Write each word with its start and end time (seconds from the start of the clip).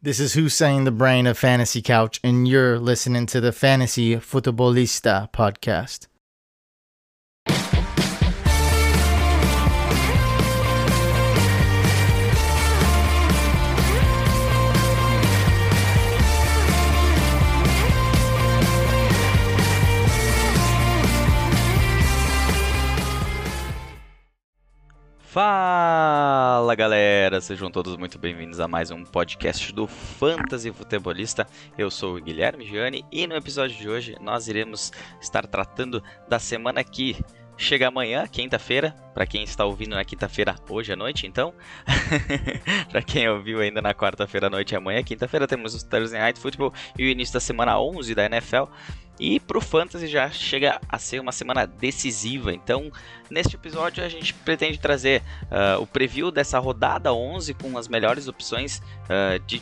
This 0.00 0.20
is 0.20 0.34
Hussein, 0.34 0.84
the 0.84 0.92
brain 0.92 1.26
of 1.26 1.36
Fantasy 1.36 1.82
Couch, 1.82 2.20
and 2.22 2.46
you're 2.46 2.78
listening 2.78 3.26
to 3.26 3.40
the 3.40 3.50
Fantasy 3.50 4.14
Futebolista 4.14 5.28
podcast. 5.32 6.06
Fala 25.40 26.74
galera, 26.74 27.40
sejam 27.40 27.70
todos 27.70 27.96
muito 27.96 28.18
bem-vindos 28.18 28.58
a 28.58 28.66
mais 28.66 28.90
um 28.90 29.04
podcast 29.04 29.72
do 29.72 29.86
Fantasy 29.86 30.72
Futebolista. 30.72 31.46
Eu 31.78 31.92
sou 31.92 32.16
o 32.16 32.20
Guilherme 32.20 32.66
Gianni 32.66 33.04
e 33.12 33.24
no 33.24 33.36
episódio 33.36 33.78
de 33.78 33.88
hoje 33.88 34.16
nós 34.20 34.48
iremos 34.48 34.90
estar 35.20 35.46
tratando 35.46 36.02
da 36.28 36.40
semana 36.40 36.82
que 36.82 37.14
chega 37.58 37.88
amanhã, 37.88 38.26
quinta-feira. 38.26 38.94
Para 39.12 39.26
quem 39.26 39.42
está 39.42 39.64
ouvindo 39.64 39.96
na 39.96 40.04
quinta-feira, 40.04 40.54
hoje 40.70 40.92
à 40.92 40.96
noite, 40.96 41.26
então. 41.26 41.52
para 42.90 43.02
quem 43.02 43.28
ouviu 43.28 43.60
ainda 43.60 43.82
na 43.82 43.92
quarta-feira 43.92 44.46
à 44.46 44.50
noite 44.50 44.76
amanhã, 44.76 45.02
quinta-feira, 45.02 45.46
temos 45.46 45.74
o 45.74 45.86
Thursday 45.86 46.20
Night 46.20 46.38
Football 46.38 46.72
e 46.96 47.04
o 47.04 47.08
início 47.08 47.34
da 47.34 47.40
semana 47.40 47.78
11 47.78 48.14
da 48.14 48.24
NFL. 48.26 48.64
E 49.20 49.40
para 49.40 49.58
o 49.58 49.60
Fantasy 49.60 50.06
já 50.06 50.30
chega 50.30 50.80
a 50.88 50.96
ser 50.96 51.20
uma 51.20 51.32
semana 51.32 51.66
decisiva. 51.66 52.52
Então, 52.52 52.90
neste 53.28 53.56
episódio, 53.56 54.04
a 54.04 54.08
gente 54.08 54.32
pretende 54.32 54.78
trazer 54.78 55.22
uh, 55.44 55.82
o 55.82 55.86
preview 55.86 56.30
dessa 56.30 56.60
rodada 56.60 57.12
11 57.12 57.52
com 57.54 57.76
as 57.76 57.88
melhores 57.88 58.28
opções 58.28 58.80
uh, 59.04 59.38
de 59.44 59.60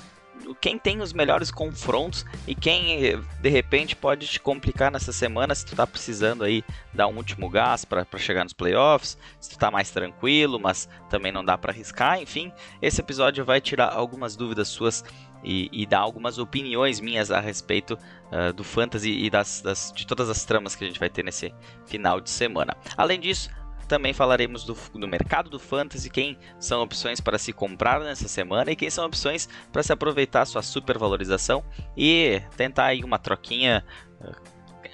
quem 0.61 0.79
tem 0.79 1.01
os 1.01 1.13
melhores 1.13 1.51
confrontos 1.51 2.25
e 2.47 2.55
quem 2.55 3.21
de 3.41 3.49
repente 3.49 3.95
pode 3.95 4.27
te 4.27 4.41
complicar 4.41 4.91
nessa 4.91 5.13
semana 5.13 5.55
se 5.55 5.67
tu 5.67 5.77
tá 5.77 5.87
precisando 5.87 6.45
aí 6.45 6.65
dar 6.95 7.07
um 7.09 7.17
último 7.17 7.49
gás 7.49 7.85
para 7.85 8.07
chegar 8.17 8.45
nos 8.45 8.53
playoffs, 8.53 9.19
se 9.41 9.51
tu 9.51 9.59
tá 9.59 9.71
mais 9.71 9.91
tranquilo, 9.91 10.59
mas 10.59 10.89
também 11.11 11.33
não 11.33 11.45
dá 11.45 11.57
para 11.59 11.73
arriscar, 11.73 12.21
enfim, 12.21 12.53
esse 12.81 13.01
episódio 13.01 13.45
vai 13.45 13.61
tirar 13.61 13.93
algumas 13.93 14.37
dúvidas 14.37 14.69
suas 14.69 15.05
e, 15.45 15.69
e 15.73 15.87
dar 15.87 16.01
algumas 16.01 16.39
opiniões 16.39 17.01
minhas 17.01 17.31
a 17.31 17.41
respeito 17.41 17.99
uh, 18.33 18.53
do 18.53 18.65
fantasy 18.65 19.11
e 19.11 19.31
das, 19.31 19.61
das, 19.61 19.93
de 19.95 20.07
todas 20.07 20.29
as 20.29 20.45
tramas 20.45 20.75
que 20.75 20.85
a 20.85 20.87
gente 20.87 20.99
vai 20.99 21.09
ter 21.09 21.23
nesse 21.23 21.55
final 21.87 22.21
de 22.21 22.31
semana. 22.31 22.77
Além 22.97 23.21
disso, 23.21 23.51
também 23.87 24.13
falaremos 24.13 24.65
do, 24.65 24.77
do, 24.95 25.09
mercado 25.09 25.49
do 25.49 25.59
fantasy, 25.59 26.11
quem 26.11 26.39
são 26.59 26.83
opções 26.83 27.21
para 27.21 27.39
se 27.39 27.53
comprar 27.53 28.01
nessa 28.01 28.29
semana 28.29 28.71
e 28.71 28.77
quem 28.77 28.91
são 28.91 29.07
opções 29.07 29.49
para 29.73 29.83
se 29.83 29.93
aproveitar 29.93 30.45
sua 30.45 30.63
supervalorização 30.63 31.65
e 31.97 32.43
tentar 32.57 32.87
aí 32.87 33.03
uma 33.03 33.19
troquinha 33.19 33.85
uh, 34.21 34.35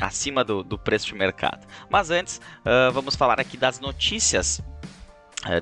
acima 0.00 0.44
do, 0.44 0.62
do, 0.62 0.78
preço 0.78 1.06
de 1.06 1.14
mercado. 1.14 1.66
Mas 1.90 2.10
antes, 2.10 2.40
uh, 2.60 2.92
vamos 2.92 3.16
falar 3.16 3.40
aqui 3.40 3.56
das 3.56 3.80
notícias 3.80 4.60
eh, 4.60 4.71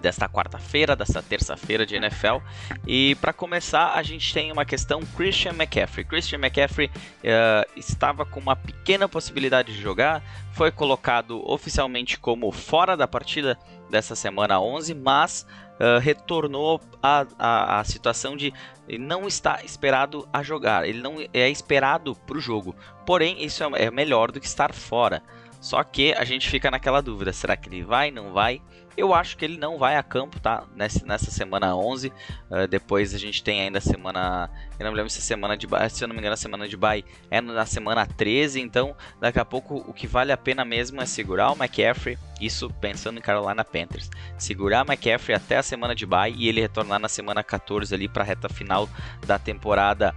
desta 0.01 0.29
quarta-feira, 0.29 0.95
desta 0.95 1.23
terça-feira 1.23 1.87
de 1.87 1.97
NFL. 1.97 2.39
E 2.87 3.15
para 3.17 3.33
começar, 3.33 3.95
a 3.95 4.03
gente 4.03 4.33
tem 4.33 4.53
uma 4.53 4.65
questão 4.65 5.01
Christian 5.17 5.53
McCaffrey. 5.53 6.05
Christian 6.05 6.39
McCaffrey 6.39 6.89
uh, 6.89 7.71
estava 7.77 8.27
com 8.27 8.41
uma 8.41 8.55
pequena 8.55 9.09
possibilidade 9.09 9.73
de 9.73 9.81
jogar, 9.81 10.23
foi 10.53 10.71
colocado 10.71 11.43
oficialmente 11.51 12.19
como 12.19 12.51
fora 12.53 12.97
da 12.97 13.09
partida 13.09 13.59
dessa 13.89 14.15
semana 14.15 14.61
11, 14.61 14.95
mas 14.95 15.47
uh, 15.81 15.99
retornou 15.99 16.81
à 17.03 17.83
situação 17.85 18.37
de 18.37 18.53
não 18.99 19.27
estar 19.27 19.65
esperado 19.65 20.29
a 20.33 20.43
jogar. 20.43 20.87
Ele 20.87 21.01
não 21.01 21.17
é 21.33 21.49
esperado 21.49 22.15
para 22.15 22.37
o 22.37 22.41
jogo. 22.41 22.75
Porém, 23.07 23.43
isso 23.43 23.65
é, 23.65 23.85
é 23.85 23.91
melhor 23.91 24.31
do 24.31 24.41
que 24.41 24.47
estar 24.47 24.75
fora. 24.75 25.23
Só 25.61 25.83
que 25.85 26.15
a 26.15 26.25
gente 26.25 26.49
fica 26.49 26.71
naquela 26.71 27.01
dúvida: 27.01 27.33
será 27.33 27.57
que 27.57 27.69
ele 27.69 27.83
vai, 27.83 28.11
não 28.11 28.33
vai? 28.33 28.63
Eu 28.97 29.15
acho 29.15 29.37
que 29.37 29.45
ele 29.45 29.57
não 29.57 29.79
vai 29.79 29.97
a 29.97 30.03
campo, 30.03 30.39
tá? 30.41 30.65
Nessa, 30.75 31.07
nessa 31.07 31.31
semana 31.31 31.75
11. 31.77 32.09
Uh, 32.09 32.13
ah, 32.51 32.67
depois 32.67 33.15
a 33.15 33.19
gente 33.19 33.43
tem 33.43 33.61
ainda 33.61 33.79
a 33.79 33.81
semana. 33.81 34.51
Eu 34.79 34.85
não 34.85 34.91
me 34.93 34.97
lembro 34.97 35.11
se 35.11 35.19
a 35.19 35.23
semana 35.23 35.57
de 35.57 35.67
bye. 35.67 35.89
Se 35.89 36.05
eu 36.05 36.09
não 36.09 36.15
me 36.15 36.21
engano, 36.21 36.35
a 36.35 36.37
semana 36.37 36.69
de 36.69 36.77
bye 36.77 37.05
é 37.31 37.41
na 37.41 37.67
semana 37.67 38.07
13. 38.07 38.61
Então, 38.61 38.95
daqui 39.21 39.39
a 39.39 39.45
pouco, 39.45 39.77
o 39.87 39.93
que 39.93 40.07
vale 40.07 40.33
a 40.33 40.37
pena 40.37 40.65
mesmo 40.65 41.01
é 41.01 41.07
segurar 41.07 41.51
o 41.51 41.57
McCaffrey. 41.57 42.19
Isso 42.41 42.69
pensando 42.81 43.19
em 43.19 43.23
Carolina 43.23 43.65
Panthers. 43.65 44.11
Segurar 44.37 44.85
o 44.85 44.91
McCaffrey 44.91 45.37
até 45.37 45.57
a 45.59 45.63
semana 45.63 45.95
de 45.95 46.05
bye 46.05 46.35
e 46.37 46.49
ele 46.49 46.61
retornar 46.61 46.99
na 46.99 47.09
semana 47.09 47.43
14 47.43 47.95
ali 47.95 48.09
para 48.09 48.23
a 48.23 48.27
reta 48.27 48.49
final 48.49 48.89
da 49.27 49.39
temporada 49.39 50.15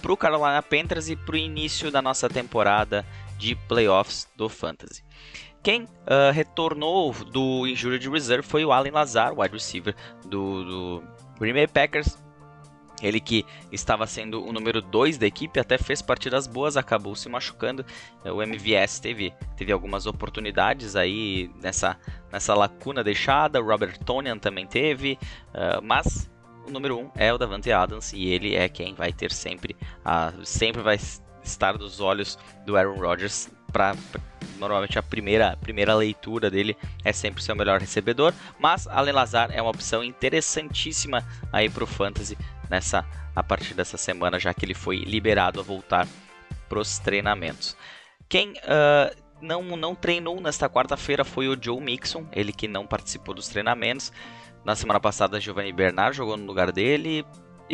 para 0.00 0.12
o 0.12 0.16
Carolina 0.16 0.62
Panthers 0.62 1.08
e 1.08 1.16
para 1.16 1.34
o 1.34 1.38
início 1.38 1.90
da 1.90 2.00
nossa 2.00 2.28
temporada 2.28 3.04
de 3.38 3.54
playoffs 3.54 4.28
do 4.36 4.48
Fantasy. 4.48 5.02
Quem 5.62 5.82
uh, 5.82 6.32
retornou 6.32 7.12
do 7.12 7.66
Injured 7.66 8.08
Reserve 8.08 8.46
foi 8.46 8.64
o 8.64 8.72
Allen 8.72 8.92
Lazar, 8.92 9.38
wide 9.38 9.52
receiver 9.52 9.94
do, 10.24 10.64
do 10.64 11.04
Green 11.38 11.52
Bay 11.52 11.66
Packers. 11.66 12.18
Ele 13.02 13.18
que 13.18 13.46
estava 13.72 14.06
sendo 14.06 14.44
o 14.44 14.52
número 14.52 14.82
2 14.82 15.16
da 15.16 15.26
equipe, 15.26 15.58
até 15.58 15.78
fez 15.78 16.02
partidas 16.02 16.46
boas, 16.46 16.76
acabou 16.76 17.14
se 17.14 17.28
machucando. 17.28 17.84
O 18.24 18.42
MVS 18.42 19.00
teve, 19.00 19.32
teve 19.56 19.72
algumas 19.72 20.06
oportunidades 20.06 20.96
aí 20.96 21.50
nessa, 21.62 21.98
nessa 22.30 22.54
lacuna 22.54 23.02
deixada. 23.02 23.60
O 23.60 23.66
Robert 23.66 23.98
Tonian 24.04 24.38
também 24.38 24.66
teve, 24.66 25.18
uh, 25.54 25.82
mas 25.82 26.30
o 26.66 26.70
número 26.70 26.98
1 26.98 27.00
um 27.00 27.10
é 27.16 27.32
o 27.32 27.38
Davante 27.38 27.72
Adams 27.72 28.12
e 28.12 28.26
ele 28.26 28.54
é 28.54 28.68
quem 28.68 28.94
vai 28.94 29.12
ter 29.12 29.32
sempre, 29.32 29.74
uh, 30.04 30.44
sempre 30.44 30.82
vai 30.82 30.98
estar 31.42 31.78
dos 31.78 32.00
olhos 32.00 32.38
do 32.66 32.76
Aaron 32.76 32.98
Rodgers 32.98 33.50
normalmente 34.58 34.98
a 34.98 35.02
primeira, 35.02 35.56
primeira 35.60 35.94
leitura 35.94 36.50
dele 36.50 36.76
é 37.04 37.12
sempre 37.12 37.40
o 37.40 37.44
seu 37.44 37.56
melhor 37.56 37.80
recebedor, 37.80 38.32
mas 38.58 38.86
Allen 38.86 39.14
Lazar 39.14 39.50
é 39.52 39.60
uma 39.60 39.70
opção 39.70 40.04
interessantíssima 40.04 41.26
aí 41.52 41.68
para 41.68 41.84
o 41.84 41.86
fantasy 41.86 42.36
nessa 42.68 43.04
a 43.34 43.42
partir 43.42 43.74
dessa 43.74 43.96
semana, 43.96 44.38
já 44.38 44.52
que 44.52 44.64
ele 44.64 44.74
foi 44.74 44.98
liberado 44.98 45.60
a 45.60 45.62
voltar 45.62 46.06
para 46.68 46.78
os 46.78 46.98
treinamentos. 46.98 47.76
Quem 48.28 48.52
uh, 48.52 49.16
não, 49.40 49.62
não 49.76 49.94
treinou 49.94 50.40
nesta 50.40 50.68
quarta-feira 50.68 51.24
foi 51.24 51.48
o 51.48 51.56
Joe 51.60 51.80
Mixon, 51.80 52.26
ele 52.32 52.52
que 52.52 52.68
não 52.68 52.86
participou 52.86 53.34
dos 53.34 53.48
treinamentos. 53.48 54.12
Na 54.64 54.76
semana 54.76 55.00
passada, 55.00 55.40
Giovanni 55.40 55.72
Bernard 55.72 56.16
jogou 56.16 56.36
no 56.36 56.44
lugar 56.44 56.70
dele 56.70 57.24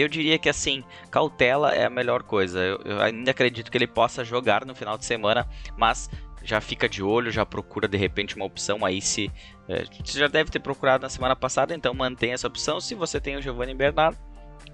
eu 0.03 0.09
diria 0.09 0.39
que 0.39 0.49
assim, 0.49 0.85
cautela 1.11 1.75
é 1.75 1.87
a 1.87 1.91
melhor 1.91 2.23
coisa. 2.23 2.61
Eu, 2.61 2.81
eu, 2.85 3.01
ainda 3.01 3.31
acredito 3.31 3.71
que 3.71 3.79
ele 3.79 3.87
possa 3.87 4.25
jogar 4.25 4.65
no 4.65 4.75
final 4.75 4.99
de 4.99 5.05
semana, 5.05 5.49
mas 5.77 6.11
já 6.43 6.61
fica 6.61 6.89
de 6.89 7.03
olho, 7.03 7.31
já 7.31 7.45
procura 7.45 7.89
de 7.89 7.97
repente 7.97 8.37
uma 8.37 8.45
opção 8.45 8.85
aí 8.85 9.01
se 9.01 9.31
é, 9.69 9.85
você 10.05 10.19
já 10.19 10.29
deve 10.29 10.51
ter 10.51 10.61
procurado 10.61 11.03
na 11.03 11.09
semana 11.09 11.35
passada, 11.35 11.75
então 11.75 11.93
mantenha 11.93 12.35
essa 12.35 12.47
opção. 12.47 12.81
Se 12.81 12.95
você 12.95 13.21
tem 13.21 13.37
o 13.37 13.43
Giovanni 13.43 13.75
Bernardo, 13.75 14.19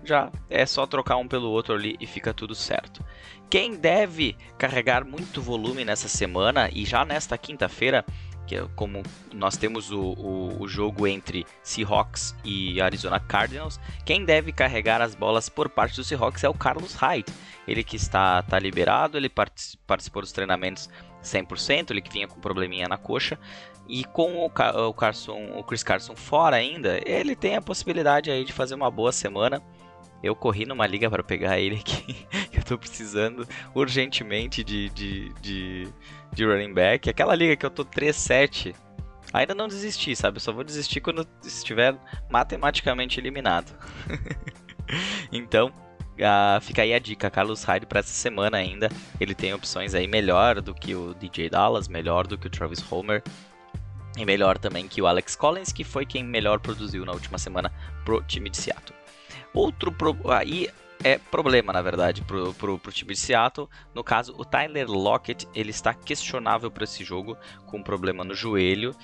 já 0.05 0.31
é 0.50 0.66
só 0.66 0.87
trocar 0.87 1.16
um 1.16 1.28
pelo 1.28 1.50
outro 1.50 1.75
ali 1.75 1.97
e 2.00 2.06
fica 2.06 2.34
tudo 2.34 2.54
certo. 2.54 3.04
Quem 3.49 3.75
deve 3.75 4.37
carregar 4.59 5.04
muito 5.04 5.41
volume 5.41 5.84
nessa 5.84 6.09
semana 6.09 6.69
e 6.72 6.84
já 6.84 7.04
nesta 7.04 7.37
quinta-feira 7.39 8.04
que 8.47 8.56
é 8.56 8.66
como 8.75 9.03
nós 9.32 9.56
temos 9.56 9.91
o, 9.91 10.00
o, 10.00 10.62
o, 10.62 10.69
jogo 10.69 11.06
entre 11.06 11.47
Seahawks 11.62 12.34
e 12.44 12.80
Arizona 12.80 13.20
Cardinals, 13.20 13.78
quem 14.04 14.25
deve 14.25 14.53
carregar 14.53 15.00
as 15.00 15.14
bolas 15.14 15.48
por 15.48 15.69
parte 15.69 15.97
do 15.97 16.04
Seahawks 16.04 16.44
é 16.44 16.48
o 16.48 16.54
Carlos 16.54 16.94
Hyde. 16.94 17.32
Ele 17.66 17.84
que 17.84 17.97
está, 17.97 18.41
está 18.41 18.58
liberado, 18.58 19.16
ele 19.16 19.28
participou 19.28 20.22
dos 20.22 20.32
treinamentos 20.32 20.91
100%, 21.22 21.91
ele 21.91 22.03
que 22.03 22.12
vinha 22.12 22.26
com 22.26 22.41
probleminha 22.41 22.88
na 22.88 22.98
coxa. 22.98 23.38
E 23.88 24.04
com 24.04 24.36
o, 24.36 24.47
o, 24.47 24.94
Carson, 24.94 25.59
o 25.59 25.64
Chris 25.64 25.82
Carson 25.82 26.14
fora 26.16 26.56
ainda, 26.56 27.00
ele 27.04 27.34
tem 27.34 27.56
a 27.56 27.62
possibilidade 27.62 28.30
aí 28.30 28.44
de 28.44 28.53
fazer 28.53 28.74
uma 28.74 28.91
boa 28.91 29.12
semana. 29.12 29.62
Eu 30.22 30.36
corri 30.36 30.64
numa 30.64 30.86
liga 30.86 31.10
para 31.10 31.22
pegar 31.22 31.59
ele 31.59 31.76
aqui. 31.76 32.26
estou 32.74 32.78
precisando 32.78 33.47
urgentemente 33.74 34.65
de, 34.65 34.89
de, 34.91 35.33
de 35.41 35.92
de 36.33 36.45
running 36.45 36.72
back. 36.72 37.09
Aquela 37.09 37.34
liga 37.34 37.57
que 37.57 37.65
eu 37.65 37.71
tô 37.71 37.84
3-7, 37.84 38.74
ainda 39.33 39.54
não 39.54 39.69
desisti, 39.69 40.16
sabe? 40.16 40.39
Eu 40.39 40.41
só 40.41 40.53
vou 40.53 40.65
desistir 40.65 41.01
quando 41.01 41.27
estiver 41.45 41.97
matematicamente 42.30 43.21
eliminado. 43.21 43.72
então, 45.30 45.69
uh, 45.69 46.60
fica 46.60 46.83
aí 46.83 46.95
a 46.95 46.98
dica, 46.98 47.30
Carlos 47.30 47.63
Hyde 47.65 47.86
para 47.86 48.01
essa 48.01 48.13
semana 48.13 48.57
ainda. 48.57 48.89
Ele 49.21 49.34
tem 49.34 49.53
opções 49.53 49.95
aí 49.95 50.09
melhor 50.09 50.60
do 50.60 50.75
que 50.75 50.95
o 50.95 51.15
DJ 51.15 51.51
Dallas, 51.51 51.89
melhor 51.89 52.27
do 52.27 52.39
que 52.39 52.47
o 52.47 52.51
Travis 52.51 52.84
Homer. 52.91 53.22
E 54.16 54.27
melhor 54.27 54.59
também 54.59 54.86
que 54.86 55.01
o 55.01 55.07
Alex 55.07 55.34
Collins, 55.34 55.72
que 55.72 55.84
foi 55.84 56.04
quem 56.04 56.22
melhor 56.22 56.60
produziu 56.60 57.04
na 57.04 57.13
última 57.13 57.39
semana 57.39 57.72
pro 58.04 58.22
time 58.22 58.51
de 58.51 58.59
Seattle. 58.59 58.95
Outro 59.54 59.91
pro... 59.91 60.15
aí 60.30 60.68
é 61.04 61.19
problema, 61.19 61.72
na 61.72 61.83
verdade, 61.83 62.22
pro, 62.22 62.54
pro, 62.54 62.78
pro 62.78 62.93
time 62.93 63.13
de 63.13 63.21
Seattle. 63.21 63.69
No 63.95 64.04
caso, 64.04 64.34
o 64.37 64.45
Tyler 64.45 64.91
Lockett, 64.91 65.49
ele 65.54 65.71
está 65.71 65.95
questionável 65.95 66.71
para 66.71 66.84
esse 66.84 67.04
jogo, 67.04 67.37
com 67.66 67.78
um 67.78 67.83
problema 67.83 68.25
no 68.25 68.34
joelho. 68.34 68.95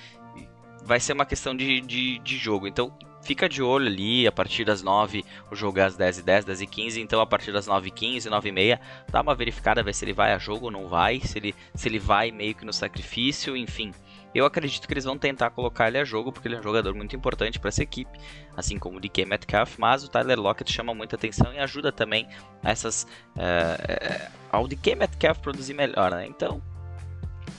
Vai 0.83 0.99
ser 0.99 1.13
uma 1.13 1.25
questão 1.25 1.55
de, 1.55 1.81
de, 1.81 2.19
de 2.19 2.37
jogo. 2.37 2.67
Então, 2.67 2.97
fica 3.21 3.49
de 3.49 3.61
olho 3.61 3.87
ali, 3.87 4.25
a 4.25 4.31
partir 4.31 4.63
das 4.63 4.81
9 4.81 5.23
o 5.51 5.55
jogo 5.55 5.79
é 5.79 5.83
às 5.83 5.95
10 5.95 6.19
e 6.19 6.23
10, 6.23 6.45
10 6.45 6.61
e 6.61 6.67
15, 6.67 7.01
então 7.01 7.21
a 7.21 7.25
partir 7.25 7.51
das 7.51 7.67
9 7.67 7.87
e 7.87 7.91
15, 7.91 8.29
9 8.29 8.49
e 8.49 8.51
meia, 8.51 8.81
dá 9.11 9.21
uma 9.21 9.35
verificada, 9.35 9.83
ver 9.83 9.93
se 9.93 10.05
ele 10.05 10.13
vai 10.13 10.33
a 10.33 10.37
jogo 10.37 10.65
ou 10.65 10.71
não 10.71 10.87
vai, 10.87 11.19
se 11.19 11.37
ele, 11.37 11.53
se 11.75 11.87
ele 11.87 11.99
vai 11.99 12.31
meio 12.31 12.55
que 12.55 12.65
no 12.65 12.73
sacrifício, 12.73 13.55
enfim. 13.57 13.93
Eu 14.33 14.45
acredito 14.45 14.87
que 14.87 14.93
eles 14.93 15.05
vão 15.05 15.17
tentar 15.17 15.49
colocar 15.49 15.87
ele 15.87 15.97
a 15.97 16.03
jogo, 16.03 16.31
porque 16.31 16.47
ele 16.47 16.55
é 16.55 16.59
um 16.59 16.63
jogador 16.63 16.93
muito 16.93 17.15
importante 17.15 17.59
para 17.59 17.69
essa 17.69 17.81
equipe, 17.81 18.19
assim 18.55 18.77
como 18.77 18.97
o 18.97 18.99
DK 18.99 19.25
Metcalf, 19.25 19.77
mas 19.79 20.03
o 20.03 20.07
Tyler 20.07 20.39
Lockett 20.39 20.71
chama 20.71 20.93
muita 20.93 21.15
atenção 21.15 21.51
e 21.53 21.59
ajuda 21.59 21.91
também 21.91 22.27
essas, 22.63 23.07
uh, 23.35 24.31
ao 24.51 24.67
DK 24.67 24.95
Metcalf 24.95 25.39
produzir 25.39 25.73
melhor, 25.73 26.11
né? 26.11 26.27
Então, 26.27 26.61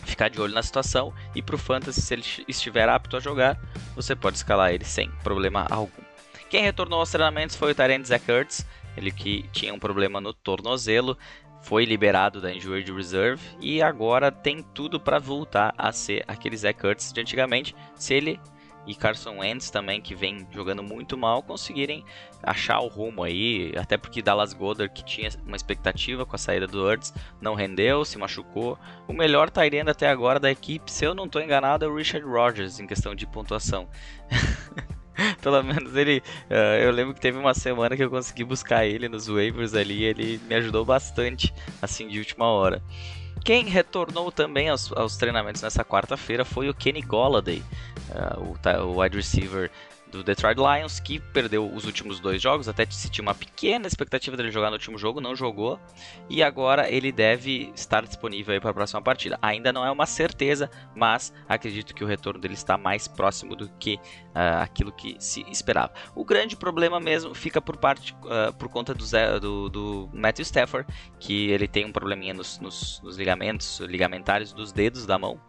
ficar 0.04 0.28
de 0.28 0.40
olho 0.40 0.54
na 0.54 0.62
situação 0.62 1.12
e 1.34 1.42
para 1.42 1.56
o 1.56 1.58
Fantasy, 1.58 2.00
se 2.00 2.14
ele 2.14 2.24
estiver 2.46 2.88
apto 2.88 3.16
a 3.16 3.20
jogar, 3.20 3.58
você 3.96 4.14
pode 4.14 4.36
escalar 4.36 4.72
ele 4.72 4.84
sem 4.84 5.10
problema 5.22 5.66
algum. 5.70 6.02
Quem 6.48 6.62
retornou 6.62 7.00
aos 7.00 7.10
treinamentos 7.10 7.56
foi 7.56 7.72
o 7.72 7.74
Tyrant 7.74 8.04
Zach 8.04 8.28
Ertz, 8.30 8.66
ele 8.96 9.10
que 9.10 9.44
tinha 9.52 9.72
um 9.72 9.78
problema 9.78 10.20
no 10.20 10.32
tornozelo, 10.32 11.16
foi 11.60 11.84
liberado 11.84 12.40
da 12.40 12.52
Injured 12.52 12.92
Reserve 12.92 13.42
e 13.60 13.82
agora 13.82 14.30
tem 14.32 14.62
tudo 14.62 14.98
para 14.98 15.18
voltar 15.18 15.74
a 15.76 15.92
ser 15.92 16.24
aquele 16.26 16.56
Zach 16.56 16.84
Ertz 16.86 17.12
de 17.12 17.20
antigamente, 17.20 17.74
se 17.94 18.14
ele 18.14 18.40
e 18.86 18.94
Carson 18.94 19.38
Wentz 19.38 19.70
também, 19.70 20.00
que 20.00 20.14
vem 20.14 20.46
jogando 20.50 20.82
muito 20.82 21.16
mal, 21.16 21.42
conseguirem 21.42 22.04
achar 22.42 22.80
o 22.80 22.88
rumo 22.88 23.22
aí. 23.22 23.72
Até 23.76 23.96
porque 23.96 24.22
Dallas 24.22 24.52
Goddard, 24.52 24.92
que 24.92 25.04
tinha 25.04 25.28
uma 25.46 25.56
expectativa 25.56 26.24
com 26.24 26.34
a 26.34 26.38
saída 26.38 26.66
do 26.66 26.82
Hurts, 26.82 27.12
não 27.40 27.54
rendeu, 27.54 28.04
se 28.04 28.18
machucou. 28.18 28.78
O 29.06 29.12
melhor 29.12 29.50
Tyrande 29.50 29.90
até 29.90 30.08
agora 30.08 30.40
da 30.40 30.50
equipe, 30.50 30.90
se 30.90 31.04
eu 31.04 31.14
não 31.14 31.26
estou 31.26 31.42
enganado, 31.42 31.84
é 31.84 31.88
o 31.88 31.94
Richard 31.94 32.26
Rodgers 32.26 32.80
em 32.80 32.86
questão 32.86 33.14
de 33.14 33.26
pontuação. 33.26 33.88
Pelo 35.40 35.62
menos 35.62 35.94
ele. 35.96 36.22
Uh, 36.50 36.82
eu 36.82 36.90
lembro 36.90 37.14
que 37.14 37.20
teve 37.20 37.38
uma 37.38 37.54
semana 37.54 37.96
que 37.96 38.02
eu 38.02 38.10
consegui 38.10 38.44
buscar 38.44 38.84
ele 38.84 39.08
nos 39.08 39.28
waivers 39.28 39.74
ali. 39.74 40.04
Ele 40.04 40.40
me 40.48 40.54
ajudou 40.54 40.84
bastante, 40.84 41.52
assim, 41.80 42.08
de 42.08 42.18
última 42.18 42.46
hora. 42.46 42.82
Quem 43.44 43.64
retornou 43.64 44.30
também 44.30 44.68
aos, 44.68 44.92
aos 44.92 45.16
treinamentos 45.16 45.62
nessa 45.62 45.84
quarta-feira 45.84 46.44
foi 46.44 46.68
o 46.68 46.74
Kenny 46.74 47.00
Golladay, 47.00 47.62
uh, 48.10 48.40
o, 48.42 48.88
o 48.88 49.00
wide 49.00 49.16
receiver 49.16 49.70
do 50.10 50.24
Detroit 50.24 50.58
Lions, 50.58 51.00
que 51.00 51.18
perdeu 51.18 51.72
os 51.72 51.84
últimos 51.84 52.20
dois 52.20 52.42
jogos, 52.42 52.68
até 52.68 52.84
se 52.90 53.08
tinha 53.08 53.22
uma 53.22 53.34
pequena 53.34 53.86
expectativa 53.86 54.36
dele 54.36 54.50
jogar 54.50 54.68
no 54.68 54.74
último 54.74 54.98
jogo, 54.98 55.20
não 55.20 55.34
jogou, 55.36 55.78
e 56.28 56.42
agora 56.42 56.90
ele 56.90 57.12
deve 57.12 57.72
estar 57.74 58.04
disponível 58.04 58.60
para 58.60 58.70
a 58.70 58.74
próxima 58.74 59.00
partida. 59.00 59.38
Ainda 59.40 59.72
não 59.72 59.84
é 59.84 59.90
uma 59.90 60.06
certeza, 60.06 60.70
mas 60.94 61.32
acredito 61.48 61.94
que 61.94 62.04
o 62.04 62.06
retorno 62.06 62.40
dele 62.40 62.54
está 62.54 62.76
mais 62.76 63.06
próximo 63.06 63.54
do 63.54 63.68
que 63.78 63.94
uh, 63.94 64.62
aquilo 64.62 64.92
que 64.92 65.16
se 65.18 65.44
esperava. 65.50 65.92
O 66.14 66.24
grande 66.24 66.56
problema 66.56 67.00
mesmo 67.00 67.34
fica 67.34 67.60
por 67.60 67.76
parte 67.76 68.14
uh, 68.24 68.52
por 68.54 68.68
conta 68.68 68.92
do, 68.92 69.04
Zé, 69.04 69.38
do, 69.38 69.68
do, 69.68 70.10
Matthew 70.12 70.42
Stafford, 70.42 70.92
que 71.18 71.50
ele 71.50 71.68
tem 71.68 71.84
um 71.84 71.92
probleminha 71.92 72.34
nos, 72.34 72.58
nos, 72.58 73.00
nos 73.02 73.16
ligamentos 73.16 73.80
ligamentares 73.80 74.52
dos 74.52 74.72
dedos 74.72 75.06
da 75.06 75.18
mão. 75.18 75.40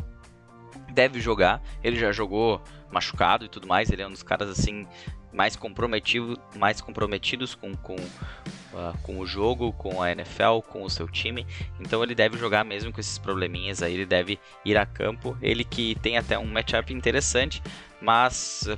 Deve 0.94 1.20
jogar, 1.22 1.62
ele 1.82 1.98
já 1.98 2.12
jogou 2.12 2.62
machucado 2.92 3.46
e 3.46 3.50
tudo 3.50 3.68
mais. 3.68 3.90
Ele 3.90 4.02
é 4.02 4.08
um 4.08 4.12
dos 4.12 4.24
caras 4.24 4.50
assim 4.50 4.88
mais 5.34 5.56
comprometido, 5.56 6.40
mais 6.58 6.82
comprometidos 6.82 7.56
com, 7.56 7.74
com, 7.76 7.96
uh, 7.96 8.98
com 9.02 9.20
o 9.20 9.26
jogo, 9.26 9.72
com 9.74 10.02
a 10.02 10.12
NFL, 10.12 10.60
com 10.68 10.84
o 10.84 10.90
seu 10.90 11.08
time. 11.08 11.46
Então 11.80 12.04
ele 12.04 12.14
deve 12.14 12.38
jogar 12.38 12.64
mesmo 12.64 12.92
com 12.92 13.00
esses 13.00 13.18
probleminhas 13.18 13.82
aí. 13.82 13.94
Ele 13.94 14.06
deve 14.06 14.40
ir 14.66 14.78
a 14.78 14.86
campo. 14.86 15.38
Ele 15.42 15.64
que 15.64 15.96
tem 16.02 16.18
até 16.18 16.38
um 16.38 16.46
matchup 16.46 16.94
interessante, 16.94 17.62
mas 18.02 18.64
uh, 18.68 18.78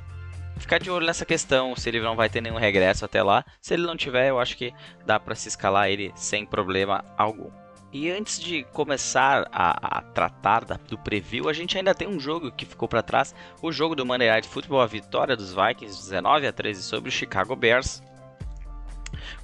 ficar 0.59 0.77
de 0.77 0.91
olho 0.91 1.05
nessa 1.05 1.25
questão 1.25 1.75
se 1.75 1.89
ele 1.89 1.99
não 1.99 2.15
vai 2.15 2.29
ter 2.29 2.41
nenhum 2.41 2.57
regresso 2.57 3.03
até 3.03 3.23
lá. 3.23 3.43
Se 3.61 3.73
ele 3.73 3.83
não 3.83 3.97
tiver, 3.97 4.29
eu 4.29 4.39
acho 4.39 4.55
que 4.55 4.73
dá 5.05 5.19
para 5.19 5.35
se 5.35 5.47
escalar 5.47 5.89
ele 5.89 6.11
sem 6.15 6.45
problema 6.45 7.03
algum. 7.17 7.62
E 7.93 8.09
antes 8.09 8.39
de 8.39 8.63
começar 8.73 9.47
a, 9.51 9.99
a 9.99 10.01
tratar 10.01 10.65
da, 10.65 10.79
do 10.89 10.97
preview, 10.97 11.47
a 11.47 11.53
gente 11.53 11.77
ainda 11.77 11.93
tem 11.93 12.07
um 12.07 12.19
jogo 12.19 12.51
que 12.51 12.65
ficou 12.65 12.87
para 12.87 13.03
trás, 13.03 13.35
o 13.61 13.71
jogo 13.71 13.95
do 13.95 14.03
Monday 14.03 14.29
Night 14.29 14.47
Football, 14.47 14.81
a 14.81 14.87
vitória 14.87 15.37
dos 15.37 15.53
Vikings 15.53 16.01
19 16.01 16.47
a 16.47 16.51
13 16.51 16.81
sobre 16.81 17.09
o 17.09 17.11
Chicago 17.11 17.55
Bears. 17.55 18.01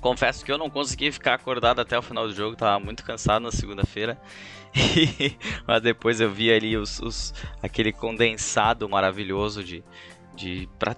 Confesso 0.01 0.43
que 0.43 0.51
eu 0.51 0.57
não 0.57 0.67
consegui 0.67 1.11
ficar 1.11 1.35
acordado 1.35 1.79
até 1.79 1.95
o 1.95 2.01
final 2.01 2.27
do 2.27 2.33
jogo, 2.33 2.53
estava 2.53 2.79
muito 2.79 3.03
cansado 3.03 3.43
na 3.43 3.51
segunda-feira. 3.51 4.19
Mas 5.67 5.81
depois 5.83 6.19
eu 6.19 6.31
vi 6.31 6.51
ali 6.51 6.75
os, 6.75 6.99
os, 6.99 7.35
aquele 7.61 7.93
condensado 7.93 8.89
maravilhoso 8.89 9.63
de, 9.63 9.83
de 10.39 10.69
para 10.79 10.95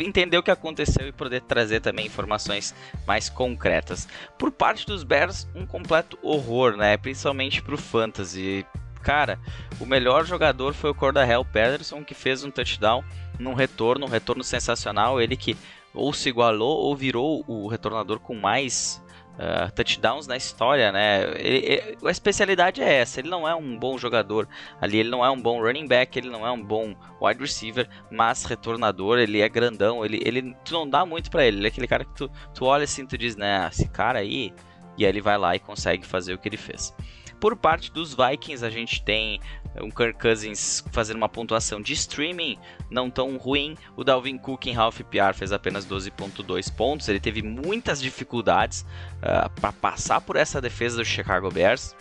entender 0.00 0.38
o 0.38 0.42
que 0.42 0.50
aconteceu 0.50 1.06
e 1.06 1.12
poder 1.12 1.42
trazer 1.42 1.80
também 1.80 2.06
informações 2.06 2.74
mais 3.06 3.28
concretas. 3.28 4.08
Por 4.38 4.50
parte 4.50 4.86
dos 4.86 5.04
Bears, 5.04 5.46
um 5.54 5.66
completo 5.66 6.18
horror, 6.22 6.76
né? 6.76 6.96
Principalmente 6.96 7.62
para 7.62 7.74
o 7.74 7.78
fantasy. 7.78 8.64
Cara, 9.02 9.38
o 9.78 9.86
melhor 9.86 10.24
jogador 10.24 10.72
foi 10.72 10.90
o 10.90 10.94
Cordarrelle 10.94 11.44
Patterson 11.44 12.02
que 12.02 12.14
fez 12.14 12.42
um 12.42 12.50
touchdown 12.50 13.04
num 13.38 13.54
retorno, 13.54 14.06
um 14.06 14.08
retorno 14.08 14.42
sensacional. 14.42 15.20
Ele 15.20 15.36
que 15.36 15.56
ou 15.94 16.12
se 16.12 16.28
igualou 16.28 16.78
ou 16.78 16.96
virou 16.96 17.44
o 17.46 17.68
retornador 17.68 18.18
com 18.18 18.34
mais 18.34 19.02
uh, 19.38 19.70
touchdowns 19.72 20.26
na 20.26 20.36
história, 20.36 20.92
né? 20.92 21.22
Ele, 21.38 21.58
ele, 21.58 21.98
a 22.04 22.10
especialidade 22.10 22.82
é 22.82 22.94
essa. 22.94 23.20
Ele 23.20 23.28
não 23.28 23.48
é 23.48 23.54
um 23.54 23.78
bom 23.78 23.96
jogador 23.96 24.48
ali, 24.80 24.98
ele 24.98 25.08
não 25.10 25.24
é 25.24 25.30
um 25.30 25.40
bom 25.40 25.62
running 25.62 25.86
back, 25.86 26.18
ele 26.18 26.28
não 26.28 26.46
é 26.46 26.50
um 26.50 26.62
bom 26.62 26.94
wide 27.20 27.40
receiver, 27.40 27.88
mas 28.10 28.44
retornador, 28.44 29.18
ele 29.18 29.40
é 29.40 29.48
grandão, 29.48 30.04
ele, 30.04 30.20
ele 30.24 30.56
tu 30.64 30.74
não 30.74 30.88
dá 30.88 31.06
muito 31.06 31.30
para 31.30 31.46
ele. 31.46 31.58
Ele 31.58 31.66
é 31.66 31.68
aquele 31.68 31.86
cara 31.86 32.04
que 32.04 32.14
tu, 32.14 32.30
tu 32.52 32.64
olha 32.64 32.84
assim, 32.84 33.06
tu 33.06 33.16
diz, 33.16 33.36
né? 33.36 33.68
Esse 33.70 33.88
cara 33.88 34.18
aí, 34.18 34.52
e 34.96 35.04
aí 35.04 35.10
ele 35.10 35.20
vai 35.20 35.38
lá 35.38 35.54
e 35.54 35.58
consegue 35.58 36.04
fazer 36.04 36.34
o 36.34 36.38
que 36.38 36.48
ele 36.48 36.56
fez. 36.56 36.94
Por 37.40 37.56
parte 37.56 37.92
dos 37.92 38.14
Vikings, 38.14 38.64
a 38.64 38.70
gente 38.70 39.02
tem 39.02 39.40
um 39.80 39.90
Kirk 39.90 40.18
Cousins 40.18 40.84
fazendo 40.90 41.18
uma 41.18 41.28
pontuação 41.28 41.80
de 41.80 41.92
streaming 41.92 42.58
não 42.90 43.10
tão 43.10 43.36
ruim. 43.36 43.76
O 43.96 44.02
Dalvin 44.02 44.36
Cook 44.38 44.66
em 44.66 44.76
half 44.76 45.00
PR 45.02 45.34
fez 45.34 45.52
apenas 45.52 45.86
12.2 45.86 46.74
pontos. 46.74 47.08
Ele 47.08 47.20
teve 47.20 47.42
muitas 47.42 48.00
dificuldades 48.00 48.82
uh, 48.82 48.86
ah, 49.22 49.48
para 49.48 49.72
passar 49.72 50.20
por 50.20 50.36
essa 50.36 50.60
defesa 50.60 50.96
do 50.96 51.04
Chicago 51.04 51.50
Bears. 51.50 51.94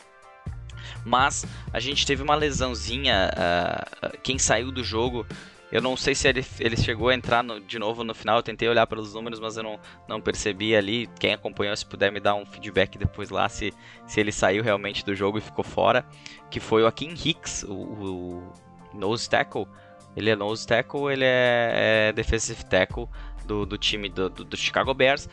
Mas 1.05 1.45
a 1.71 1.79
gente 1.79 2.05
teve 2.05 2.23
uma 2.23 2.35
lesãozinha. 2.35 3.29
Uh, 3.33 4.17
quem 4.23 4.39
saiu 4.39 4.71
do 4.71 4.83
jogo 4.83 5.25
eu 5.71 5.81
não 5.81 5.97
sei 5.97 6.15
se 6.15 6.27
ele, 6.27 6.45
ele 6.59 6.77
chegou 6.77 7.09
a 7.09 7.13
entrar 7.13 7.43
no, 7.43 7.59
de 7.59 7.77
novo 7.77 8.03
no 8.03 8.15
final. 8.15 8.37
Eu 8.37 8.43
tentei 8.43 8.69
olhar 8.69 8.87
pelos 8.87 9.13
números, 9.13 9.39
mas 9.39 9.57
eu 9.57 9.63
não, 9.63 9.79
não 10.07 10.21
percebi 10.21 10.75
ali. 10.75 11.07
Quem 11.19 11.33
acompanhou, 11.33 11.75
se 11.75 11.85
puder 11.85 12.11
me 12.11 12.19
dar 12.19 12.35
um 12.35 12.45
feedback 12.45 12.97
depois 12.97 13.29
lá, 13.29 13.49
se, 13.49 13.73
se 14.05 14.19
ele 14.19 14.31
saiu 14.31 14.63
realmente 14.63 15.03
do 15.05 15.13
jogo 15.13 15.37
e 15.37 15.41
ficou 15.41 15.63
fora. 15.63 16.05
Que 16.49 16.59
foi 16.59 16.83
o 16.83 16.87
Akin 16.87 17.13
Hicks, 17.13 17.63
o, 17.63 17.73
o 17.73 18.53
nose 18.93 19.29
tackle. 19.29 19.67
Ele 20.15 20.29
é 20.29 20.35
nose 20.35 20.65
tackle, 20.65 21.11
ele 21.11 21.25
é, 21.25 22.09
é 22.09 22.13
defensive 22.13 22.65
tackle 22.65 23.07
do, 23.45 23.65
do 23.65 23.77
time 23.77 24.09
do, 24.09 24.29
do, 24.29 24.43
do 24.43 24.57
Chicago 24.57 24.93
Bears 24.93 25.29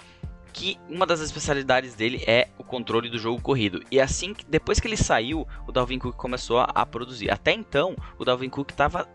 que 0.52 0.78
uma 0.88 1.04
das 1.04 1.20
especialidades 1.20 1.96
dele 1.96 2.22
é 2.28 2.48
o 2.56 2.62
controle 2.62 3.10
do 3.10 3.18
jogo 3.18 3.42
corrido. 3.42 3.82
E 3.90 4.00
assim, 4.00 4.32
depois 4.48 4.78
que 4.78 4.86
ele 4.86 4.96
saiu, 4.96 5.44
o 5.66 5.72
Dalvin 5.72 5.98
Cook 5.98 6.14
começou 6.14 6.60
a, 6.60 6.64
a 6.66 6.86
produzir. 6.86 7.28
Até 7.28 7.52
então, 7.52 7.96
o 8.16 8.24
Dalvin 8.24 8.48
Cook 8.48 8.70
estava 8.70 9.08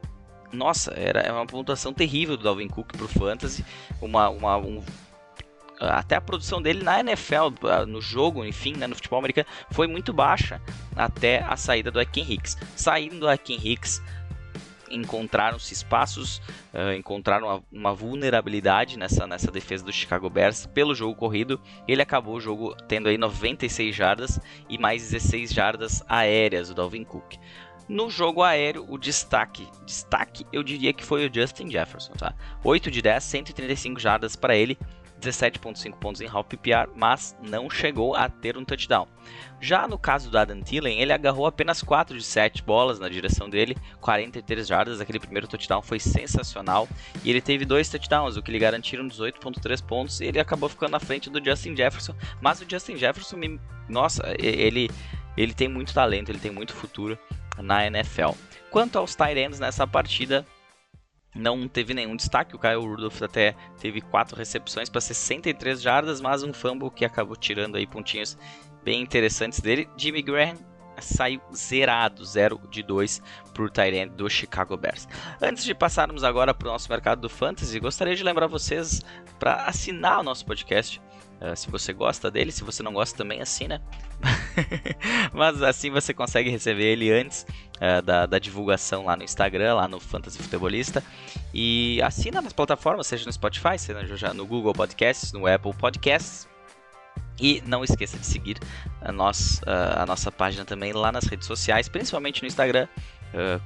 nossa, 0.52 0.94
era 0.96 1.32
uma 1.34 1.46
pontuação 1.46 1.94
terrível 1.94 2.38
do 2.38 2.44
Dalvin 2.44 2.68
Cook 2.68 2.94
pro 2.98 3.08
Fantasy. 3.08 3.64
Uma, 4.02 4.30
uma, 4.30 4.58
um, 4.58 4.84
até 5.80 6.16
a 6.16 6.22
produção 6.22 6.62
dele 6.62 6.84
na 6.84 7.00
NFL, 7.00 7.50
no 7.88 8.02
jogo, 8.02 8.44
enfim, 8.44 8.76
né, 8.76 8.88
no 8.88 8.96
futebol 8.96 9.20
americano, 9.20 9.48
foi 9.72 9.88
muito 9.88 10.12
baixa 10.12 10.62
até 10.96 11.44
a 11.44 11.56
saída 11.56 11.92
do 11.92 12.00
Akin 12.00 12.26
Hicks. 12.30 12.58
Saindo 12.76 13.20
do 13.20 13.30
Akin 13.30 13.60
Hicks, 13.62 14.02
encontraram-se 14.90 15.74
espaços, 15.74 16.42
uh, 16.74 16.94
encontraram 16.98 17.48
uma, 17.48 17.64
uma, 17.72 17.94
vulnerabilidade 17.94 18.98
nessa, 18.98 19.28
nessa 19.28 19.52
defesa 19.52 19.86
do 19.86 19.94
Chicago 19.94 20.30
Bears 20.30 20.66
pelo 20.66 20.96
jogo 20.96 21.16
corrido. 21.16 21.62
Ele 21.88 22.02
acabou 22.02 22.36
o 22.36 22.42
jogo 22.42 22.76
tendo 22.88 23.08
aí 23.08 23.18
96 23.18 23.96
jardas 23.96 24.40
e 24.68 24.78
mais 24.78 25.12
16 25.12 25.52
jardas 25.52 26.04
aéreas, 26.08 26.70
o 26.70 26.74
Dalvin 26.74 27.04
Cook. 27.04 27.36
No 27.90 28.08
jogo 28.08 28.44
aéreo, 28.44 28.86
o 28.88 29.00
destaque, 29.00 29.68
destaque 29.84 30.46
eu 30.54 30.62
diria 30.62 30.94
que 30.94 31.04
foi 31.04 31.28
o 31.28 31.34
Justin 31.34 31.72
Jefferson, 31.72 32.14
tá? 32.14 32.36
8 32.64 32.92
de 32.92 33.02
10, 33.02 33.24
135 33.24 34.00
jardas 34.00 34.36
para 34.36 34.56
ele, 34.56 34.78
17.5 35.20 35.96
pontos 35.96 36.22
em 36.22 36.28
half 36.28 36.48
PPR, 36.48 36.88
mas 36.96 37.36
não 37.42 37.68
chegou 37.68 38.16
a 38.16 38.30
ter 38.30 38.56
um 38.56 38.64
touchdown. 38.64 39.08
Já 39.60 39.88
no 39.88 39.98
caso 39.98 40.30
do 40.30 40.38
Adam 40.38 40.62
Thielen, 40.62 41.02
ele 41.02 41.12
agarrou 41.12 41.48
apenas 41.48 41.82
4 41.82 42.16
de 42.16 42.24
7 42.24 42.62
bolas 42.62 43.00
na 43.00 43.10
direção 43.10 43.50
dele, 43.50 43.76
43 44.00 44.68
jardas, 44.68 45.02
aquele 45.02 45.20
primeiro 45.20 45.48
touchdown 45.48 45.82
foi 45.82 46.00
sensacional, 46.00 46.88
e 47.24 47.32
ele 47.32 47.42
teve 47.42 47.66
dois 47.66 47.90
touchdowns, 47.90 48.38
o 48.38 48.44
que 48.44 48.52
lhe 48.52 48.60
garantiram 48.60 49.08
18.3 49.08 49.84
pontos, 49.84 50.22
e 50.22 50.26
ele 50.26 50.40
acabou 50.40 50.70
ficando 50.70 50.92
na 50.92 51.00
frente 51.00 51.28
do 51.28 51.44
Justin 51.44 51.76
Jefferson, 51.76 52.14
mas 52.40 52.62
o 52.62 52.66
Justin 52.70 52.98
Jefferson, 52.98 53.36
me... 53.36 53.60
nossa, 53.90 54.24
ele, 54.38 54.92
ele 55.36 55.56
tem 55.56 55.68
muito 55.68 55.92
talento, 55.92 56.30
ele 56.30 56.40
tem 56.40 56.52
muito 56.52 56.74
futuro, 56.76 57.18
na 57.62 57.86
NFL. 57.86 58.32
Quanto 58.72 58.98
aos 58.98 59.16
ends 59.36 59.60
nessa 59.60 59.86
partida, 59.88 60.46
não 61.36 61.68
teve 61.68 61.94
nenhum 61.94 62.16
destaque. 62.16 62.56
O 62.56 62.60
Kyle 62.60 62.76
Rudolph 62.76 63.22
até 63.22 63.56
teve 63.80 64.02
quatro 64.02 64.36
recepções 64.36 64.90
para 64.90 65.02
63 65.02 65.82
jardas, 65.82 66.22
mas 66.22 66.44
um 66.44 66.54
fumble 66.54 66.92
que 66.92 67.06
acabou 67.06 67.36
tirando 67.36 67.76
aí 67.76 67.86
pontinhos 67.86 68.38
bem 68.84 69.02
interessantes 69.02 69.60
dele. 69.60 69.90
Jimmy 69.98 70.22
Graham 70.22 70.56
saiu 71.02 71.42
zerado, 71.56 72.26
0 72.26 72.62
de 72.70 72.84
2 72.84 73.22
para 73.54 73.64
o 73.64 73.70
Tyrant 73.70 74.12
do 74.12 74.30
Chicago 74.30 74.76
Bears. 74.76 75.08
Antes 75.42 75.64
de 75.64 75.74
passarmos 75.74 76.24
agora 76.24 76.54
para 76.54 76.68
o 76.68 76.72
nosso 76.72 76.90
mercado 76.90 77.22
do 77.22 77.30
Fantasy, 77.30 77.80
gostaria 77.80 78.16
de 78.16 78.24
lembrar 78.24 78.48
vocês 78.48 79.02
para 79.38 79.66
assinar 79.66 80.20
o 80.20 80.24
nosso 80.24 80.46
podcast. 80.46 81.02
Uh, 81.42 81.56
se 81.56 81.70
você 81.70 81.94
gosta 81.94 82.30
dele, 82.30 82.52
se 82.52 82.64
você 82.64 82.84
não 82.84 82.94
gosta 82.94 83.18
também, 83.18 83.42
assina. 83.42 83.82
Mas 85.34 85.62
assim 85.64 85.90
você 85.90 86.14
consegue 86.14 86.50
receber 86.50 86.84
ele 86.84 87.12
antes 87.12 87.46
uh, 87.78 88.02
da, 88.02 88.26
da, 88.26 88.38
divulgação 88.38 89.06
lá 89.06 89.16
no 89.16 89.24
Instagram, 89.24 89.76
lá 89.76 89.88
no 89.88 90.00
Fantasy 90.02 90.38
Futebolista. 90.38 91.02
E 91.54 92.02
assina 92.02 92.42
nas 92.42 92.52
plataformas, 92.52 93.08
seja 93.08 93.26
no 93.26 93.32
Spotify, 93.32 93.80
seja 93.80 94.34
no 94.34 94.46
Google 94.46 94.74
Podcasts, 94.74 95.32
no 95.32 95.48
Apple 95.48 95.74
Podcasts. 95.74 96.48
E 97.42 97.64
não 97.66 97.86
esqueça 97.86 98.18
de 98.18 98.26
seguir 98.26 98.58
a, 99.02 99.12
uh, 99.12 100.02
a 100.02 100.06
nossa 100.06 100.30
página 100.30 100.66
também 100.66 100.92
lá 100.92 101.10
nas 101.10 101.24
redes 101.24 101.48
sociais, 101.48 101.88
principalmente 101.88 102.42
no 102.42 102.48
Instagram. 102.50 102.86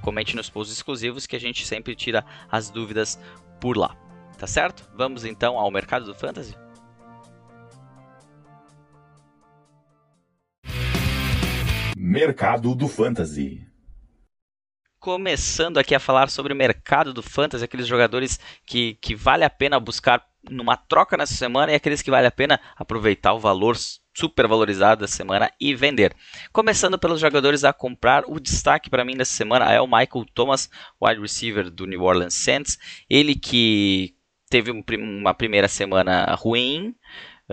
comente 0.04 0.36
nos 0.36 0.48
posts 0.48 0.78
exclusivos 0.78 1.26
que 1.26 1.36
a 1.36 1.40
gente 1.40 1.66
sempre 1.66 1.96
tira 1.96 2.24
as 2.52 2.70
dúvidas 2.70 3.18
por 3.60 3.76
lá. 3.76 3.98
Tá 4.38 4.46
certo? 4.46 4.88
Vamos 4.96 5.26
então 5.26 5.58
ao 5.58 5.72
mercado 5.72 6.06
do 6.06 6.14
Fantasy? 6.14 6.63
Mercado 12.14 12.76
do 12.76 12.88
Fantasy. 12.88 13.66
Começando 15.00 15.80
aqui 15.80 15.96
a 15.96 16.00
falar 16.00 16.30
sobre 16.30 16.54
o 16.54 16.56
mercado 16.56 17.12
do 17.12 17.24
Fantasy, 17.24 17.66
aqueles 17.66 17.88
jogadores 17.88 18.40
que, 18.68 19.00
que 19.02 19.16
vale 19.16 19.44
a 19.44 19.50
pena 19.50 19.80
buscar 19.80 20.24
numa 20.48 20.78
troca 20.78 21.18
nessa 21.18 21.34
semana 21.34 21.72
e 21.72 21.76
aqueles 21.76 22.04
que 22.04 22.12
vale 22.12 22.28
a 22.28 22.32
pena 22.32 22.60
aproveitar 22.78 23.34
o 23.34 23.40
valor 23.40 23.76
super 24.16 24.48
valorizado 24.48 25.02
da 25.02 25.08
semana 25.08 25.52
e 25.60 25.74
vender. 25.74 26.16
Começando 26.52 27.00
pelos 27.00 27.20
jogadores 27.20 27.64
a 27.64 27.74
comprar, 27.74 28.26
o 28.28 28.40
destaque 28.40 28.92
para 28.92 29.04
mim 29.04 29.16
nessa 29.16 29.34
semana 29.34 29.72
é 29.72 29.82
o 29.82 29.88
Michael 29.88 30.28
Thomas, 30.36 30.70
wide 31.02 31.20
receiver 31.20 31.68
do 31.72 31.88
New 31.88 32.04
Orleans 32.04 32.36
Saints. 32.36 32.78
Ele 33.10 33.34
que 33.34 34.14
teve 34.52 34.70
uma 34.70 35.34
primeira 35.34 35.68
semana 35.68 36.36
ruim, 36.36 36.96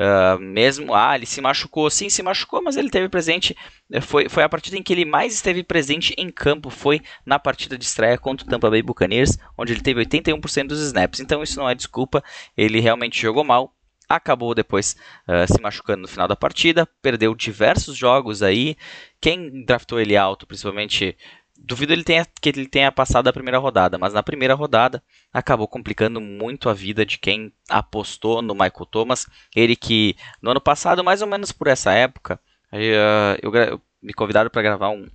Uh, 0.01 0.41
mesmo, 0.41 0.95
ah, 0.95 1.15
ele 1.15 1.27
se 1.27 1.43
machucou, 1.43 1.91
sim, 1.91 2.09
se 2.09 2.23
machucou, 2.23 2.63
mas 2.63 2.75
ele 2.79 2.89
teve 2.89 3.07
presente. 3.11 3.55
Eh, 3.93 4.01
foi, 4.01 4.31
foi 4.31 4.43
a 4.43 4.49
partida 4.49 4.79
em 4.79 4.83
que 4.83 4.95
ele 4.95 5.05
mais 5.05 5.35
esteve 5.35 5.63
presente 5.63 6.15
em 6.17 6.31
campo. 6.31 6.71
Foi 6.71 7.03
na 7.27 7.39
partida 7.39 7.77
de 7.77 7.85
estreia 7.85 8.17
contra 8.17 8.47
o 8.47 8.49
Tampa 8.49 8.71
Bay 8.71 8.81
Buccaneers, 8.81 9.37
onde 9.59 9.75
ele 9.75 9.83
teve 9.83 10.01
81% 10.01 10.69
dos 10.69 10.81
snaps. 10.81 11.21
Então 11.21 11.43
isso 11.43 11.61
não 11.61 11.69
é 11.69 11.75
desculpa, 11.75 12.25
ele 12.57 12.81
realmente 12.81 13.21
jogou 13.21 13.45
mal. 13.45 13.75
Acabou 14.09 14.55
depois 14.55 14.97
uh, 15.29 15.47
se 15.47 15.61
machucando 15.61 16.03
no 16.03 16.09
final 16.09 16.27
da 16.27 16.35
partida, 16.35 16.89
perdeu 17.03 17.35
diversos 17.35 17.95
jogos 17.95 18.43
aí. 18.43 18.77
Quem 19.21 19.65
draftou 19.67 20.01
ele 20.01 20.17
alto, 20.17 20.47
principalmente 20.47 21.15
duvido 21.63 21.93
ele 21.93 22.03
tenha, 22.03 22.27
que 22.41 22.49
ele 22.49 22.67
tenha 22.67 22.91
passado 22.91 23.29
a 23.29 23.33
primeira 23.33 23.59
rodada, 23.59 23.99
mas 23.99 24.13
na 24.13 24.23
primeira 24.23 24.55
rodada 24.55 25.03
acabou 25.33 25.69
complicando 25.69 26.21
muito 26.21 26.69
a 26.69 26.75
vida 26.75 27.05
de 27.05 27.19
quem 27.19 27.53
apostou 27.69 28.43
no 28.43 28.55
Michael 28.55 28.87
Thomas. 28.91 29.27
Ele 29.55 29.77
que 29.77 30.17
no 30.43 30.51
ano 30.51 30.61
passado, 30.61 31.05
mais 31.05 31.23
ou 31.23 31.29
menos 31.29 31.53
por 31.53 31.67
essa 31.69 31.93
época, 31.93 32.41
eu, 32.73 33.53
eu 33.53 33.81
me 34.03 34.13
convidaram 34.13 34.51
para 34.51 34.63
gravar 34.63 34.91
um, 34.91 35.09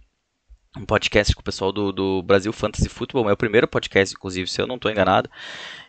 um 0.77 0.85
podcast 0.85 1.33
com 1.33 1.41
o 1.41 1.45
pessoal 1.45 1.71
do, 1.71 1.91
do 1.91 2.21
Brasil 2.21 2.53
Fantasy 2.53 2.89
Football, 2.89 3.25
meu 3.25 3.37
primeiro 3.37 3.67
podcast, 3.67 4.15
inclusive, 4.15 4.47
se 4.47 4.61
eu 4.61 4.67
não 4.67 4.75
estou 4.75 4.91
enganado, 4.91 5.29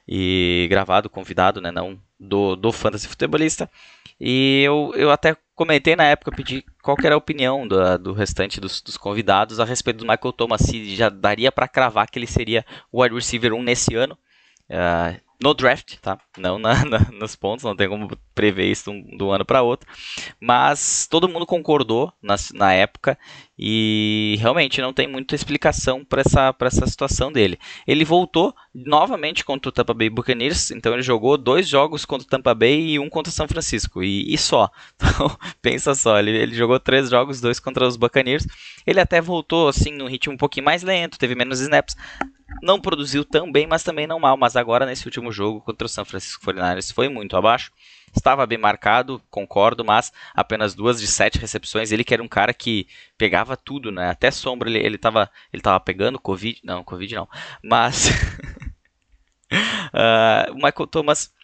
e 0.09 0.67
gravado, 0.71 1.11
convidado, 1.11 1.61
né, 1.61 1.71
não 1.71 2.01
do, 2.19 2.57
do 2.57 2.73
Fantasy 2.73 3.07
Futebolista. 3.09 3.71
E 4.21 4.63
eu, 4.65 4.93
eu 4.97 5.11
até 5.11 5.37
comentei 5.57 5.97
na 5.97 6.05
época, 6.05 6.31
pedi 6.31 6.65
qual 6.83 6.97
era 7.03 7.15
a 7.15 7.19
opinião 7.19 7.67
do, 7.67 7.99
do 7.99 8.13
restante 8.13 8.61
dos, 8.61 8.83
dos, 8.83 8.97
convidados 8.99 9.59
a 9.59 9.65
respeito 9.65 9.99
do 9.99 10.07
Michael 10.07 10.33
Thomas, 10.35 10.61
se 10.61 10.95
já 10.95 11.09
daria 11.09 11.51
para 11.51 11.67
cravar 11.67 12.09
que 12.09 12.19
ele 12.19 12.27
seria 12.27 12.65
o 12.93 13.03
wide 13.03 13.15
receiver 13.15 13.55
1 13.55 13.63
nesse 13.63 13.95
ano. 13.95 14.17
Uh, 14.69 15.26
no 15.43 15.55
draft, 15.55 15.97
tá? 16.01 16.19
Não 16.39 16.59
na, 16.59 16.85
na, 16.85 16.99
nos 17.13 17.37
pontos, 17.37 17.65
não 17.65 17.77
tem 17.77 17.89
como 17.89 18.09
prever 18.35 18.71
isso 18.71 18.91
de 18.91 19.23
um, 19.23 19.31
ano 19.31 19.45
para 19.45 19.63
outro. 19.63 19.89
Mas 20.41 21.07
todo 21.11 21.29
mundo 21.29 21.47
concordou 21.47 22.13
na, 22.23 22.37
na 22.55 22.73
época 22.73 23.19
e 23.59 24.37
realmente 24.39 24.81
não 24.81 24.93
tem 24.93 25.07
muita 25.07 25.35
explicação 25.35 26.05
para 26.05 26.21
essa, 26.21 26.55
essa 26.61 26.87
situação 26.87 27.33
dele. 27.33 27.59
Ele 27.87 28.05
voltou 28.05 28.55
novamente 28.75 29.45
contra 29.45 29.69
o 29.69 29.73
Tampa 29.73 29.95
Bay 29.95 30.11
Buccaneers, 30.11 30.71
então 30.71 30.93
ele 30.93 31.03
jogou 31.03 31.39
dois 31.39 31.67
jogos 31.67 32.05
contra 32.05 32.27
o 32.27 32.31
Tampa 32.31 32.55
Bay 32.55 32.91
e 32.91 32.99
um 32.99 33.09
contra 33.09 33.31
o 33.31 33.33
São 33.33 33.49
Francisco, 33.49 34.03
e, 34.03 34.33
e 34.33 34.39
só. 34.39 34.71
Então, 35.17 35.35
pensa 35.63 35.95
só, 35.95 36.19
ele, 36.19 36.31
ele 36.31 36.55
jogou 36.55 36.79
três 36.81 37.09
jogos, 37.09 37.41
dois 37.41 37.61
contra 37.61 37.87
os 37.87 37.97
Buccaneers. 37.97 38.47
Ele 38.87 39.01
até 39.01 39.21
voltou 39.21 39.69
assim 39.69 39.93
num 39.93 40.09
ritmo 40.09 40.35
um 40.35 40.37
pouquinho 40.37 40.65
mais 40.65 40.83
lento, 40.83 41.19
teve 41.19 41.35
menos 41.35 41.61
snaps, 41.61 41.97
não 42.63 42.81
produziu 42.81 43.25
tão 43.25 43.51
bem, 43.51 43.67
mas 43.67 43.83
também 43.83 44.07
não 44.07 44.19
mal. 44.19 44.37
Mas 44.37 44.57
agora, 44.57 44.87
nesse 44.87 45.07
último 45.07 45.33
jogo 45.33 45.61
contra 45.61 45.87
o 45.87 45.89
San 45.89 46.05
Francisco 46.05 46.45
49ers, 46.45 46.93
foi 46.93 47.09
muito 47.09 47.37
abaixo. 47.37 47.73
Estava 48.15 48.47
bem 48.47 48.57
marcado, 48.57 49.21
concordo, 49.31 49.85
mas 49.85 50.13
apenas 50.35 50.75
duas 50.75 51.01
de 51.01 51.07
sete 51.07 51.39
recepções. 51.39 51.93
Ele 51.93 52.05
que 52.05 52.15
era 52.15 52.23
um 52.23 52.29
cara 52.29 52.55
que 52.55 52.87
pegava 53.19 53.57
tudo, 53.57 53.93
né? 53.93 54.09
Até 54.09 54.31
sombra 54.31 54.71
ele, 54.71 54.79
ele, 54.79 54.99
ele 55.53 55.63
pegando 55.85 56.19
Covid. 56.19 56.61
Não, 56.65 56.83
Covid 56.83 57.15
não. 57.15 57.29
Mas. 57.63 58.09
uh, 59.53 60.53
o 60.53 60.55
Michael 60.55 60.87
Thomas. 60.91 61.35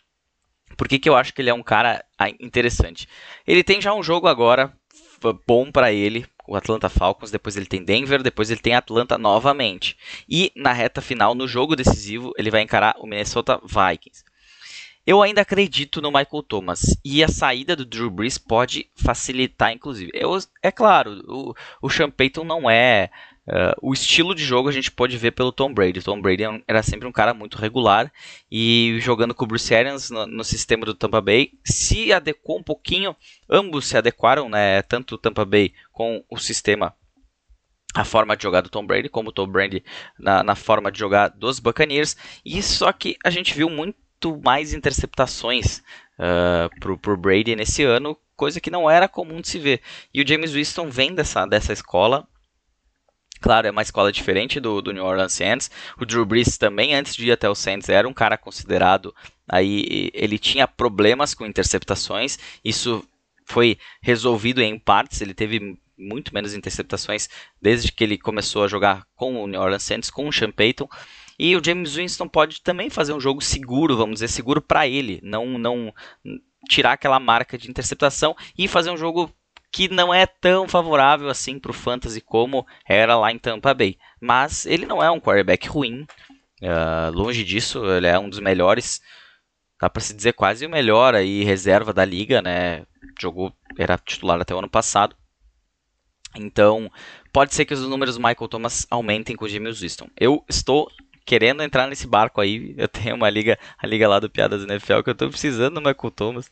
Por 0.76 0.88
que, 0.88 0.98
que 0.98 1.08
eu 1.08 1.14
acho 1.14 1.34
que 1.34 1.42
ele 1.42 1.50
é 1.50 1.54
um 1.54 1.62
cara 1.62 2.02
ah, 2.18 2.30
interessante? 2.30 3.06
Ele 3.46 3.62
tem 3.62 3.80
já 3.80 3.92
um 3.92 4.02
jogo 4.02 4.26
agora 4.26 4.72
bom 5.46 5.70
para 5.70 5.92
ele, 5.92 6.26
o 6.46 6.56
Atlanta 6.56 6.88
Falcons, 6.88 7.30
depois 7.30 7.56
ele 7.56 7.66
tem 7.66 7.84
Denver, 7.84 8.22
depois 8.22 8.50
ele 8.50 8.60
tem 8.60 8.74
Atlanta 8.74 9.16
novamente. 9.16 9.96
E 10.28 10.50
na 10.56 10.72
reta 10.72 11.00
final, 11.00 11.34
no 11.34 11.46
jogo 11.46 11.76
decisivo, 11.76 12.32
ele 12.36 12.50
vai 12.50 12.62
encarar 12.62 12.96
o 12.98 13.06
Minnesota 13.06 13.60
Vikings. 13.64 14.24
Eu 15.04 15.20
ainda 15.20 15.40
acredito 15.40 16.00
no 16.00 16.12
Michael 16.12 16.44
Thomas 16.44 16.96
e 17.04 17.24
a 17.24 17.28
saída 17.28 17.74
do 17.74 17.84
Drew 17.84 18.08
Brees 18.08 18.38
pode 18.38 18.88
facilitar, 18.94 19.72
inclusive. 19.72 20.12
Eu, 20.14 20.38
é 20.62 20.70
claro, 20.70 21.20
o, 21.26 21.54
o 21.82 21.90
Sean 21.90 22.08
Payton 22.08 22.44
não 22.44 22.70
é 22.70 23.10
Uh, 23.46 23.74
o 23.82 23.92
estilo 23.92 24.36
de 24.36 24.44
jogo 24.44 24.68
a 24.68 24.72
gente 24.72 24.90
pode 24.90 25.16
ver 25.16 25.32
pelo 25.32 25.50
Tom 25.50 25.74
Brady. 25.74 25.98
O 25.98 26.02
Tom 26.02 26.20
Brady 26.20 26.44
é 26.44 26.62
era 26.68 26.82
sempre 26.82 27.08
um 27.08 27.12
cara 27.12 27.34
muito 27.34 27.58
regular 27.58 28.12
e 28.50 28.98
jogando 29.00 29.34
com 29.34 29.44
o 29.44 29.48
Bruce 29.48 29.74
Arians 29.74 30.10
no, 30.10 30.26
no, 30.26 30.44
sistema 30.44 30.86
do 30.86 30.94
Tampa 30.94 31.20
Bay 31.20 31.50
se 31.64 32.12
adequou 32.12 32.58
um 32.58 32.62
pouquinho. 32.62 33.16
Ambos 33.50 33.86
se 33.86 33.96
adequaram, 33.96 34.48
né? 34.48 34.80
Tanto 34.82 35.16
o 35.16 35.18
Tampa 35.18 35.44
Bay 35.44 35.72
com 35.92 36.24
o 36.30 36.38
sistema, 36.38 36.94
a 37.94 38.04
forma 38.04 38.36
de 38.36 38.44
jogar 38.44 38.60
do 38.60 38.70
Tom 38.70 38.86
Brady, 38.86 39.08
como 39.08 39.30
o 39.30 39.32
Tom 39.32 39.48
Brady 39.48 39.84
na, 40.18 40.44
na 40.44 40.54
forma 40.54 40.92
de 40.92 41.00
jogar 41.00 41.28
dos 41.28 41.58
Buccaneers. 41.58 42.16
E 42.44 42.62
só 42.62 42.92
que 42.92 43.16
a 43.24 43.30
gente 43.30 43.54
viu 43.54 43.68
muito 43.68 44.40
mais 44.44 44.72
interceptações 44.72 45.82
uh, 46.18 46.70
pro, 46.78 46.96
pro 46.96 47.16
Brady 47.16 47.56
nesse 47.56 47.82
ano, 47.82 48.16
coisa 48.36 48.60
que 48.60 48.70
não 48.70 48.88
era 48.88 49.08
comum 49.08 49.40
de 49.40 49.48
se 49.48 49.58
ver. 49.58 49.80
E 50.14 50.22
o 50.22 50.26
James 50.26 50.52
Winston 50.52 50.88
vem 50.88 51.12
dessa, 51.12 51.44
dessa 51.44 51.72
escola, 51.72 52.26
Claro, 53.42 53.66
é 53.66 53.70
uma 53.72 53.82
escola 53.82 54.12
diferente 54.12 54.60
do, 54.60 54.80
do 54.80 54.92
New 54.92 55.04
Orleans 55.04 55.32
Saints. 55.32 55.68
O 55.98 56.06
Drew 56.06 56.24
Brees 56.24 56.56
também, 56.56 56.94
antes 56.94 57.16
de 57.16 57.26
ir 57.26 57.32
até 57.32 57.50
o 57.50 57.56
Saints, 57.56 57.88
era 57.88 58.08
um 58.08 58.14
cara 58.14 58.38
considerado. 58.38 59.12
Aí 59.48 60.10
ele 60.14 60.38
tinha 60.38 60.68
problemas 60.68 61.34
com 61.34 61.44
interceptações. 61.44 62.38
Isso 62.64 63.04
foi 63.44 63.76
resolvido 64.00 64.62
em 64.62 64.78
partes. 64.78 65.20
Ele 65.20 65.34
teve 65.34 65.76
muito 65.98 66.32
menos 66.32 66.54
interceptações 66.54 67.28
desde 67.60 67.90
que 67.90 68.04
ele 68.04 68.16
começou 68.16 68.62
a 68.62 68.68
jogar 68.68 69.04
com 69.16 69.42
o 69.42 69.48
New 69.48 69.60
Orleans 69.60 69.82
Saints, 69.82 70.08
com 70.08 70.28
o 70.28 70.32
Sean 70.32 70.52
Payton. 70.52 70.88
E 71.36 71.56
o 71.56 71.64
James 71.64 71.96
Winston 71.96 72.28
pode 72.28 72.62
também 72.62 72.90
fazer 72.90 73.12
um 73.12 73.20
jogo 73.20 73.40
seguro, 73.42 73.96
vamos 73.96 74.14
dizer, 74.14 74.28
seguro 74.28 74.62
para 74.62 74.86
ele, 74.86 75.18
não 75.20 75.58
não 75.58 75.92
tirar 76.68 76.92
aquela 76.92 77.18
marca 77.18 77.58
de 77.58 77.68
interceptação 77.68 78.36
e 78.56 78.68
fazer 78.68 78.92
um 78.92 78.96
jogo 78.96 79.28
que 79.72 79.88
não 79.88 80.12
é 80.12 80.26
tão 80.26 80.68
favorável 80.68 81.30
assim 81.30 81.58
para 81.58 81.70
o 81.70 81.74
fantasy 81.74 82.20
como 82.20 82.66
era 82.86 83.16
lá 83.16 83.32
em 83.32 83.38
Tampa 83.38 83.72
Bay. 83.72 83.96
Mas 84.20 84.66
ele 84.66 84.84
não 84.84 85.02
é 85.02 85.10
um 85.10 85.18
quarterback 85.18 85.66
ruim, 85.66 86.06
uh, 86.60 87.10
longe 87.10 87.42
disso, 87.42 87.82
ele 87.86 88.06
é 88.06 88.18
um 88.18 88.28
dos 88.28 88.38
melhores, 88.38 89.00
dá 89.80 89.88
para 89.88 90.02
se 90.02 90.12
dizer 90.12 90.34
quase 90.34 90.66
o 90.66 90.70
melhor 90.70 91.14
aí 91.14 91.42
reserva 91.42 91.92
da 91.92 92.04
liga, 92.04 92.42
né? 92.42 92.84
Jogou, 93.18 93.50
era 93.78 93.96
titular 93.96 94.38
até 94.38 94.54
o 94.54 94.58
ano 94.58 94.68
passado. 94.68 95.16
Então, 96.36 96.90
pode 97.32 97.54
ser 97.54 97.64
que 97.64 97.74
os 97.74 97.80
números 97.80 98.16
do 98.16 98.22
Michael 98.22 98.48
Thomas 98.48 98.86
aumentem 98.90 99.36
com 99.36 99.46
o 99.46 99.48
James 99.48 99.80
Winston. 99.80 100.08
Eu 100.18 100.44
estou 100.48 100.90
querendo 101.24 101.62
entrar 101.62 101.86
nesse 101.86 102.06
barco 102.06 102.40
aí. 102.40 102.74
Eu 102.76 102.88
tenho 102.88 103.14
uma 103.16 103.30
liga, 103.30 103.58
a 103.78 103.86
liga 103.86 104.08
lá 104.08 104.18
do 104.18 104.30
Piadas 104.30 104.62
NFL, 104.62 105.02
que 105.02 105.10
eu 105.10 105.14
tô 105.14 105.28
precisando 105.28 105.74
do 105.74 105.80
Michael 105.80 106.10
Thomas 106.10 106.50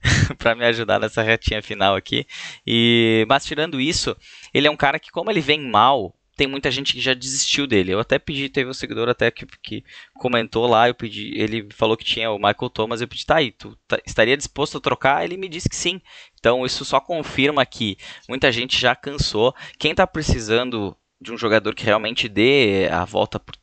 para 0.38 0.54
me 0.54 0.64
ajudar 0.64 0.98
nessa 0.98 1.22
retinha 1.22 1.62
final 1.62 1.94
aqui. 1.94 2.26
E 2.66 3.24
mas 3.28 3.44
tirando 3.44 3.80
isso, 3.80 4.16
ele 4.52 4.66
é 4.66 4.70
um 4.70 4.76
cara 4.76 4.98
que 4.98 5.10
como 5.10 5.30
ele 5.30 5.40
vem 5.40 5.60
mal, 5.60 6.14
tem 6.36 6.46
muita 6.46 6.70
gente 6.70 6.94
que 6.94 7.00
já 7.00 7.14
desistiu 7.14 7.66
dele. 7.66 7.92
Eu 7.92 8.00
até 8.00 8.18
pedi, 8.18 8.48
teve 8.48 8.70
um 8.70 8.74
seguidor 8.74 9.08
até 9.08 9.30
que, 9.30 9.46
que 9.62 9.84
comentou 10.14 10.66
lá, 10.66 10.88
eu 10.88 10.94
pedi, 10.94 11.32
ele 11.36 11.68
falou 11.72 11.96
que 11.96 12.04
tinha 12.04 12.30
o 12.30 12.36
Michael 12.36 12.70
Thomas, 12.70 13.00
eu 13.00 13.08
pedi, 13.08 13.26
tá 13.26 13.36
aí, 13.36 13.52
tu 13.52 13.76
tá, 13.86 13.98
estaria 14.06 14.36
disposto 14.36 14.78
a 14.78 14.80
trocar? 14.80 15.24
Ele 15.24 15.36
me 15.36 15.48
disse 15.48 15.68
que 15.68 15.76
sim. 15.76 16.00
Então 16.38 16.64
isso 16.64 16.84
só 16.84 17.00
confirma 17.00 17.64
que 17.66 17.96
muita 18.28 18.50
gente 18.50 18.80
já 18.80 18.96
cansou. 18.96 19.54
Quem 19.78 19.90
está 19.92 20.06
precisando 20.06 20.96
de 21.22 21.32
um 21.32 21.38
jogador 21.38 21.74
que 21.74 21.84
realmente 21.84 22.28
dê 22.28 22.88
a 22.90 23.04
volta, 23.04 23.38
por, 23.38 23.54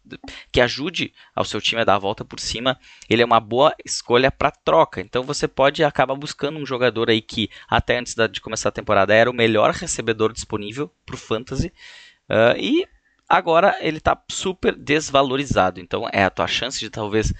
que 0.52 0.62
ajude 0.62 1.14
ao 1.36 1.44
seu 1.44 1.60
time 1.60 1.82
a 1.82 1.84
dar 1.84 1.96
a 1.96 2.00
volta 2.00 2.24
por 2.24 2.40
cima, 2.40 2.80
ele 3.10 3.22
é 3.22 3.26
uma 3.26 3.40
boa 3.40 3.76
escolha 3.86 4.32
para 4.32 4.52
troca. 4.52 5.02
Então 5.02 5.24
você 5.24 5.48
pode 5.48 5.84
acabar 5.84 6.16
buscando 6.16 6.58
um 6.58 6.66
jogador 6.66 7.10
aí 7.10 7.22
que 7.22 7.50
até 7.68 8.00
antes 8.00 8.16
de 8.32 8.42
começar 8.42 8.70
a 8.70 8.74
temporada 8.74 9.14
era 9.14 9.30
o 9.30 9.34
melhor 9.34 9.72
recebedor 9.72 10.32
disponível 10.32 10.92
para 11.06 11.16
o 11.16 11.20
fantasy 11.20 11.68
uh, 12.30 12.58
e 12.58 12.88
agora 13.28 13.78
ele 13.82 13.98
está 13.98 14.20
super 14.30 14.74
desvalorizado. 14.76 15.80
Então 15.80 16.08
é 16.12 16.24
a 16.24 16.30
tua 16.30 16.48
chance 16.48 16.80
de 16.80 16.90
talvez 16.90 17.34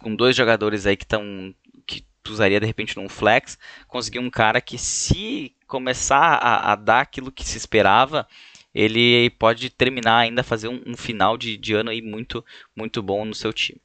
com 0.00 0.16
dois 0.16 0.34
jogadores 0.34 0.86
aí 0.86 0.96
que 0.96 1.04
estão 1.04 1.54
que 1.86 2.04
tu 2.22 2.32
usaria 2.32 2.60
de 2.60 2.66
repente 2.66 2.96
num 2.96 3.08
flex, 3.08 3.58
conseguir 3.86 4.18
um 4.18 4.30
cara 4.30 4.60
que 4.60 4.78
se 4.78 5.54
começar 5.66 6.34
a, 6.34 6.72
a 6.72 6.76
dar 6.76 7.00
aquilo 7.00 7.32
que 7.32 7.44
se 7.44 7.56
esperava, 7.56 8.26
ele 8.74 9.30
pode 9.30 9.70
terminar 9.70 10.18
ainda 10.18 10.42
fazer 10.42 10.68
um, 10.68 10.82
um 10.86 10.96
final 10.96 11.36
de, 11.36 11.56
de, 11.56 11.74
ano 11.74 11.90
aí 11.90 12.00
muito 12.00 12.44
muito 12.74 13.02
bom 13.02 13.24
no 13.24 13.34
seu 13.34 13.52
time. 13.52 13.80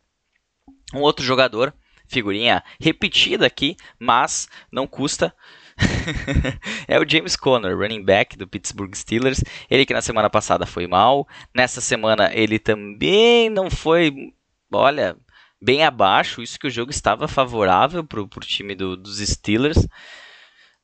Um 0.94 1.00
outro 1.00 1.26
jogador, 1.26 1.74
figurinha 2.08 2.64
repetida 2.80 3.46
aqui, 3.46 3.76
mas 4.00 4.48
não 4.72 4.88
custa. 4.88 5.34
é 6.88 7.00
o 7.00 7.08
James 7.08 7.36
Conner, 7.36 7.78
running 7.78 8.04
back 8.04 8.38
do 8.38 8.48
Pittsburgh 8.48 8.96
Steelers. 8.96 9.44
Ele 9.70 9.86
que 9.86 9.94
na 9.94 10.02
semana 10.02 10.30
passada 10.30 10.66
foi 10.66 10.88
mal, 10.88 11.28
nessa 11.54 11.82
semana 11.82 12.32
ele 12.34 12.58
também 12.58 13.50
não 13.50 13.70
foi, 13.70 14.34
olha, 14.72 15.16
bem 15.62 15.84
abaixo. 15.84 16.42
Isso 16.42 16.60
que 16.60 16.68
o 16.68 16.72
jogo 16.72 16.92
estava 16.92 17.28
favorável 17.28 18.04
para 18.04 18.22
o 18.22 18.28
time 18.42 18.76
do, 18.76 18.96
dos 18.96 19.20
Steelers. 19.20 19.88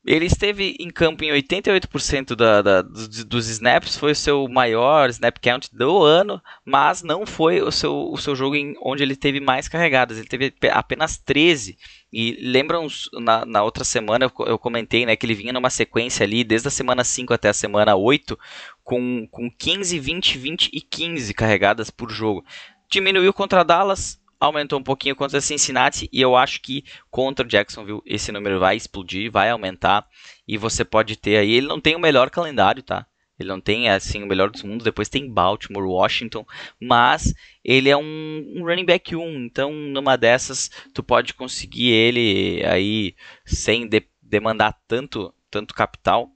Ele 0.06 0.26
esteve 0.26 0.76
em 0.78 0.90
campo 0.90 1.24
em 1.24 1.30
88% 1.30 2.34
da, 2.34 2.60
da, 2.60 2.82
dos, 2.82 3.24
dos, 3.24 3.48
snaps, 3.48 3.96
foi 3.96 4.12
o 4.12 4.16
seu 4.16 4.46
maior 4.48 5.08
snap 5.08 5.38
count 5.40 5.74
do 5.74 6.02
ano, 6.02 6.42
mas 6.62 7.02
não 7.02 7.24
foi 7.24 7.62
o 7.62 7.70
seu, 7.72 8.10
o 8.12 8.16
seu 8.18 8.36
jogo 8.36 8.54
em, 8.54 8.74
onde 8.82 9.02
ele 9.02 9.16
teve 9.16 9.40
mais 9.40 9.66
carregadas. 9.66 10.18
Ele 10.18 10.28
teve 10.28 10.52
apenas 10.70 11.16
13. 11.16 11.78
E 12.12 12.36
lembram, 12.40 12.86
na, 13.14 13.46
na 13.46 13.62
outra 13.62 13.82
semana 13.82 14.26
eu, 14.26 14.46
eu, 14.46 14.58
comentei 14.58 15.06
né, 15.06 15.16
que 15.16 15.24
ele 15.24 15.34
vinha 15.34 15.54
numa 15.54 15.70
sequência 15.70 16.22
ali, 16.22 16.44
desde 16.44 16.68
a 16.68 16.70
semana 16.70 17.02
5 17.02 17.32
até 17.32 17.48
a 17.48 17.54
semana 17.54 17.96
8, 17.96 18.38
com, 18.84 19.26
com 19.30 19.50
15, 19.50 19.98
20, 19.98 20.38
20 20.38 20.70
e 20.72 20.80
15 20.82 21.32
carregadas 21.32 21.90
por 21.90 22.10
jogo. 22.10 22.44
Diminuiu 22.90 23.32
contra 23.32 23.64
Dallas, 23.64 24.20
aumentou 24.46 24.78
um 24.78 24.82
pouquinho 24.82 25.16
contra 25.16 25.40
Cincinnati 25.40 26.08
e 26.12 26.20
eu 26.20 26.36
acho 26.36 26.60
que 26.60 26.84
contra 27.10 27.46
Jacksonville 27.46 28.02
esse 28.06 28.30
número 28.32 28.58
vai 28.58 28.76
explodir, 28.76 29.30
vai 29.30 29.50
aumentar 29.50 30.06
e 30.46 30.56
você 30.58 30.84
pode 30.84 31.16
ter 31.16 31.36
aí, 31.36 31.52
ele 31.52 31.66
não 31.66 31.80
tem 31.80 31.96
o 31.96 32.00
melhor 32.00 32.30
calendário, 32.30 32.82
tá? 32.82 33.06
Ele 33.38 33.48
não 33.48 33.60
tem 33.60 33.88
assim 33.88 34.22
o 34.22 34.26
melhor 34.26 34.50
dos 34.50 34.62
mundos, 34.62 34.84
depois 34.84 35.08
tem 35.08 35.28
Baltimore, 35.28 35.84
Washington, 35.84 36.46
mas 36.80 37.34
ele 37.64 37.88
é 37.88 37.96
um, 37.96 38.52
um 38.56 38.64
running 38.64 38.84
back 38.84 39.16
1, 39.16 39.44
então 39.44 39.72
numa 39.72 40.16
dessas 40.16 40.70
tu 40.92 41.02
pode 41.02 41.34
conseguir 41.34 41.90
ele 41.90 42.64
aí 42.64 43.14
sem 43.44 43.88
de, 43.88 44.06
demandar 44.22 44.78
tanto 44.86 45.34
tanto 45.50 45.74
capital 45.74 46.33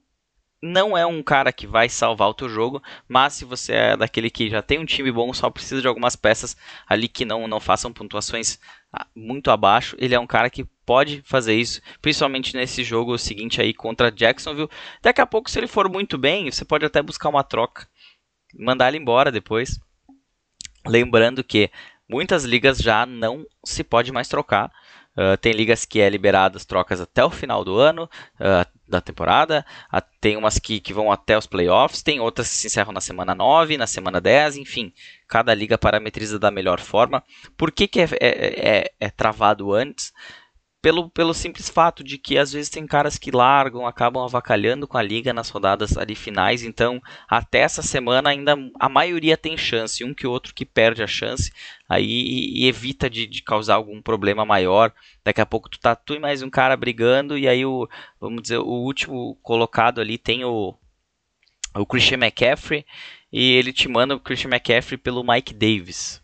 não 0.61 0.97
é 0.97 1.05
um 1.05 1.23
cara 1.23 1.53
que 1.53 1.65
vai 1.65 1.87
salvar 1.87 2.29
o 2.29 2.33
teu 2.33 2.49
jogo, 2.49 2.81
mas 3.07 3.33
se 3.33 3.45
você 3.45 3.73
é 3.73 3.97
daquele 3.97 4.29
que 4.29 4.49
já 4.49 4.61
tem 4.61 4.79
um 4.79 4.85
time 4.85 5.11
bom, 5.11 5.33
só 5.33 5.49
precisa 5.49 5.81
de 5.81 5.87
algumas 5.87 6.15
peças 6.15 6.55
ali 6.87 7.07
que 7.07 7.23
não, 7.23 7.47
não 7.47 7.59
façam 7.59 7.93
pontuações 7.93 8.59
ah, 8.91 9.07
muito 9.15 9.51
abaixo, 9.51 9.95
ele 9.99 10.15
é 10.15 10.19
um 10.19 10.27
cara 10.27 10.49
que 10.49 10.65
pode 10.85 11.21
fazer 11.23 11.53
isso, 11.55 11.81
principalmente 12.01 12.55
nesse 12.55 12.83
jogo 12.83 13.17
seguinte 13.17 13.61
aí 13.61 13.73
contra 13.73 14.11
Jacksonville. 14.11 14.69
Daqui 15.01 15.21
a 15.21 15.27
pouco, 15.27 15.49
se 15.49 15.59
ele 15.59 15.67
for 15.67 15.89
muito 15.89 16.17
bem, 16.17 16.51
você 16.51 16.65
pode 16.65 16.85
até 16.85 17.01
buscar 17.01 17.29
uma 17.29 17.43
troca, 17.43 17.87
mandar 18.57 18.89
ele 18.89 18.97
embora 18.97 19.31
depois. 19.31 19.79
Lembrando 20.85 21.43
que 21.43 21.69
muitas 22.09 22.43
ligas 22.43 22.79
já 22.79 23.05
não 23.05 23.45
se 23.63 23.83
pode 23.83 24.11
mais 24.11 24.27
trocar. 24.27 24.71
Uh, 25.19 25.35
tem 25.35 25.51
ligas 25.51 25.83
que 25.83 25.99
é 25.99 26.09
liberadas 26.09 26.63
trocas 26.63 27.01
até 27.01 27.25
o 27.25 27.29
final 27.29 27.65
do 27.65 27.77
ano, 27.77 28.09
uh, 28.39 28.65
da 28.87 29.01
temporada. 29.01 29.65
Tem 30.21 30.37
umas 30.37 30.57
que, 30.57 30.79
que 30.79 30.93
vão 30.93 31.11
até 31.11 31.37
os 31.37 31.45
playoffs, 31.45 32.01
tem 32.01 32.21
outras 32.21 32.47
que 32.47 32.53
se 32.55 32.67
encerram 32.67 32.93
na 32.93 33.01
semana 33.01 33.35
9, 33.35 33.75
na 33.75 33.85
semana 33.85 34.21
10, 34.21 34.55
enfim. 34.55 34.93
Cada 35.27 35.53
liga 35.53 35.77
parametriza 35.77 36.39
da 36.39 36.49
melhor 36.49 36.79
forma. 36.79 37.21
Por 37.57 37.69
que, 37.69 37.85
que 37.85 37.99
é, 37.99 38.07
é, 38.21 38.77
é, 38.77 38.91
é 38.97 39.09
travado 39.09 39.73
antes? 39.73 40.13
Pelo, 40.81 41.09
pelo 41.09 41.33
simples 41.33 41.69
fato 41.69 42.03
de 42.03 42.17
que 42.17 42.37
às 42.37 42.53
vezes 42.53 42.69
tem 42.69 42.87
caras 42.87 43.17
que 43.17 43.31
largam, 43.31 43.85
acabam 43.85 44.23
avacalhando 44.23 44.87
com 44.87 44.97
a 44.97 45.01
liga 45.01 45.33
nas 45.33 45.49
rodadas 45.49 45.97
ali 45.97 46.15
finais, 46.15 46.63
então 46.63 47.01
até 47.27 47.59
essa 47.59 47.81
semana 47.81 48.29
ainda 48.29 48.57
a 48.79 48.87
maioria 48.87 49.35
tem 49.35 49.57
chance, 49.57 50.03
um 50.03 50.13
que 50.13 50.25
outro 50.25 50.53
que 50.53 50.65
perde 50.65 51.03
a 51.03 51.07
chance, 51.07 51.51
aí 51.87 52.05
e, 52.05 52.63
e 52.63 52.67
evita 52.67 53.09
de, 53.09 53.27
de, 53.27 53.43
causar 53.43 53.75
algum 53.75 54.01
problema 54.01 54.45
maior. 54.45 54.93
Daqui 55.23 55.41
a 55.41 55.45
pouco 55.45 55.69
tu 55.69 55.79
tá 55.79 55.95
tu 55.95 56.15
e 56.15 56.19
mais 56.19 56.41
um 56.41 56.49
cara 56.49 56.77
brigando 56.77 57.37
e 57.37 57.47
aí 57.47 57.65
o 57.65 57.87
vamos 58.19 58.41
dizer 58.41 58.59
o 58.59 58.67
último 58.67 59.35
colocado 59.41 59.99
ali 59.99 60.17
tem 60.17 60.45
o 60.45 60.75
o 61.75 61.85
Christian 61.85 62.17
McCaffrey 62.17 62.85
e 63.31 63.53
ele 63.53 63.71
te 63.71 63.87
manda 63.87 64.15
o 64.15 64.19
Christian 64.19 64.49
McCaffrey 64.49 64.97
pelo 64.97 65.23
Mike 65.23 65.53
Davis 65.53 66.18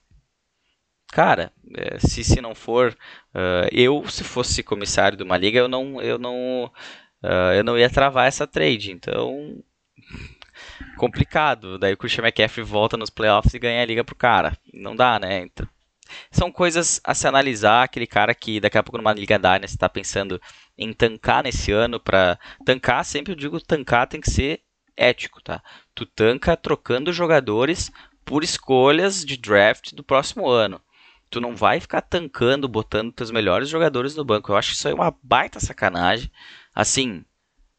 cara, 1.16 1.50
é, 1.74 1.98
se, 1.98 2.26
se 2.26 2.42
não 2.42 2.54
for 2.54 2.92
uh, 3.34 3.70
eu, 3.72 4.06
se 4.10 4.22
fosse 4.22 4.62
comissário 4.62 5.18
de 5.18 5.24
uma 5.24 5.38
liga, 5.38 5.58
eu 5.58 5.70
não, 5.70 6.02
eu 6.02 6.20
não, 6.20 6.66
uh, 7.24 7.54
eu 7.56 7.64
não 7.64 7.78
ia 7.78 7.90
travar 7.90 8.28
essa 8.28 8.46
trade. 8.46 8.92
Então, 8.92 9.64
complicado. 10.98 11.80
Daí 11.80 11.94
o 11.94 11.98
Christian 11.98 12.26
McCaffrey 12.26 12.66
volta 12.66 12.98
nos 12.98 13.10
playoffs 13.10 13.54
e 13.54 13.60
ganha 13.60 13.82
a 13.82 13.86
liga 13.86 14.04
pro 14.04 14.14
cara. 14.14 14.58
Não 14.74 14.94
dá, 14.94 15.18
né? 15.18 15.44
Então, 15.44 15.66
são 16.30 16.52
coisas 16.52 17.00
a 17.02 17.14
se 17.14 17.26
analisar. 17.26 17.84
Aquele 17.84 18.08
cara 18.08 18.36
que 18.36 18.60
daqui 18.60 18.78
a 18.78 18.84
pouco 18.84 18.98
numa 18.98 19.14
liga 19.14 19.40
da 19.40 19.58
você 19.58 19.68
está 19.68 19.88
pensando 19.88 20.42
em 20.78 20.92
tancar 20.92 21.44
nesse 21.44 21.72
ano 21.72 21.98
para 21.98 22.38
tancar. 22.66 23.06
Sempre 23.06 23.32
eu 23.32 23.38
digo 23.38 23.62
tancar 23.62 24.06
tem 24.06 24.20
que 24.20 24.30
ser 24.30 24.60
ético, 24.98 25.42
tá? 25.42 25.64
Tu 25.94 26.06
tanca 26.06 26.58
trocando 26.58 27.14
jogadores 27.14 27.90
por 28.26 28.44
escolhas 28.44 29.24
de 29.24 29.38
draft 29.38 29.94
do 29.94 30.04
próximo 30.04 30.50
ano 30.50 30.82
tu 31.30 31.42
não 31.42 31.56
vai 31.56 31.80
ficar 31.80 32.02
tancando, 32.02 32.68
botando 32.68 33.12
teus 33.12 33.32
melhores 33.32 33.70
jogadores 33.70 34.16
no 34.16 34.26
banco. 34.26 34.52
Eu 34.52 34.58
acho 34.58 34.74
isso 34.74 34.88
aí 34.88 34.94
uma 34.94 35.16
baita 35.22 35.60
sacanagem. 35.60 36.32
Assim, 36.74 37.24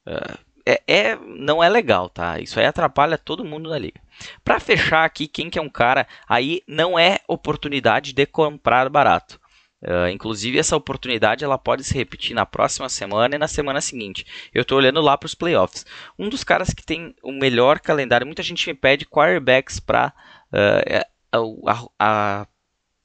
uh, 0.06 0.38
é, 0.66 0.82
é, 0.86 1.16
não 1.16 1.62
é 1.62 1.68
legal, 1.68 2.08
tá? 2.08 2.40
Isso 2.40 2.58
aí 2.58 2.66
atrapalha 2.66 3.16
todo 3.16 3.44
mundo 3.44 3.70
na 3.70 3.78
liga. 3.78 4.00
Para 4.44 4.58
fechar 4.58 5.04
aqui, 5.04 5.28
quem 5.28 5.48
que 5.48 5.58
é 5.58 5.62
um 5.62 5.68
cara, 5.68 6.06
aí 6.28 6.62
não 6.66 6.98
é 6.98 7.20
oportunidade 7.28 8.12
de 8.12 8.26
comprar 8.26 8.88
barato. 8.90 9.40
Uh, 9.82 10.08
inclusive 10.08 10.58
essa 10.58 10.74
oportunidade 10.74 11.44
ela 11.44 11.58
pode 11.58 11.84
se 11.84 11.94
repetir 11.94 12.34
na 12.34 12.46
próxima 12.46 12.88
semana 12.88 13.36
e 13.36 13.38
na 13.38 13.46
semana 13.46 13.80
seguinte. 13.80 14.26
Eu 14.52 14.62
estou 14.62 14.78
olhando 14.78 15.00
lá 15.00 15.16
para 15.16 15.26
os 15.26 15.34
playoffs. 15.34 15.86
Um 16.18 16.28
dos 16.28 16.42
caras 16.42 16.70
que 16.70 16.84
tem 16.84 17.14
o 17.22 17.30
melhor 17.30 17.78
calendário, 17.78 18.26
muita 18.26 18.42
gente 18.42 18.66
me 18.66 18.74
pede 18.74 19.06
quarterbacks 19.06 19.78
para 19.78 20.12
uh, 20.52 21.68
a, 21.68 21.84
a, 21.98 22.46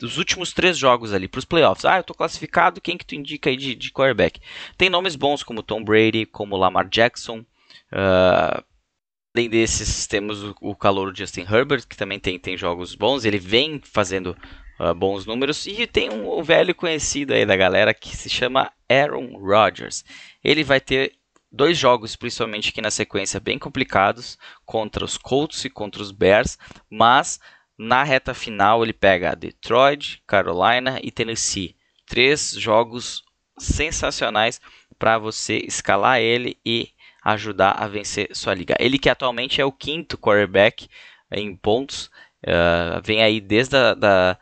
dos 0.02 0.18
últimos 0.18 0.52
três 0.52 0.78
jogos 0.78 1.14
ali 1.14 1.28
para 1.28 1.40
os 1.40 1.46
playoffs. 1.46 1.86
Ah, 1.86 1.98
eu 1.98 2.04
tô 2.04 2.14
classificado, 2.14 2.82
quem 2.82 2.98
que 2.98 3.06
tu 3.06 3.16
indica 3.16 3.50
aí 3.50 3.56
de, 3.56 3.76
de 3.76 3.92
quarterback? 3.92 4.42
Tem 4.78 4.90
nomes 4.90 5.16
bons 5.16 5.44
como 5.44 5.64
Tom 5.64 5.84
Brady, 5.84 6.26
como 6.26 6.58
Lamar 6.58 6.90
Jackson. 6.90 7.40
Uh, 7.92 8.64
além 9.36 9.50
desses, 9.50 10.08
temos 10.08 10.44
o, 10.44 10.56
o 10.60 10.76
calor 10.76 11.16
Justin 11.16 11.42
Herbert, 11.42 11.88
que 11.88 11.96
também 11.96 12.20
tem, 12.20 12.40
tem 12.40 12.58
jogos 12.58 12.96
bons. 12.96 13.24
Ele 13.24 13.38
vem 13.38 13.80
fazendo 13.84 14.36
uh, 14.80 14.94
bons 14.96 15.26
números. 15.26 15.66
E 15.68 15.86
tem 15.86 16.10
um, 16.10 16.40
um 16.40 16.44
velho 16.44 16.74
conhecido 16.74 17.34
aí 17.34 17.46
da 17.46 17.56
galera 17.56 17.94
que 17.94 18.18
se 18.18 18.30
chama 18.30 18.72
Aaron 18.90 19.38
Rodgers. 19.38 20.04
Ele 20.44 20.64
vai 20.64 20.82
ter 20.82 21.14
dois 21.52 21.78
jogos, 21.78 22.16
principalmente 22.16 22.70
aqui 22.70 22.82
na 22.82 22.90
sequência, 22.90 23.40
bem 23.40 23.60
complicados 23.60 24.38
contra 24.66 25.06
os 25.06 25.18
Colts 25.18 25.64
e 25.66 25.70
contra 25.70 26.02
os 26.02 26.12
Bears, 26.12 26.58
mas 26.90 27.40
na 27.84 28.04
reta 28.04 28.32
final, 28.36 28.84
ele 28.84 28.94
pega 28.94 29.36
Detroit, 29.36 30.22
Carolina 30.28 31.00
e 31.02 31.10
Tennessee. 31.10 31.76
Três 32.06 32.52
jogos 32.52 33.24
sensacionais 33.58 34.62
para 35.00 35.18
você 35.18 35.58
escalar 35.58 36.20
ele 36.20 36.60
e 36.64 36.90
ajudar 37.24 37.72
a 37.72 37.88
vencer 37.88 38.30
sua 38.36 38.54
liga. 38.54 38.76
Ele 38.80 39.00
que 39.00 39.10
atualmente 39.10 39.60
é 39.60 39.66
o 39.66 39.72
quinto 39.72 40.16
quarterback 40.16 40.88
em 41.32 41.56
pontos, 41.56 42.12
uh, 42.46 43.02
vem 43.04 43.24
aí 43.24 43.42
desde 43.42 43.76
a, 43.76 43.96
da... 43.96 44.38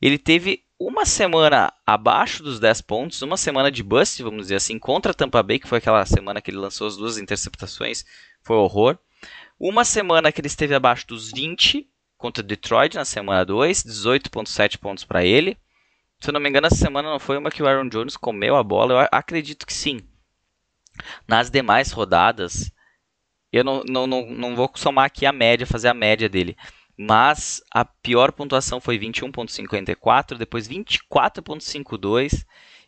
Ele 0.00 0.16
teve 0.16 0.64
uma 0.80 1.04
semana 1.04 1.70
abaixo 1.86 2.42
dos 2.42 2.58
10 2.58 2.80
pontos, 2.80 3.20
uma 3.20 3.36
semana 3.36 3.70
de 3.70 3.82
bust, 3.82 4.22
vamos 4.22 4.44
dizer 4.44 4.54
assim, 4.54 4.78
contra 4.78 5.12
Tampa 5.12 5.42
Bay, 5.42 5.58
que 5.58 5.68
foi 5.68 5.76
aquela 5.76 6.06
semana 6.06 6.40
que 6.40 6.50
ele 6.50 6.56
lançou 6.56 6.86
as 6.86 6.96
duas 6.96 7.18
interceptações, 7.18 8.02
foi 8.42 8.56
horror. 8.56 8.98
Uma 9.60 9.84
semana 9.84 10.32
que 10.32 10.40
ele 10.40 10.48
esteve 10.48 10.74
abaixo 10.74 11.06
dos 11.06 11.30
20 11.32 11.86
contra 12.18 12.42
Detroit 12.42 12.96
na 12.96 13.04
semana 13.04 13.44
2, 13.44 13.84
18.7 13.84 14.76
pontos 14.76 15.04
para 15.04 15.24
ele. 15.24 15.56
Se 16.20 16.28
eu 16.30 16.32
não 16.32 16.40
me 16.40 16.48
engano, 16.48 16.66
essa 16.66 16.76
semana 16.76 17.08
não 17.08 17.20
foi 17.20 17.38
uma 17.38 17.50
que 17.50 17.62
o 17.62 17.66
Aaron 17.66 17.88
Jones 17.88 18.16
comeu 18.16 18.56
a 18.56 18.62
bola, 18.62 18.92
eu 18.92 19.08
acredito 19.12 19.64
que 19.64 19.72
sim. 19.72 20.00
Nas 21.28 21.48
demais 21.48 21.92
rodadas, 21.92 22.72
eu 23.52 23.62
não, 23.62 23.84
não, 23.84 24.06
não, 24.06 24.26
não 24.26 24.56
vou 24.56 24.70
somar 24.74 25.04
aqui 25.06 25.24
a 25.24 25.32
média, 25.32 25.66
fazer 25.66 25.88
a 25.88 25.94
média 25.94 26.28
dele. 26.28 26.56
Mas 26.96 27.62
a 27.70 27.84
pior 27.84 28.32
pontuação 28.32 28.80
foi 28.80 28.98
21.54, 28.98 30.36
depois 30.36 30.68
24.52 30.68 32.44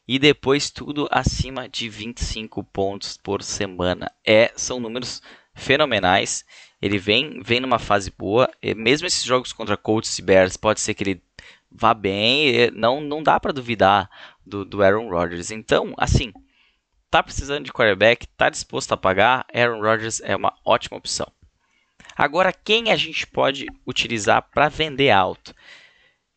e 0.08 0.18
depois 0.18 0.70
tudo 0.70 1.06
acima 1.08 1.68
de 1.68 1.88
25 1.88 2.64
pontos 2.64 3.16
por 3.16 3.44
semana. 3.44 4.10
É, 4.26 4.52
são 4.56 4.80
números 4.80 5.22
fenomenais. 5.54 6.44
Ele 6.80 6.98
vem, 6.98 7.40
vem 7.42 7.60
numa 7.60 7.78
fase 7.78 8.10
boa. 8.10 8.50
E 8.62 8.74
mesmo 8.74 9.06
esses 9.06 9.22
jogos 9.22 9.52
contra 9.52 9.76
Colts 9.76 10.18
e 10.18 10.22
Bears, 10.22 10.56
pode 10.56 10.80
ser 10.80 10.94
que 10.94 11.04
ele 11.04 11.22
vá 11.70 11.92
bem. 11.92 12.70
Não, 12.72 13.00
não 13.00 13.22
dá 13.22 13.38
para 13.38 13.52
duvidar 13.52 14.08
do, 14.44 14.64
do 14.64 14.82
Aaron 14.82 15.08
Rodgers. 15.08 15.50
Então, 15.50 15.94
assim, 15.96 16.32
tá 17.10 17.22
precisando 17.22 17.64
de 17.64 17.72
quarterback, 17.72 18.26
tá 18.28 18.48
disposto 18.48 18.92
a 18.92 18.96
pagar, 18.96 19.44
Aaron 19.52 19.80
Rodgers 19.80 20.20
é 20.20 20.34
uma 20.36 20.54
ótima 20.64 20.96
opção. 20.96 21.26
Agora, 22.16 22.52
quem 22.52 22.90
a 22.90 22.96
gente 22.96 23.26
pode 23.26 23.66
utilizar 23.86 24.42
para 24.42 24.68
vender 24.68 25.10
alto? 25.10 25.54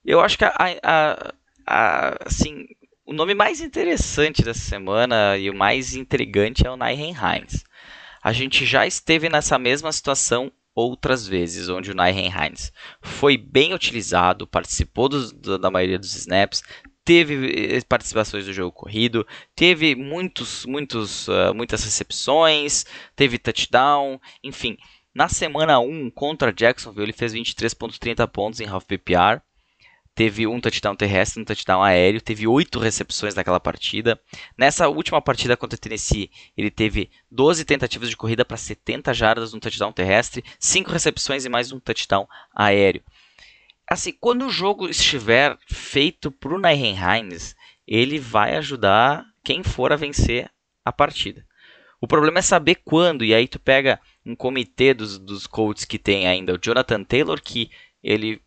Eu 0.03 0.19
acho 0.19 0.37
que 0.37 0.45
a, 0.45 0.53
a, 0.83 1.33
a, 1.65 2.17
assim, 2.25 2.65
o 3.05 3.13
nome 3.13 3.33
mais 3.33 3.61
interessante 3.61 4.43
dessa 4.43 4.61
semana 4.61 5.37
e 5.37 5.49
o 5.49 5.55
mais 5.55 5.95
intrigante 5.95 6.65
é 6.65 6.71
o 6.71 6.77
Nyhen 6.77 7.13
Hines. 7.13 7.63
A 8.23 8.31
gente 8.31 8.65
já 8.65 8.87
esteve 8.87 9.27
nessa 9.27 9.59
mesma 9.59 9.91
situação 9.91 10.49
outras 10.73 11.27
vezes, 11.27 11.67
onde 11.67 11.91
o 11.91 11.93
Nyhen 11.93 12.31
Hines 12.31 12.71
foi 13.01 13.37
bem 13.37 13.73
utilizado, 13.73 14.47
participou 14.47 15.09
do, 15.09 15.59
da 15.59 15.69
maioria 15.69 15.99
dos 15.99 16.15
snaps, 16.15 16.63
teve 17.03 17.75
eh, 17.75 17.81
participações 17.81 18.45
do 18.45 18.53
jogo 18.53 18.71
corrido, 18.71 19.27
teve 19.53 19.93
muitos, 19.93 20.65
muitos, 20.65 21.27
uh, 21.27 21.53
muitas 21.53 21.83
recepções, 21.83 22.85
teve 23.13 23.37
touchdown, 23.37 24.19
enfim. 24.41 24.77
Na 25.13 25.27
semana 25.27 25.79
1 25.79 26.09
contra 26.09 26.53
Jacksonville, 26.53 27.03
ele 27.05 27.13
fez 27.13 27.33
23.30 27.33 28.27
pontos 28.29 28.59
em 28.61 28.67
half 28.67 28.85
PPR 28.85 29.41
teve 30.15 30.45
um 30.45 30.59
touchdown 30.59 30.95
terrestre, 30.95 31.41
um 31.41 31.45
touchdown 31.45 31.81
aéreo, 31.81 32.21
teve 32.21 32.47
oito 32.47 32.79
recepções 32.79 33.33
naquela 33.33 33.59
partida. 33.59 34.19
Nessa 34.57 34.87
última 34.87 35.21
partida 35.21 35.57
contra 35.57 35.75
o 35.75 35.79
Tennessee, 35.79 36.29
ele 36.55 36.69
teve 36.69 37.09
12 37.31 37.65
tentativas 37.65 38.09
de 38.09 38.17
corrida 38.17 38.45
para 38.45 38.57
70 38.57 39.13
jardas, 39.13 39.53
um 39.53 39.59
touchdown 39.59 39.91
terrestre, 39.91 40.43
cinco 40.59 40.91
recepções 40.91 41.45
e 41.45 41.49
mais 41.49 41.71
um 41.71 41.79
touchdown 41.79 42.27
aéreo. 42.55 43.01
Assim, 43.87 44.11
quando 44.11 44.45
o 44.45 44.51
jogo 44.51 44.87
estiver 44.87 45.57
feito 45.67 46.31
para 46.31 46.55
o 46.55 46.59
Nyhen 46.59 46.95
Hines, 46.95 47.55
ele 47.87 48.19
vai 48.19 48.55
ajudar 48.55 49.25
quem 49.43 49.61
for 49.61 49.91
a 49.91 49.95
vencer 49.95 50.49
a 50.85 50.91
partida. 50.91 51.45
O 51.99 52.07
problema 52.07 52.39
é 52.39 52.41
saber 52.41 52.75
quando, 52.83 53.23
e 53.23 53.33
aí 53.33 53.47
tu 53.47 53.59
pega 53.59 53.99
um 54.25 54.35
comitê 54.35 54.93
dos, 54.93 55.17
dos 55.17 55.47
Colts 55.47 55.85
que 55.85 55.97
tem 55.97 56.27
ainda 56.27 56.53
o 56.53 56.59
Jonathan 56.61 57.03
Taylor, 57.03 57.41
que 57.41 57.71
ele 58.03 58.41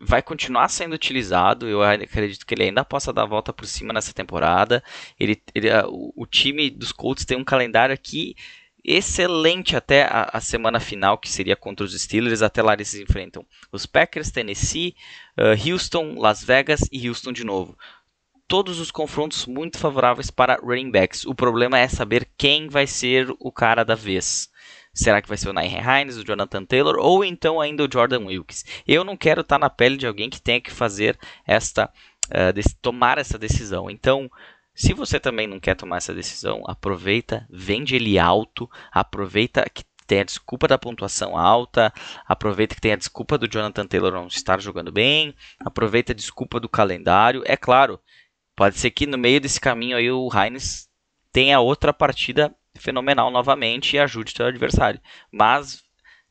vai 0.00 0.22
continuar 0.22 0.68
sendo 0.68 0.94
utilizado. 0.94 1.68
Eu 1.68 1.82
acredito 1.82 2.46
que 2.46 2.54
ele 2.54 2.64
ainda 2.64 2.84
possa 2.84 3.12
dar 3.12 3.22
a 3.22 3.26
volta 3.26 3.52
por 3.52 3.66
cima 3.66 3.92
nessa 3.92 4.12
temporada. 4.12 4.82
Ele, 5.18 5.40
ele 5.54 5.68
o, 5.88 6.26
time 6.26 6.70
dos 6.70 6.92
Colts 6.92 7.24
tem 7.24 7.36
um 7.36 7.44
calendário 7.44 7.94
aqui 7.94 8.36
excelente 8.84 9.74
até 9.74 10.04
a, 10.04 10.30
a, 10.34 10.40
semana 10.40 10.78
final, 10.78 11.16
que 11.16 11.30
seria 11.30 11.56
contra 11.56 11.86
os 11.86 11.98
Steelers. 11.98 12.42
Até 12.42 12.62
lá 12.62 12.74
eles 12.74 12.94
enfrentam 12.94 13.44
os 13.72 13.86
Packers, 13.86 14.30
Tennessee, 14.30 14.94
uh, 15.38 15.70
Houston, 15.70 16.14
Las 16.18 16.44
Vegas 16.44 16.80
e 16.92 17.08
Houston 17.08 17.32
de 17.32 17.44
novo. 17.44 17.76
Todos 18.46 18.78
os 18.78 18.90
confrontos 18.90 19.46
muito 19.46 19.78
favoráveis 19.78 20.30
para 20.30 20.60
running 20.62 20.90
backs. 20.90 21.24
O 21.24 21.34
problema 21.34 21.78
é 21.78 21.88
saber 21.88 22.28
quem 22.36 22.68
vai 22.68 22.86
ser 22.86 23.34
o 23.40 23.50
cara 23.50 23.84
da 23.84 23.94
vez. 23.94 24.50
Será 24.94 25.20
que 25.20 25.28
vai 25.28 25.36
ser 25.36 25.48
o 25.48 25.52
Nyhan 25.52 26.02
Hines, 26.02 26.16
o 26.16 26.24
Jonathan 26.24 26.64
Taylor 26.64 26.96
ou 26.98 27.24
então 27.24 27.60
ainda 27.60 27.84
o 27.84 27.88
Jordan 27.92 28.26
Wilkes? 28.26 28.64
Eu 28.86 29.02
não 29.02 29.16
quero 29.16 29.40
estar 29.40 29.58
na 29.58 29.68
pele 29.68 29.96
de 29.96 30.06
alguém 30.06 30.30
que 30.30 30.40
tenha 30.40 30.60
que 30.60 30.70
fazer 30.70 31.18
esta 31.44 31.90
uh, 32.26 32.78
tomar 32.80 33.18
essa 33.18 33.36
decisão. 33.36 33.90
Então, 33.90 34.30
se 34.74 34.94
você 34.94 35.18
também 35.18 35.46
não 35.46 35.58
quer 35.58 35.74
tomar 35.74 35.96
essa 35.96 36.14
decisão, 36.14 36.62
aproveita, 36.66 37.46
vende 37.50 37.96
ele 37.96 38.18
alto, 38.18 38.70
aproveita 38.92 39.64
que 39.72 39.84
tem 40.06 40.20
a 40.20 40.24
desculpa 40.24 40.68
da 40.68 40.78
pontuação 40.78 41.36
alta, 41.36 41.92
aproveita 42.26 42.74
que 42.74 42.80
tem 42.80 42.92
a 42.92 42.96
desculpa 42.96 43.38
do 43.38 43.48
Jonathan 43.48 43.86
Taylor 43.86 44.12
não 44.12 44.26
estar 44.26 44.60
jogando 44.60 44.92
bem, 44.92 45.34
aproveita 45.58 46.12
a 46.12 46.14
desculpa 46.14 46.60
do 46.60 46.68
calendário. 46.68 47.42
É 47.46 47.56
claro, 47.56 47.98
pode 48.54 48.78
ser 48.78 48.90
que 48.90 49.06
no 49.06 49.18
meio 49.18 49.40
desse 49.40 49.58
caminho 49.60 49.96
aí 49.96 50.10
o 50.10 50.28
Heinz 50.32 50.88
tenha 51.32 51.58
outra 51.58 51.92
partida 51.92 52.54
fenomenal 52.78 53.30
novamente 53.30 53.96
e 53.96 53.98
ajude 53.98 54.32
o 54.32 54.36
seu 54.36 54.46
adversário. 54.46 55.00
Mas 55.30 55.82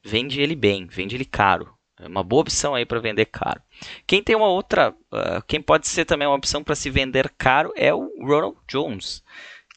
vende 0.03 0.41
ele 0.41 0.55
bem, 0.55 0.85
vende 0.85 1.15
ele 1.15 1.25
caro. 1.25 1.73
É 1.99 2.07
uma 2.07 2.23
boa 2.23 2.41
opção 2.41 2.75
aí 2.75 2.85
para 2.85 2.99
vender 2.99 3.25
caro. 3.25 3.61
Quem 4.05 4.21
tem 4.21 4.35
uma 4.35 4.47
outra, 4.47 4.91
uh, 4.91 5.41
quem 5.47 5.61
pode 5.61 5.87
ser 5.87 6.05
também 6.05 6.27
uma 6.27 6.35
opção 6.35 6.63
para 6.63 6.75
se 6.75 6.89
vender 6.89 7.31
caro 7.37 7.71
é 7.75 7.93
o 7.93 8.09
Ronald 8.19 8.57
Jones, 8.67 9.23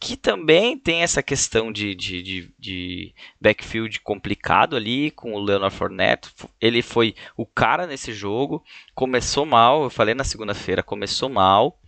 que 0.00 0.16
também 0.16 0.78
tem 0.78 1.02
essa 1.02 1.22
questão 1.22 1.70
de, 1.70 1.94
de, 1.94 2.22
de, 2.22 2.54
de 2.58 3.14
backfield 3.40 4.00
complicado 4.00 4.76
ali 4.76 5.10
com 5.10 5.34
o 5.34 5.38
Leonard 5.38 5.74
Fournette. 5.74 6.30
Ele 6.60 6.82
foi 6.82 7.14
o 7.36 7.46
cara 7.46 7.86
nesse 7.86 8.12
jogo, 8.12 8.62
começou 8.94 9.46
mal, 9.46 9.84
eu 9.84 9.90
falei 9.90 10.14
na 10.14 10.24
segunda-feira, 10.24 10.82
começou 10.82 11.28
mal, 11.28 11.78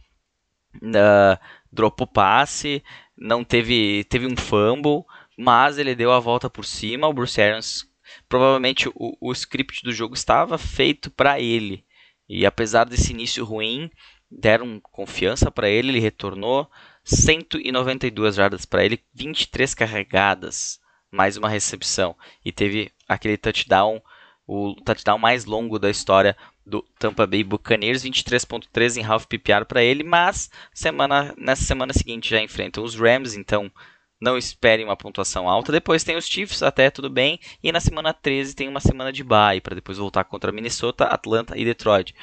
uh, 0.77 1.39
dropou 1.73 2.07
passe, 2.07 2.83
não 3.19 3.43
teve, 3.45 4.05
teve 4.05 4.27
um 4.27 4.37
fumble, 4.37 5.05
mas 5.37 5.79
ele 5.79 5.95
deu 5.95 6.13
a 6.13 6.21
volta 6.21 6.49
por 6.49 6.65
cima. 6.65 7.09
O 7.09 7.13
Bruce 7.13 7.41
Arians, 7.41 7.87
provavelmente 8.29 8.89
o, 8.95 9.17
o 9.21 9.33
script 9.33 9.83
do 9.83 9.93
jogo 9.93 10.15
estava 10.15 10.57
feito 10.57 11.11
para 11.11 11.41
ele. 11.41 11.85
E 12.29 12.47
apesar 12.47 12.85
desse 12.85 13.13
início 13.13 13.45
ruim, 13.45 13.91
deram 14.31 14.81
confiança 14.81 15.51
para 15.51 15.69
ele, 15.69 15.89
ele 15.89 16.01
retornou 16.01 16.71
192 17.05 18.35
jardas 18.35 18.67
para 18.67 18.85
ele, 18.85 19.03
23 19.15 19.75
carregadas, 19.75 20.79
mais 21.11 21.37
uma 21.37 21.49
recepção 21.49 22.15
e 22.45 22.53
teve 22.53 22.93
aquele 23.09 23.37
touchdown, 23.37 24.03
o 24.47 24.75
touchdown 24.85 25.19
mais 25.19 25.45
longo 25.45 25.79
da 25.79 25.91
história 25.91 26.37
do 26.69 26.83
Tampa 26.99 27.27
Bay 27.27 27.43
Buccaneers, 27.43 28.05
23.3 28.05 28.99
em 28.99 29.05
half 29.05 29.27
PPR 29.27 29.65
para 29.65 29.83
ele, 29.83 30.05
mas 30.05 30.51
semana, 30.73 31.35
nessa 31.37 31.65
semana 31.65 31.93
seguinte 31.93 32.31
já 32.31 32.41
enfrentam 32.41 32.85
os 32.85 32.95
Rams, 32.95 33.35
então 33.35 33.71
não 34.21 34.37
esperem 34.37 34.85
uma 34.85 34.97
pontuação 34.97 35.49
alta. 35.49 35.73
Depois 35.73 36.05
tem 36.05 36.17
os 36.17 36.27
Chiefs, 36.27 36.63
até 36.63 36.91
tudo 36.91 37.09
bem, 37.09 37.39
e 37.63 37.73
na 37.73 37.81
semana 37.81 38.13
13 38.13 38.55
tem 38.55 38.69
uma 38.69 38.81
semana 38.81 39.13
de 39.13 39.25
bye 39.25 39.61
para 39.61 39.75
depois 39.75 39.99
voltar 39.99 40.25
contra 40.25 40.53
Minnesota, 40.53 41.05
Atlanta 41.05 41.57
e 41.57 41.65
Detroit. 41.65 42.15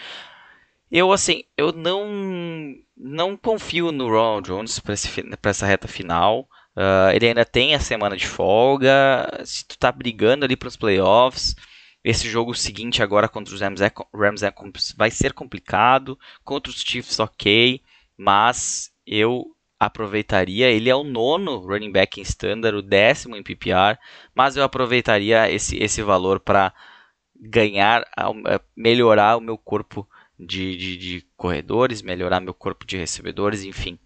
Eu 0.91 1.11
assim, 1.11 1.43
eu 1.57 1.71
não 1.71 2.75
não 2.95 3.35
confio 3.35 3.91
no 3.91 4.07
Ron 4.07 4.41
Jones 4.41 4.79
para 4.79 5.49
essa 5.49 5.65
reta 5.65 5.87
final. 5.87 6.47
Uh, 6.75 7.09
ele 7.13 7.27
ainda 7.27 7.45
tem 7.45 7.73
a 7.73 7.79
semana 7.79 8.15
de 8.15 8.27
folga. 8.27 9.27
Se 9.43 9.65
tu 9.65 9.77
tá 9.77 9.91
brigando 9.91 10.45
ali 10.45 10.55
para 10.55 10.67
os 10.67 10.77
playoffs, 10.77 11.55
esse 12.05 12.29
jogo 12.29 12.53
seguinte 12.53 13.01
agora 13.01 13.27
contra 13.27 13.51
os 13.51 13.61
Rams, 13.61 13.81
é, 13.81 13.91
Rams 14.13 14.43
é, 14.43 14.53
vai 14.95 15.09
ser 15.09 15.33
complicado. 15.33 16.19
Contra 16.43 16.69
os 16.71 16.79
Chiefs, 16.79 17.19
ok. 17.19 17.81
Mas 18.15 18.91
eu 19.07 19.55
aproveitaria. 19.79 20.69
Ele 20.69 20.87
é 20.87 20.95
o 20.95 21.03
nono 21.03 21.57
running 21.57 21.91
back 21.91 22.19
em 22.19 22.23
standard, 22.23 22.77
o 22.77 22.83
décimo 22.83 23.35
em 23.35 23.41
PPR. 23.41 23.97
Mas 24.35 24.55
eu 24.55 24.63
aproveitaria 24.63 25.49
esse, 25.51 25.81
esse 25.81 26.03
valor 26.03 26.39
para 26.39 26.71
ganhar, 27.35 28.03
é, 28.47 28.61
melhorar 28.77 29.37
o 29.37 29.41
meu 29.41 29.57
corpo 29.57 30.07
de, 30.39 30.77
de, 30.77 30.97
de 30.97 31.27
corredores, 31.35 32.03
melhorar 32.03 32.39
meu 32.39 32.53
corpo 32.53 32.85
de 32.85 32.97
recebedores, 32.97 33.63
enfim 33.63 33.97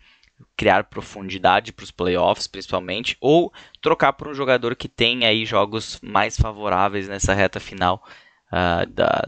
criar 0.55 0.83
profundidade 0.85 1.71
para 1.71 1.83
os 1.83 1.91
playoffs, 1.91 2.47
principalmente, 2.47 3.17
ou 3.19 3.51
trocar 3.81 4.13
por 4.13 4.27
um 4.27 4.33
jogador 4.33 4.75
que 4.75 4.89
tem 4.89 5.25
aí 5.25 5.45
jogos 5.45 5.99
mais 6.01 6.37
favoráveis 6.37 7.07
nessa 7.07 7.33
reta 7.33 7.59
final 7.59 8.03
uh, 8.51 8.85
da, 8.89 9.27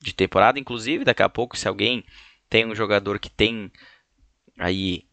de 0.00 0.14
temporada. 0.14 0.58
Inclusive, 0.58 1.04
daqui 1.04 1.22
a 1.22 1.28
pouco, 1.28 1.56
se 1.56 1.66
alguém 1.66 2.04
tem 2.48 2.66
um 2.66 2.74
jogador 2.74 3.18
que 3.18 3.30
tem 3.30 3.70
aí 4.58 5.04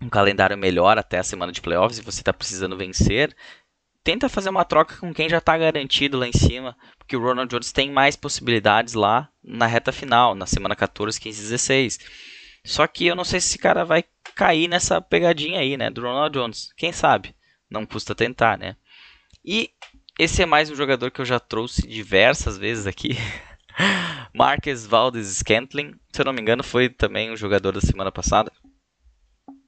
um 0.00 0.08
calendário 0.08 0.58
melhor 0.58 0.98
até 0.98 1.18
a 1.18 1.24
semana 1.24 1.52
de 1.52 1.60
playoffs 1.60 1.98
e 1.98 2.02
você 2.02 2.20
está 2.20 2.32
precisando 2.32 2.76
vencer, 2.76 3.34
tenta 4.02 4.28
fazer 4.28 4.50
uma 4.50 4.64
troca 4.64 4.96
com 4.96 5.14
quem 5.14 5.28
já 5.28 5.38
está 5.38 5.56
garantido 5.56 6.18
lá 6.18 6.26
em 6.26 6.32
cima, 6.32 6.76
porque 6.98 7.16
o 7.16 7.22
Ronald 7.22 7.48
Jones 7.48 7.72
tem 7.72 7.90
mais 7.90 8.16
possibilidades 8.16 8.94
lá 8.94 9.28
na 9.42 9.66
reta 9.66 9.92
final, 9.92 10.34
na 10.34 10.46
semana 10.46 10.74
14, 10.74 11.20
15, 11.20 11.42
16. 11.42 11.98
Só 12.64 12.86
que 12.86 13.06
eu 13.06 13.14
não 13.14 13.24
sei 13.24 13.40
se 13.40 13.48
esse 13.48 13.58
cara 13.58 13.84
vai 13.84 14.04
cair 14.34 14.68
nessa 14.68 15.00
pegadinha 15.00 15.60
aí, 15.60 15.76
né? 15.76 15.90
Do 15.90 16.02
Ronald 16.02 16.32
Jones. 16.32 16.72
Quem 16.76 16.92
sabe? 16.92 17.34
Não 17.70 17.86
custa 17.86 18.14
tentar, 18.14 18.58
né? 18.58 18.76
E 19.44 19.70
esse 20.18 20.42
é 20.42 20.46
mais 20.46 20.70
um 20.70 20.74
jogador 20.74 21.10
que 21.10 21.20
eu 21.20 21.24
já 21.24 21.40
trouxe 21.40 21.86
diversas 21.86 22.58
vezes 22.58 22.86
aqui. 22.86 23.10
Marques 24.34 24.86
Valdes 24.86 25.38
Scantling, 25.38 25.94
se 26.12 26.20
eu 26.20 26.24
não 26.24 26.32
me 26.32 26.40
engano, 26.40 26.62
foi 26.62 26.88
também 26.88 27.30
um 27.30 27.36
jogador 27.36 27.72
da 27.72 27.80
semana 27.80 28.12
passada. 28.12 28.52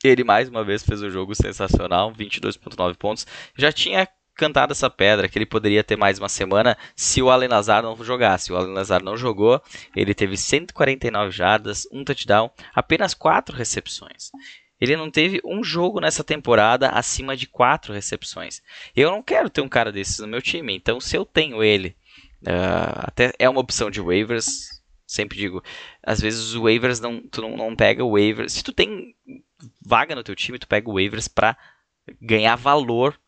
Ele 0.03 0.23
mais 0.23 0.49
uma 0.49 0.62
vez 0.62 0.83
fez 0.83 1.03
um 1.03 1.11
jogo 1.11 1.35
sensacional, 1.35 2.12
22.9 2.12 2.95
pontos. 2.97 3.27
Já 3.57 3.73
tinha 3.73 4.07
cantado 4.35 4.73
essa 4.73 4.90
pedra 4.90 5.29
que 5.29 5.38
ele 5.38 5.47
poderia 5.47 5.85
ter 5.85 5.97
mais 5.97 6.18
uma 6.18 6.29
semana 6.29 6.77
se 6.94 7.23
o 7.23 7.31
Allen 7.31 7.49
Lazar 7.49 7.83
não 7.83 7.97
jogasse. 8.03 8.53
O 8.53 8.57
Allen 8.57 8.75
Lazar 8.75 9.03
não 9.03 9.16
jogou, 9.16 9.62
ele 9.94 10.14
teve 10.14 10.37
149 10.37 11.31
jardas, 11.31 11.87
um 11.92 12.05
touchdown, 12.05 12.51
apenas 12.75 13.14
quatro 13.14 13.57
recepções. 13.57 14.31
Ele 14.81 14.97
não 14.97 15.11
teve 15.11 15.40
um 15.44 15.62
jogo 15.62 16.01
nessa 16.01 16.25
temporada 16.25 16.90
acima 16.90 17.37
de 17.37 17.47
quatro 17.47 17.92
recepções. 17.92 18.61
Eu 18.94 19.11
não 19.11 19.23
quero 19.23 19.49
ter 19.49 19.61
um 19.61 19.68
cara 19.68 19.92
desses 19.92 20.18
no 20.18 20.27
meu 20.27 20.42
time, 20.42 20.75
então 20.75 21.01
se 21.01 21.16
eu 21.16 21.25
tenho 21.25 21.62
ele, 21.62 21.97
uh, 22.42 22.99
até 22.99 23.33
é 23.38 23.49
uma 23.49 23.61
opção 23.61 23.90
de 23.90 24.01
waivers. 24.01 24.83
Sempre 25.07 25.38
digo, 25.38 25.62
às 26.03 26.20
vezes 26.20 26.40
os 26.40 26.55
waivers 26.55 26.99
não, 26.99 27.20
tu 27.20 27.40
não, 27.40 27.57
não 27.57 27.77
pega 27.77 28.05
waivers. 28.05 28.53
Se 28.53 28.64
tu 28.64 28.73
tem 28.73 29.14
vaga 29.85 30.14
no 30.14 30.25
teu 30.25 30.35
time, 30.35 30.59
tu 30.59 30.66
pega 30.66 30.90
waivers 30.90 31.29
para 31.29 31.57
ganhar 32.20 32.57
valor 32.57 33.18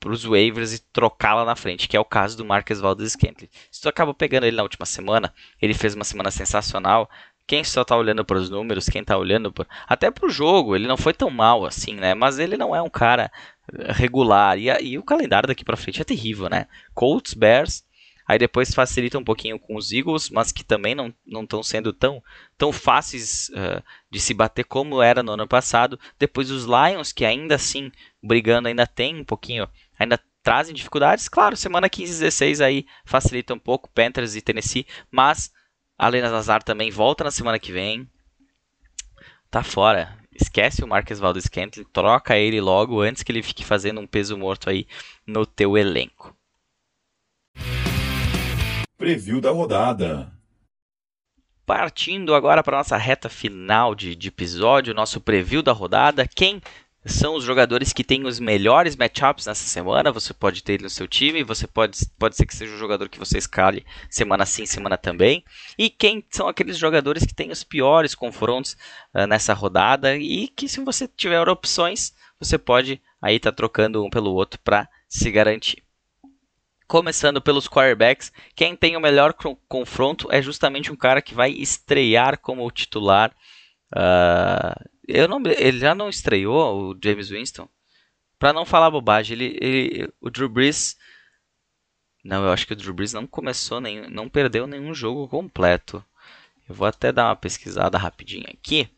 para 0.00 0.10
os 0.10 0.24
waivers 0.24 0.72
e 0.74 0.82
trocá-la 0.92 1.44
na 1.44 1.54
frente, 1.56 1.88
que 1.88 1.96
é 1.96 2.00
o 2.00 2.04
caso 2.04 2.36
do 2.36 2.44
Marcus 2.44 2.80
Valdez 2.80 3.12
Scantling. 3.12 3.48
Se 3.70 3.80
tu 3.80 3.88
acaba 3.88 4.12
pegando 4.12 4.44
ele 4.44 4.56
na 4.56 4.62
última 4.62 4.86
semana, 4.86 5.32
ele 5.60 5.74
fez 5.74 5.94
uma 5.94 6.04
semana 6.04 6.30
sensacional, 6.30 7.08
quem 7.46 7.64
só 7.64 7.82
tá 7.82 7.96
olhando 7.96 8.24
para 8.24 8.36
os 8.36 8.50
números, 8.50 8.88
quem 8.88 9.02
tá 9.02 9.16
olhando 9.16 9.52
até 9.88 10.10
para 10.10 10.26
o 10.26 10.30
jogo, 10.30 10.76
ele 10.76 10.86
não 10.86 10.98
foi 10.98 11.14
tão 11.14 11.30
mal 11.30 11.64
assim, 11.64 11.94
né? 11.94 12.12
Mas 12.12 12.38
ele 12.38 12.58
não 12.58 12.76
é 12.76 12.82
um 12.82 12.90
cara 12.90 13.32
regular 13.90 14.58
e, 14.58 14.68
e 14.82 14.98
o 14.98 15.02
calendário 15.02 15.46
daqui 15.46 15.64
para 15.64 15.76
frente 15.76 16.00
é 16.00 16.04
terrível, 16.04 16.48
né? 16.50 16.66
Colts, 16.94 17.32
Bears, 17.32 17.84
aí 18.28 18.38
depois 18.38 18.74
facilita 18.74 19.18
um 19.18 19.24
pouquinho 19.24 19.58
com 19.58 19.74
os 19.74 19.90
Eagles, 19.90 20.28
mas 20.28 20.52
que 20.52 20.62
também 20.62 20.94
não 20.94 21.14
estão 21.42 21.62
sendo 21.62 21.94
tão 21.94 22.22
tão 22.58 22.70
fáceis 22.70 23.48
uh, 23.48 23.82
de 24.10 24.20
se 24.20 24.34
bater 24.34 24.64
como 24.64 25.00
era 25.00 25.22
no 25.22 25.32
ano 25.32 25.48
passado. 25.48 25.98
Depois 26.18 26.50
os 26.50 26.64
Lions, 26.66 27.10
que 27.10 27.24
ainda 27.24 27.54
assim 27.54 27.90
brigando 28.22 28.68
ainda 28.68 28.86
tem 28.86 29.16
um 29.16 29.24
pouquinho, 29.24 29.66
ainda 29.98 30.20
trazem 30.42 30.74
dificuldades. 30.74 31.28
Claro, 31.28 31.56
semana 31.56 31.88
15 31.88 32.12
e 32.12 32.18
16 32.18 32.60
aí 32.60 32.86
facilita 33.04 33.54
um 33.54 33.58
pouco 33.58 33.90
Panthers 33.94 34.36
e 34.36 34.42
Tennessee, 34.42 34.86
mas 35.10 35.50
Alena 35.96 36.30
Lazar 36.30 36.62
também 36.62 36.90
volta 36.90 37.24
na 37.24 37.30
semana 37.30 37.58
que 37.58 37.72
vem. 37.72 38.06
Tá 39.50 39.62
fora. 39.62 40.16
Esquece 40.32 40.84
o 40.84 40.86
Marques 40.86 41.18
Valdez 41.18 41.48
Kentley, 41.48 41.84
troca 41.92 42.36
ele 42.36 42.60
logo 42.60 43.00
antes 43.00 43.24
que 43.24 43.32
ele 43.32 43.42
fique 43.42 43.64
fazendo 43.64 44.00
um 44.00 44.06
peso 44.06 44.36
morto 44.38 44.70
aí 44.70 44.86
no 45.26 45.44
teu 45.44 45.76
elenco. 45.76 46.37
Preview 48.98 49.40
da 49.40 49.52
rodada. 49.52 50.32
Partindo 51.64 52.34
agora 52.34 52.64
para 52.64 52.78
nossa 52.78 52.96
reta 52.96 53.28
final 53.28 53.94
de, 53.94 54.16
de 54.16 54.26
episódio, 54.26 54.92
nosso 54.92 55.20
preview 55.20 55.62
da 55.62 55.70
rodada. 55.70 56.26
Quem 56.26 56.60
são 57.06 57.36
os 57.36 57.44
jogadores 57.44 57.92
que 57.92 58.02
têm 58.02 58.26
os 58.26 58.40
melhores 58.40 58.96
matchups 58.96 59.46
nessa 59.46 59.68
semana. 59.68 60.10
Você 60.10 60.34
pode 60.34 60.64
ter 60.64 60.74
ele 60.74 60.82
no 60.82 60.90
seu 60.90 61.06
time, 61.06 61.44
você 61.44 61.66
pode, 61.66 61.96
pode 62.18 62.36
ser 62.36 62.44
que 62.44 62.56
seja 62.56 62.74
o 62.74 62.78
jogador 62.78 63.08
que 63.08 63.20
você 63.20 63.38
escale 63.38 63.86
semana 64.10 64.44
sim, 64.44 64.66
semana 64.66 64.98
também. 64.98 65.44
E 65.78 65.88
quem 65.88 66.24
são 66.30 66.48
aqueles 66.48 66.76
jogadores 66.76 67.24
que 67.24 67.34
têm 67.34 67.52
os 67.52 67.62
piores 67.62 68.16
confrontos 68.16 68.76
uh, 69.14 69.26
nessa 69.28 69.54
rodada 69.54 70.16
e 70.16 70.48
que 70.48 70.68
se 70.68 70.80
você 70.80 71.06
tiver 71.06 71.48
opções, 71.48 72.12
você 72.38 72.58
pode 72.58 73.00
aí 73.22 73.36
estar 73.36 73.52
tá 73.52 73.56
trocando 73.56 74.04
um 74.04 74.10
pelo 74.10 74.32
outro 74.34 74.58
para 74.60 74.88
se 75.08 75.30
garantir. 75.30 75.87
Começando 76.88 77.40
pelos 77.40 77.68
quarterbacks, 77.68 78.32
quem 78.56 78.74
tem 78.74 78.96
o 78.96 79.00
melhor 79.00 79.34
confronto 79.68 80.26
é 80.32 80.42
justamente 80.42 80.90
um 80.90 80.96
cara 80.96 81.22
que 81.22 81.34
vai 81.34 81.50
estrear 81.50 82.40
como 82.40 82.68
titular. 82.70 83.30
Uh, 83.94 84.88
eu 85.06 85.28
não, 85.28 85.40
ele 85.46 85.78
já 85.78 85.94
não 85.94 86.08
estreou 86.08 86.90
o 86.90 86.98
James 87.00 87.28
Winston. 87.28 87.68
Para 88.38 88.52
não 88.52 88.64
falar 88.64 88.90
bobagem, 88.90 89.36
ele, 89.36 89.58
ele, 89.60 90.12
o 90.20 90.30
Drew 90.30 90.48
Brees 90.48 90.96
não, 92.28 92.44
eu 92.44 92.52
acho 92.52 92.66
que 92.66 92.72
o 92.72 92.76
Drew 92.76 92.92
Brees 92.92 93.12
não 93.12 93.26
começou 93.26 93.80
nem, 93.80 94.08
não 94.10 94.28
perdeu 94.28 94.66
nenhum 94.66 94.92
jogo 94.92 95.28
completo. 95.28 96.04
Eu 96.68 96.74
vou 96.74 96.86
até 96.86 97.12
dar 97.12 97.26
uma 97.26 97.36
pesquisada 97.36 97.96
rapidinho 97.96 98.46
aqui, 98.50 98.88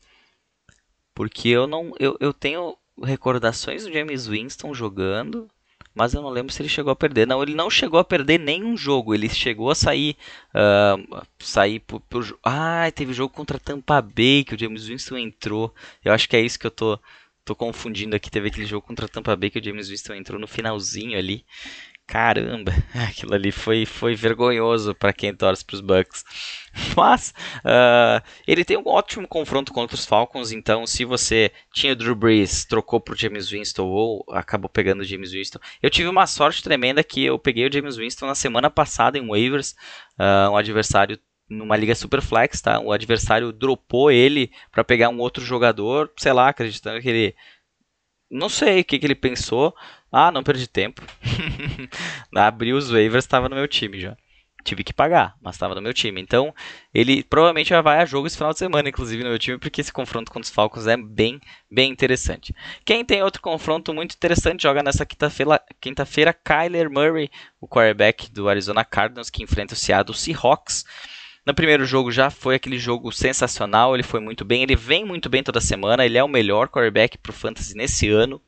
porque 1.15 1.49
eu 1.49 1.67
não, 1.67 1.93
eu, 2.01 2.17
eu 2.19 2.33
tenho 2.33 2.77
recordações 3.03 3.85
do 3.85 3.93
James 3.93 4.27
Winston 4.27 4.75
jogando 4.75 5.49
mas 5.95 6.15
eu 6.15 6.23
não 6.23 6.31
lembro 6.31 6.53
se 6.53 6.63
ele 6.63 6.69
chegou 6.69 6.93
a 6.93 6.97
perder. 6.97 7.27
Não, 7.27 7.43
ele 7.43 7.55
não 7.55 7.69
chegou 7.69 7.99
a 7.99 8.05
perder 8.05 8.39
nenhum 8.39 8.77
jogo. 8.77 9.15
Ele 9.15 9.29
chegou 9.29 9.71
a 9.71 9.75
sair. 9.75 10.17
Uh, 10.55 11.23
sair 11.39 11.81
por, 11.81 12.01
por, 12.01 12.39
Ah, 12.45 12.91
teve 12.95 13.13
jogo 13.13 13.35
contra 13.35 13.59
Tampa 13.59 14.01
Bay 14.01 14.45
que 14.45 14.55
o 14.55 14.59
James 14.59 14.87
Winston 14.87 15.19
entrou. 15.19 15.75
Eu 16.05 16.13
acho 16.13 16.29
que 16.29 16.37
é 16.37 16.41
isso 16.41 16.59
que 16.59 16.67
eu 16.67 16.71
tô, 16.71 16.99
tô 17.45 17.55
confundindo 17.55 18.15
aqui. 18.15 18.31
Teve 18.31 18.49
aquele 18.49 18.67
jogo 18.67 18.87
contra 18.87 19.09
Tampa 19.09 19.35
Bay 19.37 19.51
que 19.51 19.59
o 19.59 19.65
James 19.65 19.89
Winston 19.89 20.15
entrou 20.15 20.41
no 20.41 20.47
finalzinho 20.47 21.19
ali. 21.19 21.45
Caramba, 22.11 22.73
aquilo 23.09 23.35
ali 23.35 23.53
foi, 23.53 23.87
foi 23.87 24.17
vergonhoso 24.17 24.93
para 24.97 25.13
quem 25.13 25.33
torce 25.33 25.65
para 25.65 25.75
os 25.75 25.81
Bucks. 25.81 26.25
Mas 26.97 27.33
uh, 27.59 28.21
ele 28.49 28.65
tem 28.65 28.77
um 28.77 28.89
ótimo 28.89 29.29
confronto 29.29 29.73
contra 29.73 29.95
os 29.95 30.05
Falcons, 30.05 30.51
então 30.51 30.85
se 30.89 31.05
você 31.05 31.53
tinha 31.73 31.93
o 31.93 31.97
Drew 31.97 32.17
Brees, 32.17 32.65
trocou 32.65 33.01
para 33.01 33.15
o 33.15 33.17
James 33.17 33.49
Winston 33.49 33.87
ou 33.87 34.25
acabou 34.33 34.69
pegando 34.69 35.03
o 35.03 35.05
James 35.05 35.31
Winston. 35.31 35.61
Eu 35.81 35.89
tive 35.89 36.09
uma 36.09 36.27
sorte 36.27 36.65
tremenda 36.65 37.05
que 37.05 37.25
eu 37.25 37.39
peguei 37.39 37.69
o 37.69 37.73
James 37.73 37.97
Winston 37.97 38.27
na 38.27 38.35
semana 38.35 38.69
passada 38.69 39.17
em 39.17 39.29
waivers, 39.29 39.77
uh, 40.19 40.51
um 40.51 40.57
adversário 40.57 41.17
numa 41.49 41.77
liga 41.77 41.95
super 41.95 42.21
flex, 42.21 42.61
tá? 42.61 42.81
O 42.81 42.91
adversário 42.91 43.53
dropou 43.53 44.11
ele 44.11 44.51
para 44.73 44.83
pegar 44.83 45.11
um 45.11 45.19
outro 45.21 45.45
jogador, 45.45 46.11
sei 46.17 46.33
lá, 46.33 46.49
acreditando 46.49 47.01
que 47.01 47.09
ele 47.09 47.37
não 48.31 48.49
sei 48.49 48.81
o 48.81 48.85
que, 48.85 48.99
que 48.99 49.07
ele 49.07 49.15
pensou. 49.15 49.75
Ah, 50.13 50.31
não 50.31 50.43
perdi 50.43 50.67
tempo. 50.67 51.03
Abri 52.35 52.73
os 52.73 52.91
waivers, 52.91 53.25
estava 53.25 53.49
no 53.49 53.57
meu 53.57 53.67
time 53.67 54.01
já. 54.01 54.17
Tive 54.63 54.85
que 54.85 54.93
pagar, 54.93 55.37
mas 55.41 55.55
estava 55.55 55.75
no 55.75 55.81
meu 55.81 55.95
time. 55.95 56.21
Então, 56.21 56.55
ele 56.93 57.23
provavelmente 57.23 57.71
já 57.71 57.81
vai 57.81 57.99
a 57.99 58.05
jogo 58.05 58.27
esse 58.27 58.37
final 58.37 58.53
de 58.53 58.59
semana, 58.59 58.89
inclusive 58.91 59.23
no 59.23 59.31
meu 59.31 59.39
time, 59.39 59.59
porque 59.59 59.81
esse 59.81 59.93
confronto 59.93 60.31
contra 60.31 60.47
os 60.47 60.55
Falcons 60.55 60.87
é 60.87 60.97
bem, 60.97 61.41
bem 61.71 61.91
interessante. 61.91 62.55
Quem 62.85 63.05
tem 63.05 63.23
outro 63.23 63.41
confronto 63.41 63.95
muito 63.95 64.15
interessante 64.15 64.63
joga 64.63 64.83
nessa 64.83 65.07
quinta-feira, 65.07 65.61
quinta-feira 65.81 66.35
Kyler 66.35 66.91
Murray, 66.91 67.31
o 67.59 67.67
quarterback 67.67 68.31
do 68.31 68.49
Arizona 68.49 68.85
Cardinals, 68.85 69.31
que 69.31 69.43
enfrenta 69.43 69.73
o 69.73 69.77
Seattle 69.77 70.17
Seahawks. 70.17 70.85
No 71.47 71.55
primeiro 71.55 71.85
jogo 71.85 72.13
já 72.13 72.31
foi 72.31 72.55
aquele 72.55 72.79
jogo 72.79 73.11
sensacional, 73.11 73.95
ele 73.95 74.03
foi 74.03 74.21
muito 74.21 74.45
bem, 74.45 74.63
ele 74.63 74.77
vem 74.77 75.05
muito 75.05 75.29
bem 75.29 75.43
toda 75.43 75.61
semana, 75.61 76.05
ele 76.05 76.19
é 76.19 76.25
o 76.25 76.29
melhor 76.29 76.69
quarterback 76.69 77.19
o 77.29 77.33
Fantasy 77.33 77.75
nesse 77.75 78.09
ano. 78.09 78.41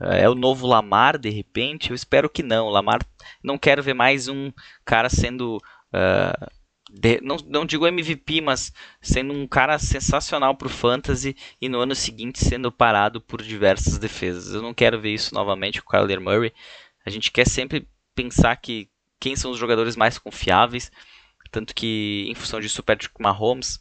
É, 0.00 0.22
é 0.22 0.28
o 0.28 0.34
novo 0.34 0.66
Lamar, 0.66 1.18
de 1.18 1.30
repente? 1.30 1.90
Eu 1.90 1.96
espero 1.96 2.28
que 2.28 2.42
não. 2.42 2.68
Lamar, 2.68 3.00
não 3.42 3.58
quero 3.58 3.82
ver 3.82 3.94
mais 3.94 4.28
um 4.28 4.52
cara 4.84 5.08
sendo. 5.08 5.56
Uh, 5.92 6.58
de, 6.90 7.20
não, 7.20 7.36
não 7.46 7.66
digo 7.66 7.86
MVP, 7.86 8.40
mas 8.40 8.72
sendo 9.00 9.32
um 9.34 9.46
cara 9.46 9.78
sensacional 9.78 10.54
para 10.54 10.68
o 10.68 10.70
Fantasy 10.70 11.36
e 11.60 11.68
no 11.68 11.80
ano 11.80 11.94
seguinte 11.94 12.42
sendo 12.42 12.72
parado 12.72 13.20
por 13.20 13.42
diversas 13.42 13.98
defesas. 13.98 14.54
Eu 14.54 14.62
não 14.62 14.72
quero 14.72 15.00
ver 15.00 15.12
isso 15.12 15.34
novamente 15.34 15.82
com 15.82 15.88
o 15.88 15.90
Kyler 15.90 16.20
Murray. 16.20 16.52
A 17.04 17.10
gente 17.10 17.30
quer 17.30 17.46
sempre 17.46 17.86
pensar 18.14 18.56
que 18.56 18.88
quem 19.20 19.36
são 19.36 19.50
os 19.50 19.58
jogadores 19.58 19.96
mais 19.96 20.18
confiáveis. 20.18 20.90
Tanto 21.50 21.74
que, 21.74 22.26
em 22.28 22.34
função 22.34 22.60
disso, 22.60 22.80
o 22.80 22.84
Patrick 22.84 23.14
Mahomes. 23.20 23.78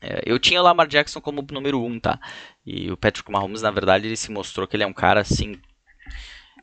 É, 0.00 0.22
eu 0.26 0.38
tinha 0.38 0.60
o 0.60 0.64
Lamar 0.64 0.86
Jackson 0.86 1.20
como 1.20 1.46
número 1.50 1.80
1, 1.80 1.86
um, 1.86 2.00
tá? 2.00 2.20
E 2.64 2.90
o 2.90 2.96
Patrick 2.96 3.30
Mahomes, 3.30 3.62
na 3.62 3.70
verdade, 3.70 4.06
ele 4.06 4.16
se 4.16 4.30
mostrou 4.30 4.66
que 4.66 4.76
ele 4.76 4.82
é 4.82 4.86
um 4.86 4.92
cara 4.92 5.20
assim. 5.20 5.58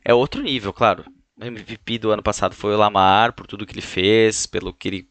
É 0.04 0.14
outro 0.14 0.42
nível, 0.42 0.72
claro. 0.72 1.04
O 1.36 1.44
MVP 1.44 1.98
do 1.98 2.10
ano 2.10 2.22
passado 2.22 2.54
foi 2.54 2.74
o 2.74 2.78
Lamar, 2.78 3.32
por 3.32 3.46
tudo 3.46 3.66
que 3.66 3.72
ele 3.72 3.80
fez, 3.80 4.46
pelo 4.46 4.72
que 4.72 4.88
ele 4.88 5.08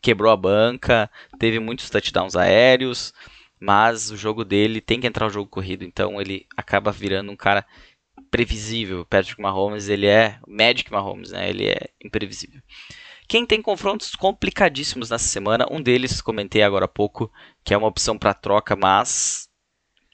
quebrou 0.00 0.30
a 0.30 0.36
banca, 0.36 1.10
teve 1.38 1.58
muitos 1.58 1.88
touchdowns 1.88 2.36
aéreos, 2.36 3.14
mas 3.58 4.10
o 4.10 4.16
jogo 4.16 4.44
dele 4.44 4.80
tem 4.80 5.00
que 5.00 5.06
entrar 5.06 5.26
o 5.26 5.30
jogo 5.30 5.48
corrido, 5.48 5.82
então 5.82 6.20
ele 6.20 6.46
acaba 6.54 6.92
virando 6.92 7.32
um 7.32 7.36
cara 7.36 7.66
previsível. 8.30 9.06
Patrick 9.06 9.40
Mahomes, 9.40 9.88
ele 9.88 10.06
é 10.06 10.38
Magic 10.46 10.92
Mahomes, 10.92 11.30
né? 11.30 11.48
Ele 11.48 11.68
é 11.68 11.88
imprevisível. 12.04 12.60
Quem 13.26 13.46
tem 13.46 13.62
confrontos 13.62 14.14
complicadíssimos 14.14 15.10
nessa 15.10 15.26
semana, 15.26 15.66
um 15.70 15.82
deles 15.82 16.20
comentei 16.20 16.62
agora 16.62 16.84
há 16.84 16.88
pouco, 16.88 17.32
que 17.64 17.72
é 17.72 17.76
uma 17.76 17.88
opção 17.88 18.18
para 18.18 18.34
troca, 18.34 18.76
mas 18.76 19.48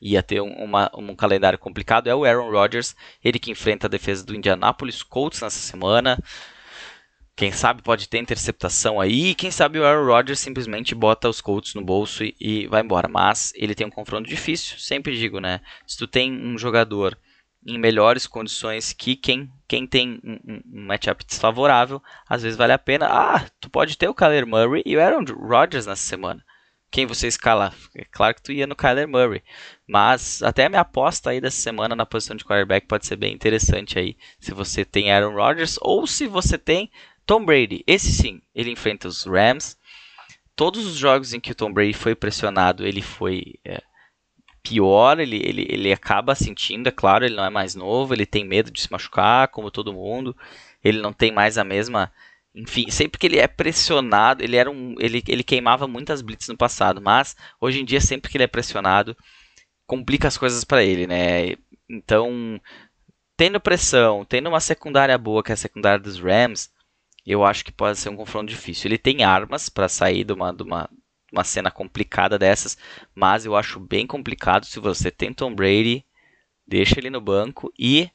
ia 0.01 0.23
ter 0.23 0.41
um, 0.41 0.53
uma, 0.53 0.91
um 0.97 1.15
calendário 1.15 1.59
complicado, 1.59 2.09
é 2.09 2.15
o 2.15 2.25
Aaron 2.25 2.51
Rodgers, 2.51 2.97
ele 3.23 3.39
que 3.39 3.51
enfrenta 3.51 3.87
a 3.87 3.91
defesa 3.91 4.25
do 4.25 4.35
Indianapolis 4.35 5.03
Colts 5.03 5.43
nessa 5.43 5.59
semana. 5.59 6.19
Quem 7.37 7.53
sabe 7.53 7.83
pode 7.83 8.09
ter 8.09 8.19
interceptação 8.19 9.01
aí, 9.01 9.35
quem 9.35 9.51
sabe 9.51 9.79
o 9.79 9.85
Aaron 9.85 10.07
Rodgers 10.07 10.41
simplesmente 10.41 10.95
bota 10.95 11.29
os 11.29 11.41
Colts 11.41 11.75
no 11.75 11.83
bolso 11.83 12.23
e, 12.23 12.35
e 12.39 12.67
vai 12.67 12.83
embora. 12.83 13.09
Mas 13.09 13.53
ele 13.57 13.75
tem 13.75 13.87
um 13.87 13.91
confronto 13.91 14.29
difícil, 14.29 14.79
sempre 14.79 15.17
digo, 15.17 15.41
né? 15.41 15.61
Se 15.87 15.97
tu 15.97 16.07
tem 16.07 16.33
um 16.33 16.59
jogador 16.59 17.17
em 17.67 17.79
melhores 17.79 18.27
condições 18.27 18.93
que 18.93 19.17
quem 19.17 19.51
quem 19.71 19.87
tem 19.87 20.21
um, 20.25 20.33
um, 20.49 20.85
matchup 20.85 21.25
desfavorável, 21.25 22.03
às 22.29 22.43
vezes 22.43 22.59
vale 22.59 22.73
a 22.73 22.79
pena. 22.79 23.07
Ah, 23.07 23.47
tu 23.61 23.71
pode 23.71 23.97
ter 23.97 24.09
o 24.09 24.15
Kyler 24.15 24.45
Murray 24.45 24.83
e 24.85 24.97
o 24.97 25.01
Aaron 25.01 25.25
Rodgers 25.25 25.87
nessa 25.87 26.03
semana. 26.03 26.45
Quem 26.91 27.07
você 27.07 27.29
escala? 27.29 27.73
É 27.95 28.05
claro 28.05 28.35
que 28.35 28.43
tu 28.43 28.51
ia 28.51 28.67
no 28.67 28.75
Kyler 28.75 29.07
Murray. 29.07 29.45
Mas 29.87 30.43
até 30.43 30.65
a 30.65 30.69
minha 30.69 30.81
aposta 30.81 31.31
aí 31.31 31.41
dessa 31.41 31.61
semana 31.61 31.95
na 31.95 32.05
posição 32.05 32.37
de 32.37 32.45
quarterback 32.45 32.89
pode 32.89 33.07
ser 33.07 33.15
bem 33.15 33.33
interessante 33.33 33.97
aí. 33.97 34.17
Se 34.41 34.53
você 34.53 34.85
tem 34.85 35.13
Aaron 35.13 35.37
Rodgers 35.37 35.79
ou 35.81 36.05
se 36.05 36.27
você 36.27 36.59
tem 36.59 36.91
Tom 37.25 37.45
Brady. 37.45 37.85
Esse 37.87 38.11
sim, 38.11 38.43
ele 38.53 38.73
enfrenta 38.73 39.07
os 39.07 39.25
Rams. 39.25 39.79
Todos 40.57 40.85
os 40.85 40.97
jogos 40.97 41.33
em 41.33 41.39
que 41.39 41.53
o 41.53 41.55
Tom 41.55 41.73
Brady 41.73 41.93
foi 41.93 42.17
pressionado, 42.17 42.85
ele 42.85 43.03
foi 43.03 43.55
é, 43.65 43.81
pior, 44.63 45.19
ele, 45.19 45.37
ele, 45.37 45.67
ele 45.69 45.93
acaba 45.93 46.35
sentindo, 46.35 46.89
é 46.89 46.93
claro, 46.93 47.25
ele 47.25 47.37
não 47.37 47.45
é 47.45 47.51
mais 47.51 47.75
novo, 47.75 48.15
ele 48.15 48.27
tem 48.27 48.45
medo 48.45 48.71
de 48.71 48.81
se 48.81 48.91
machucar, 48.91 49.49
como 49.49 49.71
todo 49.71 49.93
mundo, 49.93 50.37
ele 50.83 51.01
não 51.01 51.13
tem 51.13 51.33
mais 51.33 51.59
a 51.59 51.65
mesma. 51.65 52.13
Enfim, 52.55 52.91
sempre 52.91 53.19
que 53.19 53.27
ele 53.27 53.39
é 53.39 53.47
pressionado, 53.47 54.43
ele 54.43 54.57
era 54.57 54.71
um. 54.71 54.95
Ele, 54.99 55.23
ele 55.29 55.45
queimava 55.45 55.87
muitas 55.87 56.21
blitz 56.23 56.49
no 56.49 56.57
passado, 56.57 57.01
mas 57.01 57.37
hoje 57.61 57.81
em 57.81 57.85
dia, 57.85 58.01
sempre 58.01 58.31
que 58.31 58.37
ele 58.37 58.45
é 58.45 58.49
pressionado, 58.49 59.17
complica 59.87 60.29
as 60.29 60.37
coisas 60.39 60.65
para 60.65 60.83
ele, 60.83 61.07
né? 61.07 61.55
Então, 61.89 62.61
tendo 63.37 63.61
pressão, 63.61 64.25
tendo 64.25 64.49
uma 64.49 64.61
secundária 64.61 65.17
boa, 65.19 65.43
que 65.43 65.53
é 65.53 65.55
a 65.55 65.57
secundária 65.57 65.99
dos 65.99 66.21
Rams, 66.21 66.71
eu 67.27 67.45
acho 67.45 67.65
que 67.65 67.73
pode 67.73 67.99
ser 67.99 68.09
um 68.09 68.17
confronto 68.17 68.51
difícil. 68.51 68.89
Ele 68.89 68.99
tem 68.99 69.25
armas 69.25 69.69
para 69.69 69.89
sair 69.89 70.25
de 70.25 70.33
uma, 70.33 70.53
de 70.53 70.63
uma, 70.63 70.91
uma 71.33 71.45
cena 71.45 71.71
complicada 71.71 72.39
dessas, 72.39 72.77
mas 73.15 73.45
eu 73.45 73.57
acho 73.57 73.79
bem 73.81 74.07
complicado 74.07 74.67
se 74.67 74.81
você 74.81 75.11
tem 75.11 75.33
Tom 75.33 75.55
Brady, 75.55 76.05
deixa 76.67 76.99
ele 76.99 77.11
no 77.11 77.21
banco 77.21 77.73
e 77.79 78.11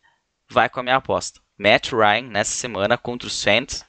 vai 0.50 0.70
com 0.70 0.80
a 0.80 0.84
minha 0.84 0.96
aposta. 0.98 1.42
Matt 1.58 1.92
Ryan 1.92 2.30
nessa 2.30 2.52
semana 2.52 2.98
contra 2.98 3.28
os 3.28 3.34
Saints. 3.34 3.86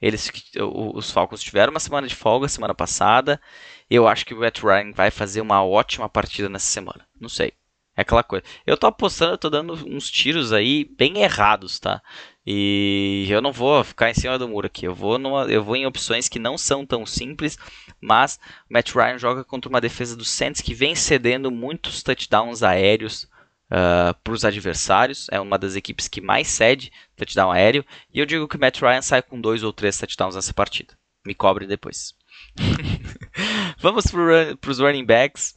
Eles, 0.00 0.30
os 0.56 1.10
Falcons 1.10 1.42
tiveram 1.42 1.72
uma 1.72 1.80
semana 1.80 2.06
de 2.06 2.14
folga 2.14 2.48
semana 2.48 2.74
passada. 2.74 3.40
Eu 3.88 4.08
acho 4.08 4.24
que 4.24 4.32
o 4.32 4.40
Matt 4.40 4.60
Ryan 4.62 4.92
vai 4.92 5.10
fazer 5.10 5.40
uma 5.40 5.62
ótima 5.62 6.08
partida 6.08 6.48
nessa 6.48 6.66
semana. 6.66 7.06
Não 7.20 7.28
sei. 7.28 7.52
É 7.96 8.02
aquela 8.02 8.22
coisa. 8.22 8.44
Eu 8.66 8.78
tô 8.78 8.86
apostando, 8.86 9.34
eu 9.34 9.38
tô 9.38 9.50
dando 9.50 9.74
uns 9.86 10.10
tiros 10.10 10.52
aí 10.52 10.84
bem 10.96 11.18
errados, 11.18 11.78
tá? 11.78 12.02
E 12.46 13.26
eu 13.28 13.42
não 13.42 13.52
vou 13.52 13.84
ficar 13.84 14.10
em 14.10 14.14
cima 14.14 14.38
do 14.38 14.48
muro 14.48 14.66
aqui. 14.66 14.86
Eu 14.86 14.94
vou, 14.94 15.18
numa, 15.18 15.44
eu 15.44 15.62
vou 15.62 15.76
em 15.76 15.86
opções 15.86 16.28
que 16.28 16.38
não 16.38 16.56
são 16.56 16.86
tão 16.86 17.04
simples, 17.04 17.58
mas 18.00 18.38
Matt 18.68 18.92
Ryan 18.92 19.18
joga 19.18 19.44
contra 19.44 19.68
uma 19.68 19.80
defesa 19.80 20.16
do 20.16 20.24
Saints 20.24 20.60
que 20.60 20.74
vem 20.74 20.94
cedendo 20.94 21.50
muitos 21.50 22.02
touchdowns 22.02 22.62
aéreos 22.62 23.28
uh, 23.70 24.14
para 24.24 24.32
os 24.32 24.44
adversários. 24.44 25.26
É 25.30 25.38
uma 25.38 25.58
das 25.58 25.76
equipes 25.76 26.08
que 26.08 26.20
mais 26.20 26.48
cede 26.48 26.90
touchdown 27.16 27.50
aéreo. 27.50 27.84
E 28.12 28.18
eu 28.18 28.26
digo 28.26 28.48
que 28.48 28.58
Matt 28.58 28.80
Ryan 28.80 29.02
sai 29.02 29.22
com 29.22 29.40
dois 29.40 29.62
ou 29.62 29.72
três 29.72 29.98
touchdowns 29.98 30.34
nessa 30.34 30.54
partida. 30.54 30.94
Me 31.26 31.34
cobre 31.34 31.66
depois. 31.66 32.14
Vamos 33.78 34.06
para 34.06 34.70
os 34.70 34.78
running 34.78 35.04
backs. 35.04 35.54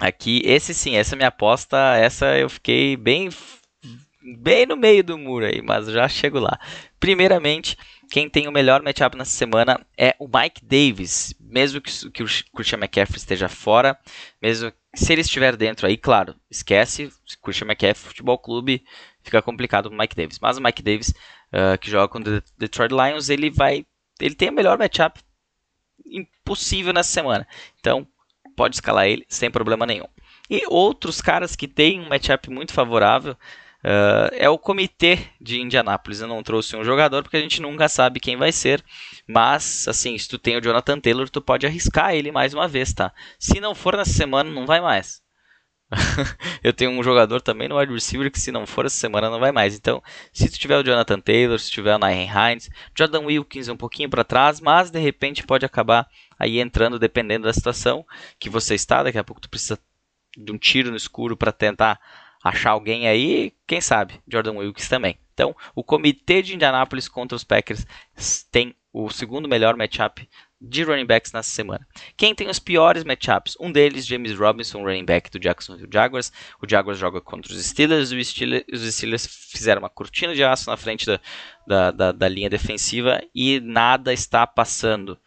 Aqui, 0.00 0.42
esse 0.44 0.74
sim, 0.74 0.96
essa 0.96 1.14
é 1.14 1.16
minha 1.16 1.28
aposta. 1.28 1.76
Essa 1.96 2.36
eu 2.36 2.48
fiquei 2.48 2.96
bem 2.96 3.30
bem 4.38 4.66
no 4.66 4.76
meio 4.76 5.02
do 5.02 5.18
muro 5.18 5.46
aí, 5.46 5.60
mas 5.62 5.86
já 5.86 6.08
chego 6.08 6.38
lá. 6.38 6.58
Primeiramente, 7.00 7.76
quem 8.10 8.28
tem 8.28 8.46
o 8.46 8.52
melhor 8.52 8.82
matchup 8.82 9.16
nessa 9.16 9.30
semana 9.30 9.80
é 9.96 10.14
o 10.18 10.26
Mike 10.28 10.64
Davis. 10.64 11.34
Mesmo 11.40 11.80
que, 11.80 12.10
que 12.10 12.22
o 12.22 12.26
Christian 12.54 12.78
McCaffrey 12.78 13.16
esteja 13.16 13.48
fora, 13.48 13.98
mesmo 14.40 14.72
se 14.94 15.12
ele 15.12 15.22
estiver 15.22 15.56
dentro 15.56 15.86
aí, 15.86 15.96
claro, 15.96 16.34
esquece, 16.50 17.10
Christian 17.42 17.66
McCaffrey, 17.66 18.08
Futebol 18.08 18.38
Clube, 18.38 18.84
fica 19.22 19.40
complicado 19.40 19.86
o 19.86 19.96
Mike 19.96 20.14
Davis. 20.14 20.38
Mas 20.38 20.58
o 20.58 20.62
Mike 20.62 20.82
Davis, 20.82 21.08
uh, 21.08 21.78
que 21.80 21.90
joga 21.90 22.08
com 22.08 22.18
o 22.18 22.42
Detroit 22.58 22.92
Lions, 22.92 23.28
ele 23.28 23.50
vai, 23.50 23.86
ele 24.20 24.34
tem 24.34 24.50
o 24.50 24.52
melhor 24.52 24.78
matchup 24.78 25.20
impossível 26.04 26.92
nessa 26.92 27.10
semana. 27.10 27.46
Então, 27.80 28.06
pode 28.54 28.76
escalar 28.76 29.06
ele 29.06 29.24
sem 29.28 29.50
problema 29.50 29.86
nenhum. 29.86 30.06
E 30.50 30.64
outros 30.68 31.22
caras 31.22 31.56
que 31.56 31.66
têm 31.66 32.00
um 32.00 32.08
matchup 32.08 32.50
muito 32.50 32.74
favorável 32.74 33.36
Uh, 33.84 34.30
é 34.32 34.48
o 34.48 34.58
comitê 34.58 35.18
de 35.40 35.60
Indianápolis. 35.60 36.20
Eu 36.20 36.28
não 36.28 36.42
trouxe 36.42 36.76
um 36.76 36.84
jogador 36.84 37.22
porque 37.22 37.36
a 37.36 37.40
gente 37.40 37.60
nunca 37.60 37.88
sabe 37.88 38.20
quem 38.20 38.36
vai 38.36 38.52
ser. 38.52 38.84
Mas, 39.26 39.86
assim, 39.88 40.16
se 40.16 40.28
tu 40.28 40.38
tem 40.38 40.56
o 40.56 40.60
Jonathan 40.60 41.00
Taylor, 41.00 41.28
tu 41.28 41.40
pode 41.40 41.66
arriscar 41.66 42.14
ele 42.14 42.30
mais 42.30 42.54
uma 42.54 42.68
vez, 42.68 42.92
tá? 42.92 43.12
Se 43.38 43.60
não 43.60 43.74
for 43.74 43.96
nessa 43.96 44.12
semana, 44.12 44.50
não 44.50 44.66
vai 44.66 44.80
mais. 44.80 45.22
eu 46.64 46.72
tenho 46.72 46.90
um 46.90 47.02
jogador 47.02 47.40
também 47.40 47.68
no 47.68 47.78
wide 47.78 47.92
receiver 47.92 48.30
que 48.30 48.40
se 48.40 48.50
não 48.50 48.66
for 48.66 48.86
essa 48.86 48.96
semana 48.96 49.28
não 49.28 49.40
vai 49.40 49.52
mais. 49.52 49.76
Então, 49.76 50.02
se 50.32 50.48
tu 50.48 50.58
tiver 50.58 50.78
o 50.78 50.82
Jonathan 50.82 51.20
Taylor, 51.20 51.58
se 51.58 51.70
tiver 51.70 51.94
o 51.94 51.98
Nairn 51.98 52.30
Hines, 52.30 52.70
Jordan 52.96 53.24
Wilkins 53.24 53.68
um 53.68 53.76
pouquinho 53.76 54.08
para 54.08 54.24
trás, 54.24 54.60
mas 54.60 54.90
de 54.90 54.98
repente 54.98 55.44
pode 55.44 55.66
acabar 55.66 56.08
aí 56.38 56.60
entrando 56.60 56.98
dependendo 56.98 57.44
da 57.44 57.52
situação 57.52 58.06
que 58.38 58.48
você 58.48 58.74
está. 58.74 59.02
Daqui 59.02 59.18
a 59.18 59.24
pouco 59.24 59.40
tu 59.40 59.50
precisa 59.50 59.78
de 60.36 60.50
um 60.50 60.58
tiro 60.58 60.90
no 60.90 60.96
escuro 60.96 61.36
para 61.36 61.52
tentar 61.52 62.00
achar 62.42 62.70
alguém 62.70 63.06
aí, 63.06 63.52
quem 63.66 63.80
sabe, 63.80 64.20
Jordan 64.26 64.56
Wilkes 64.56 64.88
também. 64.88 65.18
Então, 65.34 65.56
o 65.74 65.82
comitê 65.82 66.42
de 66.42 66.54
Indianapolis 66.54 67.08
contra 67.08 67.36
os 67.36 67.44
Packers 67.44 67.86
tem 68.50 68.74
o 68.92 69.08
segundo 69.10 69.48
melhor 69.48 69.76
matchup 69.76 70.28
de 70.60 70.84
running 70.84 71.06
backs 71.06 71.32
nessa 71.32 71.50
semana. 71.50 71.86
Quem 72.16 72.34
tem 72.34 72.48
os 72.48 72.58
piores 72.58 73.02
matchups? 73.02 73.56
Um 73.58 73.72
deles, 73.72 74.06
James 74.06 74.38
Robinson, 74.38 74.82
running 74.82 75.04
back 75.04 75.30
do 75.30 75.40
Jacksonville 75.40 75.88
Jaguars. 75.92 76.30
O 76.62 76.68
Jaguars 76.68 76.98
joga 76.98 77.20
contra 77.20 77.52
os 77.52 77.64
Steelers. 77.64 78.12
Os 78.12 78.28
Steelers, 78.28 78.64
os 78.72 78.94
Steelers 78.94 79.26
fizeram 79.26 79.80
uma 79.80 79.88
cortina 79.88 80.34
de 80.34 80.44
aço 80.44 80.70
na 80.70 80.76
frente 80.76 81.06
da, 81.06 81.20
da, 81.66 81.90
da, 81.90 82.12
da 82.12 82.28
linha 82.28 82.48
defensiva 82.48 83.20
e 83.34 83.58
nada 83.60 84.12
está 84.12 84.46
passando. 84.46 85.18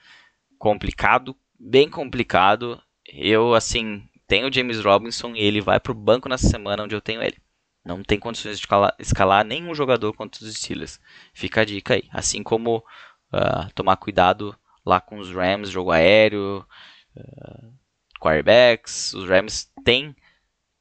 Complicado, 0.57 1.35
bem 1.59 1.89
complicado. 1.89 2.81
Eu, 3.05 3.53
assim, 3.53 4.07
tenho 4.27 4.47
o 4.47 4.53
James 4.53 4.79
Robinson 4.79 5.35
e 5.35 5.39
ele 5.39 5.61
vai 5.61 5.79
para 5.79 5.91
o 5.91 5.95
banco 5.95 6.29
nessa 6.29 6.47
semana 6.47 6.83
onde 6.83 6.95
eu 6.95 7.01
tenho 7.01 7.21
ele. 7.21 7.37
Não 7.83 8.03
tem 8.03 8.19
condições 8.19 8.57
de 8.57 8.63
escalar, 8.63 8.95
escalar 8.97 9.45
nenhum 9.45 9.75
jogador 9.75 10.11
contra 10.13 10.43
os 10.43 10.55
Steelers. 10.55 10.99
Fica 11.33 11.61
a 11.61 11.65
dica 11.65 11.93
aí. 11.93 12.09
Assim 12.11 12.41
como 12.41 12.77
uh, 13.31 13.71
tomar 13.75 13.97
cuidado 13.97 14.57
lá 14.83 14.99
com 14.99 15.19
os 15.19 15.31
Rams, 15.31 15.69
jogo 15.69 15.91
aéreo, 15.91 16.65
uh, 17.15 17.73
quarterbacks. 18.19 19.13
Os 19.13 19.29
Rams 19.29 19.71
têm 19.83 20.15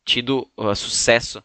tido 0.04 0.50
uh, 0.56 0.74
sucesso 0.74 1.44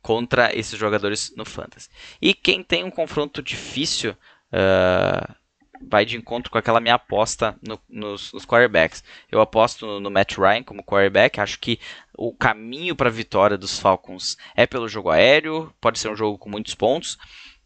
contra 0.00 0.56
esses 0.56 0.78
jogadores 0.78 1.34
no 1.36 1.44
Fantasy. 1.44 1.90
E 2.20 2.32
quem 2.32 2.62
tem 2.62 2.82
um 2.82 2.90
confronto 2.90 3.42
difícil 3.42 4.12
uh, 4.12 5.34
vai 5.88 6.04
de 6.04 6.16
encontro 6.16 6.50
com 6.50 6.58
aquela 6.58 6.80
minha 6.80 6.94
aposta 6.94 7.56
no, 7.62 7.80
nos, 7.88 8.32
nos 8.32 8.44
quarterbacks. 8.44 9.02
Eu 9.30 9.40
aposto 9.40 9.86
no, 9.86 10.00
no, 10.00 10.10
Matt 10.10 10.36
Ryan 10.36 10.62
como 10.62 10.82
quarterback. 10.82 11.40
Acho 11.40 11.58
que 11.58 11.78
o 12.16 12.34
caminho 12.34 12.96
para 12.96 13.08
a 13.08 13.12
vitória 13.12 13.56
dos 13.58 13.78
Falcons 13.78 14.36
é 14.56 14.66
pelo 14.66 14.88
jogo 14.88 15.10
aéreo. 15.10 15.72
Pode 15.80 15.98
ser 15.98 16.10
um 16.10 16.16
jogo 16.16 16.38
com 16.38 16.48
muitos 16.48 16.74
pontos. 16.74 17.18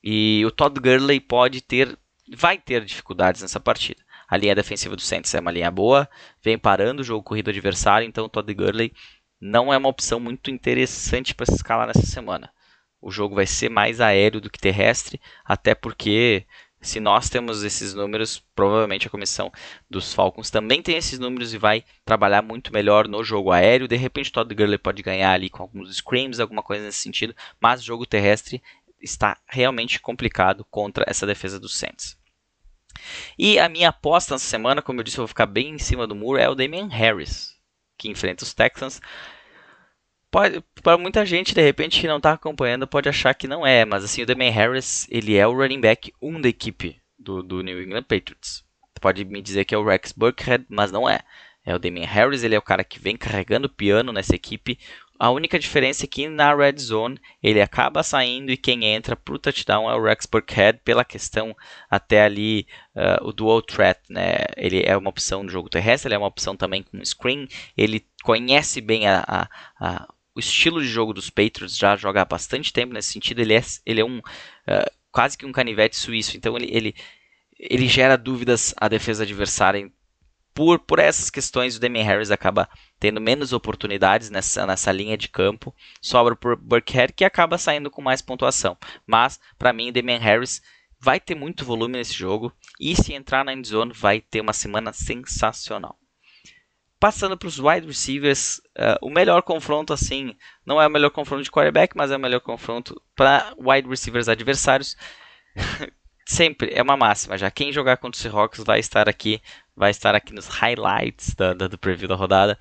E 0.03 0.45
o 0.47 0.51
Todd 0.51 0.79
Gurley 0.81 1.21
pode 1.21 1.61
ter, 1.61 1.99
vai 2.35 2.59
ter 2.59 2.85
dificuldades 2.85 3.43
nessa 3.43 3.61
partida. 3.61 4.03
A 4.29 4.37
linha 4.37 4.55
defensiva 4.55 4.95
do 4.95 5.03
Saints 5.03 5.35
é 5.35 5.41
uma 5.41 5.51
linha 5.51 5.71
boa, 5.71 6.09
vem 6.43 6.59
parando 6.59 7.01
o 7.01 7.05
jogo 7.05 7.23
corrido 7.23 7.49
adversário, 7.49 8.07
então 8.07 8.27
o 8.27 8.29
Todd 8.29 8.53
Gurley 8.53 8.93
não 9.41 9.73
é 9.73 9.79
uma 9.79 9.89
opção 9.89 10.21
muito 10.21 10.51
interessante 10.51 11.35
para 11.35 11.47
se 11.47 11.55
escalar 11.55 11.87
nessa 11.87 12.05
semana. 12.05 12.51
O 13.01 13.11
jogo 13.11 13.35
vai 13.35 13.47
ser 13.47 13.71
mais 13.71 14.01
aéreo 14.01 14.41
do 14.41 14.51
que 14.51 14.59
terrestre, 14.59 15.21
até 15.45 15.75
porque 15.75 16.45
se 16.81 17.01
nós 17.01 17.29
temos 17.29 17.65
esses 17.65 17.93
números, 17.93 18.43
provavelmente 18.55 19.07
a 19.07 19.11
comissão 19.11 19.53
dos 19.91 20.15
Falcons 20.15 20.51
também 20.51 20.81
tem 20.81 20.97
esses 20.97 21.19
números 21.19 21.53
e 21.53 21.59
vai 21.59 21.85
trabalhar 22.05 22.43
muito 22.43 22.73
melhor 22.73 23.09
no 23.09 23.25
jogo 23.25 23.51
aéreo. 23.51 23.89
De 23.89 23.97
repente, 23.97 24.31
Todd 24.31 24.55
Gurley 24.55 24.79
pode 24.79 25.03
ganhar 25.03 25.33
ali 25.33 25.51
com 25.51 25.63
alguns 25.63 25.97
screams, 25.97 26.41
alguma 26.41 26.63
coisa 26.63 26.85
nesse 26.85 26.99
sentido, 26.99 27.35
mas 27.61 27.81
o 27.81 27.85
jogo 27.85 28.07
terrestre 28.07 28.63
está 29.01 29.37
realmente 29.47 30.01
complicado 30.01 30.65
contra 30.71 31.05
essa 31.09 31.27
defesa 31.27 31.59
dos 31.59 31.77
Saints. 31.77 32.17
E 33.39 33.59
a 33.59 33.69
minha 33.69 33.91
aposta 33.91 34.35
nessa 34.35 34.47
semana, 34.47 34.83
como 34.83 35.01
eu 35.01 35.05
disse, 35.05 35.19
eu 35.19 35.23
vou 35.23 35.29
ficar 35.29 35.47
bem 35.47 35.71
em 35.71 35.79
cima 35.79 36.07
do 36.07 36.15
muro, 36.15 36.39
é 36.39 36.49
o 36.49 36.55
Damian 36.55 36.89
Harris, 36.89 37.55
que 37.97 38.09
enfrenta 38.09 38.45
os 38.45 38.55
Texans. 38.55 39.01
Para 40.31 40.99
muita 40.99 41.25
gente, 41.25 41.55
de 41.55 41.63
repente, 41.63 42.01
que 42.01 42.07
não 42.07 42.19
está 42.19 42.33
acompanhando, 42.33 42.87
pode 42.87 43.09
achar 43.09 43.33
que 43.35 43.49
não 43.49 43.67
é, 43.67 43.85
mas 43.85 44.05
assim, 44.05 44.23
o 44.23 44.27
Damian 44.27 44.51
Harris, 44.51 45.07
ele 45.11 45.37
é 45.37 45.47
o 45.47 45.55
running 45.55 45.81
back 45.81 46.13
1 46.21 46.29
um 46.29 46.41
da 46.41 46.49
equipe 46.49 47.01
do, 47.19 47.43
do 47.43 47.63
New 47.63 47.83
England 47.83 48.03
Patriots. 48.03 48.63
Pode 49.01 49.25
me 49.25 49.41
dizer 49.41 49.65
que 49.65 49.75
é 49.75 49.79
o 49.79 49.85
Rex 49.85 50.13
Burkhead, 50.13 50.67
mas 50.69 50.93
não 50.93 51.09
é. 51.09 51.21
É 51.65 51.75
o 51.75 51.79
Damian 51.79 52.07
Harris, 52.07 52.43
ele 52.43 52.55
é 52.55 52.59
o 52.59 52.63
cara 52.63 52.85
que 52.85 52.99
vem 52.99 53.17
carregando 53.17 53.67
o 53.67 53.71
piano 53.71 54.13
nessa 54.13 54.35
equipe. 54.35 54.79
A 55.19 55.31
única 55.31 55.59
diferença 55.59 56.05
é 56.05 56.07
que 56.07 56.29
na 56.29 56.55
red 56.55 56.79
zone 56.79 57.21
ele 57.43 57.61
acaba 57.61 58.05
saindo 58.05 58.53
e 58.53 58.57
quem 58.57 58.85
entra 58.85 59.17
para 59.17 59.35
o 59.35 59.39
touchdown 59.39 59.91
é 59.91 59.95
o 59.95 60.03
Rex 60.03 60.27
Burkhead 60.27 60.81
pela 60.85 61.05
questão 61.05 61.57
até 61.91 62.23
ali 62.23 62.69
uh, 62.95 63.27
o 63.27 63.33
dual 63.33 63.61
threat, 63.61 64.01
né? 64.09 64.37
Ele 64.57 64.83
é 64.87 64.97
uma 64.97 65.11
opção 65.11 65.43
no 65.43 65.49
jogo 65.49 65.69
terrestre, 65.69 66.09
ele 66.09 66.15
é 66.15 66.19
uma 66.19 66.29
opção 66.29 66.57
também 66.57 66.85
com 66.85 67.05
screen. 67.05 67.49
Ele 67.77 68.07
conhece 68.23 68.81
bem 68.81 69.09
a, 69.09 69.25
a, 69.27 69.49
a 69.81 70.09
o 70.39 70.41
estilo 70.41 70.81
de 70.81 70.87
jogo 70.87 71.13
dos 71.13 71.29
Patriots 71.29 71.77
já 71.77 71.97
joga 71.97 72.23
há 72.23 72.25
bastante 72.25 72.73
tempo 72.73 72.95
nesse 72.95 73.13
sentido. 73.13 73.41
Ele 73.41 73.55
é, 73.55 73.63
ele 73.85 74.01
é 74.01 74.05
um 74.05 74.19
uh, 74.19 74.91
quase 75.11 75.37
que 75.37 75.45
um 75.45 75.51
canivete 75.51 75.97
suíço. 75.97 76.37
Então 76.37 76.57
ele, 76.57 76.69
ele, 76.71 76.95
ele 77.59 77.89
gera 77.89 78.17
dúvidas 78.17 78.73
à 78.77 78.87
defesa 78.87 79.25
adversária. 79.25 79.91
Por, 80.55 80.79
por 80.79 81.01
essas 81.01 81.29
questões, 81.29 81.77
o 81.77 81.81
Damian 81.81 82.05
Harris 82.05 82.31
acaba 82.31 82.69
tendo 83.01 83.21
menos 83.21 83.53
oportunidades 83.53 84.31
nessa, 84.31 84.65
nessa 84.65 84.93
linha 84.93 85.17
de 85.17 85.29
campo. 85.29 85.75
Sobra 86.01 86.37
por 86.37 86.55
Burkhead, 86.55 87.15
que 87.15 87.25
acaba 87.25 87.59
saindo 87.59 87.91
com 87.91 88.01
mais 88.01 88.23
pontuação. 88.23 88.79
Mas, 89.05 89.41
para 89.59 89.73
mim, 89.73 89.89
o 89.89 89.93
Damian 89.93 90.21
Harris 90.21 90.63
vai 91.01 91.19
ter 91.19 91.35
muito 91.35 91.65
volume 91.65 91.99
nesse 91.99 92.15
jogo. 92.15 92.53
E 92.79 92.95
se 92.95 93.13
entrar 93.13 93.45
na 93.45 93.53
endzone, 93.53 93.93
vai 93.93 94.21
ter 94.21 94.41
uma 94.41 94.53
semana 94.53 94.93
sensacional. 94.93 95.99
Passando 97.01 97.37
para 97.37 97.47
os 97.47 97.59
wide 97.59 97.87
receivers, 97.87 98.59
uh, 98.77 98.99
o 99.01 99.11
melhor 99.11 99.43
confronto, 99.43 99.93
assim, 99.93 100.35
não 100.67 100.83
é 100.83 100.87
o 100.87 100.91
melhor 100.91 101.11
confronto 101.11 101.45
de 101.45 101.51
quarterback, 101.51 101.97
mas 101.97 102.11
é 102.11 102.17
o 102.17 102.21
melhor 102.21 102.41
confronto 102.41 103.01
para 103.15 103.55
wide 103.57 103.89
receivers 103.89 104.29
adversários. 104.29 104.97
Sempre 106.27 106.73
é 106.75 106.83
uma 106.83 106.97
máxima 106.97 107.39
já. 107.39 107.51
Quem 107.51 107.73
jogar 107.73 107.97
contra 107.97 108.17
os 108.17 108.23
Seahawks 108.23 108.63
vai 108.63 108.81
estar 108.81 109.09
aqui, 109.09 109.41
vai 109.75 109.91
estar 109.91 110.15
aqui 110.15 110.35
nos 110.35 110.47
highlights 110.47 111.35
da, 111.35 111.55
da, 111.55 111.69
do 111.69 111.79
preview 111.79 112.09
da 112.09 112.17
rodada. 112.17 112.59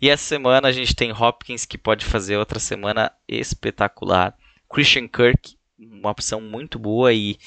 E 0.00 0.10
essa 0.10 0.24
semana 0.24 0.68
a 0.68 0.72
gente 0.72 0.94
tem 0.94 1.12
Hopkins 1.12 1.64
que 1.64 1.78
pode 1.78 2.04
fazer 2.04 2.36
outra 2.36 2.58
semana 2.58 3.10
espetacular. 3.26 4.36
Christian 4.68 5.08
Kirk, 5.08 5.56
uma 5.78 6.10
opção 6.10 6.40
muito 6.40 6.78
boa 6.78 7.12
e 7.12 7.38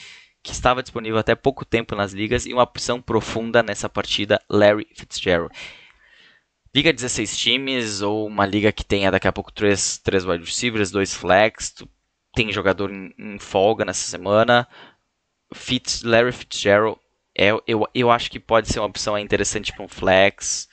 que 0.42 0.52
estava 0.52 0.82
disponível 0.82 1.20
até 1.20 1.36
pouco 1.36 1.66
tempo 1.66 1.96
nas 1.96 2.14
ligas 2.14 2.46
e 2.46 2.54
uma 2.54 2.64
opção 2.64 3.02
profunda 3.02 3.62
nessa 3.62 3.90
partida, 3.90 4.42
Larry 4.50 4.88
Fitzgerald. 4.96 5.54
Liga 6.74 6.94
16 6.94 7.38
times 7.38 8.02
ou 8.02 8.28
uma 8.28 8.46
liga 8.46 8.72
que 8.72 8.86
tenha 8.86 9.10
daqui 9.10 9.28
a 9.28 9.34
pouco 9.34 9.52
3, 9.52 9.98
3 10.00 10.26
wide 10.26 10.46
receivers, 10.46 10.92
2 10.92 11.14
flex, 11.16 11.74
tem 12.34 12.52
jogador 12.52 12.92
em, 12.92 13.14
em, 13.18 13.40
folga 13.40 13.84
nessa 13.84 14.08
semana. 14.08 14.68
Fitz, 15.54 16.04
Larry 16.04 16.32
Fitzgerald, 16.32 17.00
é, 17.36 17.50
eu, 17.66 17.88
eu 17.94 18.12
acho 18.12 18.30
que 18.30 18.40
pode 18.40 18.68
ser 18.68 18.80
uma 18.80 18.88
opção 18.88 19.18
interessante 19.18 19.74
para 19.74 19.84
um 19.84 19.88
flex. 19.88 20.70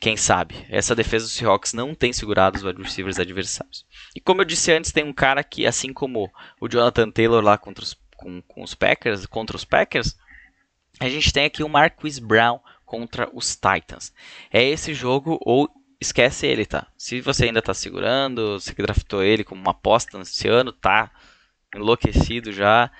Quem 0.00 0.16
sabe? 0.16 0.54
Essa 0.68 0.94
defesa 0.94 1.24
dos 1.24 1.34
Seahawks 1.34 1.72
não 1.72 1.92
tem 1.92 2.12
segurado 2.12 2.56
os 2.56 2.62
wide 2.62 2.80
receivers 2.80 3.18
adversários. 3.18 3.84
E 4.14 4.20
como 4.20 4.40
eu 4.40 4.44
disse 4.44 4.70
antes, 4.70 4.92
tem 4.92 5.02
um 5.02 5.12
cara 5.12 5.42
que, 5.42 5.66
assim 5.66 5.92
como 5.92 6.30
o 6.60 6.68
Jonathan 6.68 7.10
Taylor 7.10 7.42
lá 7.42 7.58
contra 7.58 7.82
os, 7.82 7.96
com, 8.16 8.40
com 8.42 8.62
os 8.62 8.76
Packers, 8.76 9.26
contra 9.26 9.56
os 9.56 9.64
Packers, 9.64 10.16
a 11.00 11.08
gente 11.08 11.32
tem 11.32 11.46
aqui 11.46 11.64
o 11.64 11.68
Marquis 11.68 12.20
Brown 12.20 12.60
contra 12.88 13.28
os 13.34 13.54
Titans. 13.54 14.12
É 14.50 14.64
esse 14.64 14.94
jogo 14.94 15.38
ou 15.42 15.68
esquece 16.00 16.46
ele, 16.46 16.64
tá? 16.64 16.86
Se 16.96 17.20
você 17.20 17.44
ainda 17.44 17.60
tá 17.60 17.74
segurando, 17.74 18.58
você 18.58 18.74
que 18.74 18.82
draftou 18.82 19.22
ele 19.22 19.44
como 19.44 19.60
uma 19.60 19.72
aposta 19.72 20.18
nesse 20.18 20.48
ano, 20.48 20.72
tá 20.72 21.10
enlouquecido 21.74 22.50
já. 22.50 22.90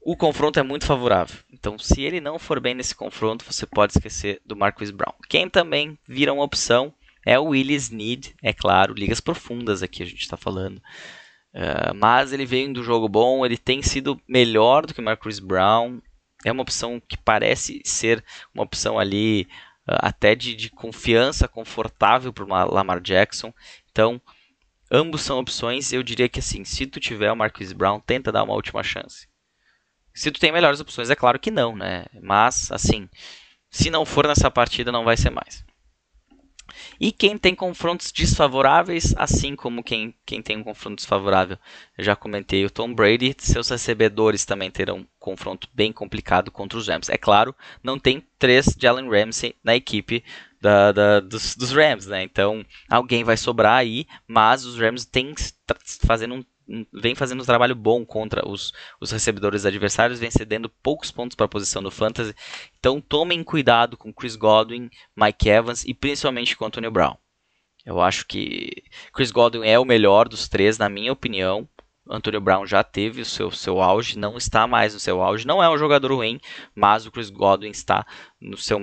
O 0.00 0.16
confronto 0.16 0.60
é 0.60 0.62
muito 0.62 0.86
favorável. 0.86 1.36
Então, 1.52 1.78
se 1.78 2.02
ele 2.02 2.20
não 2.20 2.38
for 2.38 2.60
bem 2.60 2.74
nesse 2.74 2.94
confronto, 2.94 3.44
você 3.44 3.66
pode 3.66 3.94
esquecer 3.96 4.40
do 4.46 4.54
Marquis 4.54 4.90
Brown. 4.90 5.14
Quem 5.28 5.48
também 5.48 5.98
vira 6.06 6.32
uma 6.32 6.44
opção 6.44 6.94
é 7.26 7.38
o 7.38 7.46
Willis 7.46 7.90
Need, 7.90 8.34
é 8.42 8.52
claro, 8.52 8.94
ligas 8.94 9.20
profundas 9.20 9.82
aqui 9.82 10.02
a 10.02 10.06
gente 10.06 10.20
está 10.20 10.36
falando. 10.36 10.76
Uh, 11.54 11.94
mas 11.94 12.32
ele 12.32 12.44
vem 12.44 12.72
do 12.72 12.82
jogo 12.82 13.08
bom, 13.08 13.46
ele 13.46 13.56
tem 13.56 13.80
sido 13.80 14.20
melhor 14.28 14.84
do 14.84 14.92
que 14.92 15.00
o 15.00 15.02
Marquis 15.02 15.38
Brown 15.38 16.00
é 16.44 16.52
uma 16.52 16.62
opção 16.62 17.00
que 17.00 17.16
parece 17.16 17.80
ser 17.84 18.24
uma 18.54 18.62
opção 18.62 18.98
ali 18.98 19.48
uh, 19.88 19.98
até 20.00 20.34
de, 20.34 20.54
de, 20.54 20.70
confiança, 20.70 21.48
confortável 21.48 22.32
para 22.32 22.44
o 22.44 22.72
Lamar 22.72 23.00
Jackson. 23.00 23.52
Então, 23.90 24.20
ambos 24.90 25.22
são 25.22 25.38
opções. 25.38 25.92
Eu 25.92 26.02
diria 26.02 26.28
que 26.28 26.40
assim, 26.40 26.64
se 26.64 26.86
tu 26.86 27.00
tiver 27.00 27.32
o 27.32 27.36
Marquis 27.36 27.72
Brown, 27.72 28.00
tenta 28.00 28.30
dar 28.30 28.42
uma 28.42 28.54
última 28.54 28.82
chance. 28.82 29.26
Se 30.14 30.30
tu 30.30 30.38
tem 30.38 30.52
melhores 30.52 30.80
opções, 30.80 31.10
é 31.10 31.16
claro 31.16 31.40
que 31.40 31.50
não, 31.50 31.74
né? 31.74 32.04
Mas, 32.22 32.70
assim, 32.70 33.08
se 33.68 33.90
não 33.90 34.04
for 34.04 34.28
nessa 34.28 34.50
partida, 34.50 34.92
não 34.92 35.04
vai 35.04 35.16
ser 35.16 35.30
mais. 35.30 35.64
E 37.00 37.12
quem 37.12 37.36
tem 37.36 37.54
confrontos 37.54 38.12
desfavoráveis, 38.12 39.14
assim 39.16 39.54
como 39.56 39.82
quem, 39.82 40.14
quem 40.24 40.42
tem 40.42 40.56
um 40.56 40.64
confronto 40.64 40.96
desfavorável, 40.96 41.58
eu 41.96 42.04
já 42.04 42.16
comentei, 42.16 42.64
o 42.64 42.70
Tom 42.70 42.94
Brady, 42.94 43.34
seus 43.38 43.68
recebedores 43.68 44.44
também 44.44 44.70
terão 44.70 44.98
um 44.98 45.06
confronto 45.18 45.68
bem 45.72 45.92
complicado 45.92 46.50
contra 46.50 46.78
os 46.78 46.88
Rams. 46.88 47.08
É 47.08 47.18
claro, 47.18 47.54
não 47.82 47.98
tem 47.98 48.22
três 48.38 48.74
Jalen 48.78 49.08
Ramsey 49.08 49.54
na 49.62 49.74
equipe 49.74 50.24
da, 50.60 50.92
da, 50.92 51.20
dos, 51.20 51.54
dos, 51.54 51.72
Rams, 51.72 52.06
né? 52.06 52.22
Então 52.22 52.64
alguém 52.88 53.22
vai 53.22 53.36
sobrar 53.36 53.76
aí, 53.76 54.06
mas 54.26 54.64
os 54.64 54.78
Rams 54.78 55.04
têm 55.04 55.34
fazendo 56.06 56.34
um 56.36 56.44
vem 56.92 57.14
fazendo 57.14 57.42
um 57.42 57.46
trabalho 57.46 57.74
bom 57.74 58.04
contra 58.04 58.46
os, 58.48 58.72
os 59.00 59.10
recebedores 59.10 59.66
adversários, 59.66 60.18
vem 60.18 60.30
cedendo 60.30 60.68
poucos 60.68 61.10
pontos 61.10 61.34
para 61.34 61.46
a 61.46 61.48
posição 61.48 61.82
no 61.82 61.90
fantasy. 61.90 62.34
Então 62.78 63.00
tomem 63.00 63.42
cuidado 63.44 63.96
com 63.96 64.12
Chris 64.12 64.36
Godwin, 64.36 64.90
Mike 65.16 65.48
Evans 65.48 65.84
e 65.84 65.92
principalmente 65.92 66.56
com 66.56 66.64
Antonio 66.64 66.90
Brown. 66.90 67.16
Eu 67.84 68.00
acho 68.00 68.26
que 68.26 68.82
Chris 69.12 69.30
Godwin 69.30 69.66
é 69.66 69.78
o 69.78 69.84
melhor 69.84 70.28
dos 70.28 70.48
três, 70.48 70.78
na 70.78 70.88
minha 70.88 71.12
opinião. 71.12 71.68
Antonio 72.08 72.40
Brown 72.40 72.66
já 72.66 72.82
teve 72.82 73.22
o 73.22 73.24
seu, 73.24 73.50
seu 73.50 73.80
auge, 73.80 74.18
não 74.18 74.36
está 74.36 74.66
mais 74.66 74.94
no 74.94 75.00
seu 75.00 75.22
auge. 75.22 75.46
Não 75.46 75.62
é 75.62 75.68
um 75.68 75.78
jogador 75.78 76.12
ruim, 76.12 76.40
mas 76.74 77.06
o 77.06 77.12
Chris 77.12 77.30
Godwin 77.30 77.70
está 77.70 78.06
no 78.40 78.56
seu. 78.56 78.78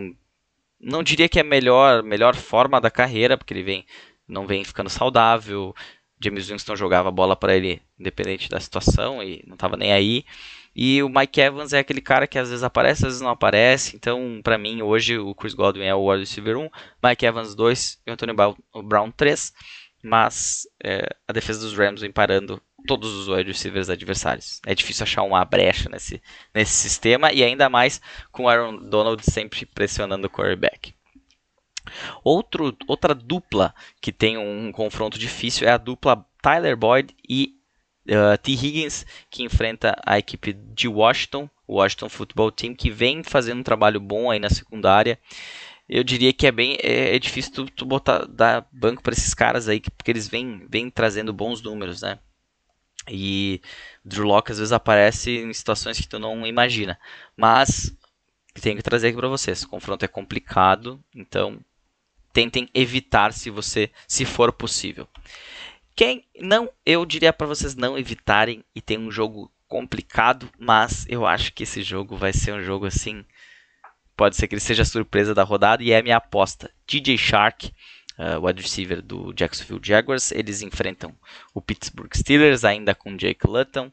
Não 0.80 1.04
diria 1.04 1.30
que 1.30 1.40
é 1.40 1.42
a 1.42 1.46
melhor, 1.46 2.04
melhor 2.04 2.36
forma 2.36 2.82
da 2.82 2.90
carreira, 2.90 3.38
porque 3.38 3.54
ele 3.54 3.64
vem, 3.64 3.86
não 4.28 4.48
vem 4.48 4.64
ficando 4.64 4.90
saudável, 4.90 5.76
James 6.24 6.50
Winston 6.50 6.76
jogava 6.76 7.10
a 7.10 7.12
bola 7.12 7.36
para 7.36 7.56
ele 7.56 7.82
independente 8.00 8.50
da 8.50 8.60
situação 8.60 9.22
e 9.24 9.44
não 9.48 9.56
estava 9.56 9.78
nem 9.78 9.92
aí. 9.92 10.26
E 10.76 11.04
o 11.04 11.10
Mike 11.10 11.42
Evans 11.42 11.74
é 11.74 11.80
aquele 11.80 12.02
cara 12.02 12.26
que 12.26 12.40
às 12.40 12.50
vezes 12.50 12.64
aparece, 12.64 13.02
às 13.02 13.10
vezes 13.10 13.22
não 13.22 13.30
aparece. 13.30 13.96
Então, 13.96 14.40
para 14.42 14.58
mim, 14.58 14.82
hoje 14.82 15.18
o 15.18 15.36
Chris 15.36 15.54
Godwin 15.54 15.84
é 15.84 15.94
o 15.94 16.10
wide 16.10 16.22
receiver 16.22 16.58
1, 16.58 16.70
Mike 17.04 17.26
Evans 17.26 17.56
2 17.56 18.00
e 18.08 18.10
o 18.10 18.14
Antonio 18.14 18.36
Brown 18.84 19.12
3. 19.12 19.54
Mas 20.04 20.68
é, 20.84 21.08
a 21.28 21.34
defesa 21.34 21.60
dos 21.60 21.78
Rams 21.78 22.02
vem 22.02 22.12
parando 22.12 22.62
todos 22.88 23.14
os 23.14 23.28
wide 23.28 23.52
receivers 23.52 23.90
adversários. 23.90 24.60
É 24.66 24.74
difícil 24.74 25.04
achar 25.04 25.24
uma 25.24 25.44
brecha 25.46 25.90
nesse, 25.90 26.22
nesse 26.56 26.72
sistema 26.72 27.32
e 27.32 27.44
ainda 27.44 27.70
mais 27.70 28.02
com 28.32 28.44
o 28.44 28.50
Aaron 28.50 28.78
Donald 28.90 29.22
sempre 29.24 29.66
pressionando 29.66 30.26
o 30.28 30.30
quarterback. 30.30 30.94
Outro, 32.24 32.76
outra 32.88 33.14
dupla 33.14 33.74
que 34.02 34.12
tem 34.12 34.38
um 34.38 34.72
confronto 34.72 35.18
difícil 35.18 35.68
é 35.68 35.72
a 35.72 35.78
dupla 35.78 36.26
Tyler 36.42 36.76
Boyd 36.76 37.16
e 37.28 37.56
uh, 38.08 38.38
T. 38.38 38.52
Higgins, 38.52 39.06
que 39.30 39.44
enfrenta 39.44 39.96
a 40.06 40.18
equipe 40.18 40.54
de 40.54 40.88
Washington, 40.88 41.50
o 41.68 41.76
Washington 41.76 42.10
Football 42.10 42.52
Team, 42.52 42.76
que 42.76 42.90
vem 42.90 43.24
fazendo 43.24 43.60
um 43.60 43.64
trabalho 43.64 44.00
bom 44.00 44.30
aí 44.30 44.40
na 44.40 44.50
secundária. 44.50 45.20
Eu 45.88 46.04
diria 46.04 46.32
que 46.32 46.48
é 46.48 46.52
bem 46.52 46.78
é, 46.82 47.16
é 47.16 47.20
difícil 47.20 47.52
tu, 47.54 47.66
tu, 47.66 47.86
botar 47.86 48.26
dar 48.26 48.68
banco 48.72 49.02
para 49.04 49.14
esses 49.14 49.34
caras 49.34 49.68
aí, 49.68 49.82
porque 49.82 50.12
eles 50.12 50.28
vêm, 50.28 50.66
vêm 50.70 50.90
trazendo 50.90 51.34
bons 51.34 51.62
números, 51.62 52.02
né? 52.02 52.18
E 53.10 53.62
Drew 54.06 54.26
Locke 54.26 54.52
às 54.52 54.60
vezes 54.60 54.72
aparece 54.72 55.32
em 55.32 55.54
situações 55.54 56.00
que 56.00 56.08
tu 56.08 56.20
não 56.20 56.46
imagina. 56.46 57.00
Mas 57.36 57.96
tenho 58.62 58.78
que 58.78 58.84
trazer 58.84 59.08
aqui 59.08 59.18
para 59.18 59.28
vocês. 59.28 59.64
O 59.64 59.70
confronto 59.70 60.06
é 60.06 60.08
complicado, 60.08 61.04
então 61.16 61.60
tentem 62.34 62.70
evitar 62.74 63.34
se 63.34 63.50
você 63.50 63.90
se 64.08 64.26
for 64.26 64.52
possível. 64.52 65.08
Quem 65.96 66.26
não, 66.40 66.70
eu 66.86 67.06
diria 67.06 67.34
para 67.34 67.48
vocês 67.48 67.76
não 67.76 67.98
evitarem 67.98 68.64
e 68.74 68.82
tem 68.82 68.98
um 68.98 69.12
jogo 69.12 69.52
complicado, 69.68 70.50
mas 70.60 71.06
eu 71.08 71.26
acho 71.26 71.54
que 71.54 71.64
esse 71.64 71.82
jogo 71.82 72.18
vai 72.18 72.34
ser 72.34 72.54
um 72.54 72.64
jogo 72.64 72.86
assim, 72.86 73.24
pode 74.18 74.36
ser 74.36 74.48
que 74.48 74.56
ele 74.56 74.62
seja 74.62 74.84
a 74.84 74.86
surpresa 74.86 75.34
da 75.34 75.44
rodada 75.44 75.84
e 75.84 75.92
é 75.92 76.00
a 76.00 76.04
minha 76.04 76.18
aposta. 76.18 76.72
DJ 76.88 77.18
Shark, 77.18 77.72
uh, 78.18 78.46
wide 78.46 78.62
receiver 78.62 79.02
do 79.02 79.34
Jacksonville 79.34 79.82
Jaguars, 79.84 80.32
eles 80.32 80.62
enfrentam 80.62 81.16
o 81.54 81.62
Pittsburgh 81.62 82.14
Steelers 82.16 82.64
ainda 82.64 82.96
com 82.96 83.16
Jake 83.16 83.48
Luton 83.48 83.92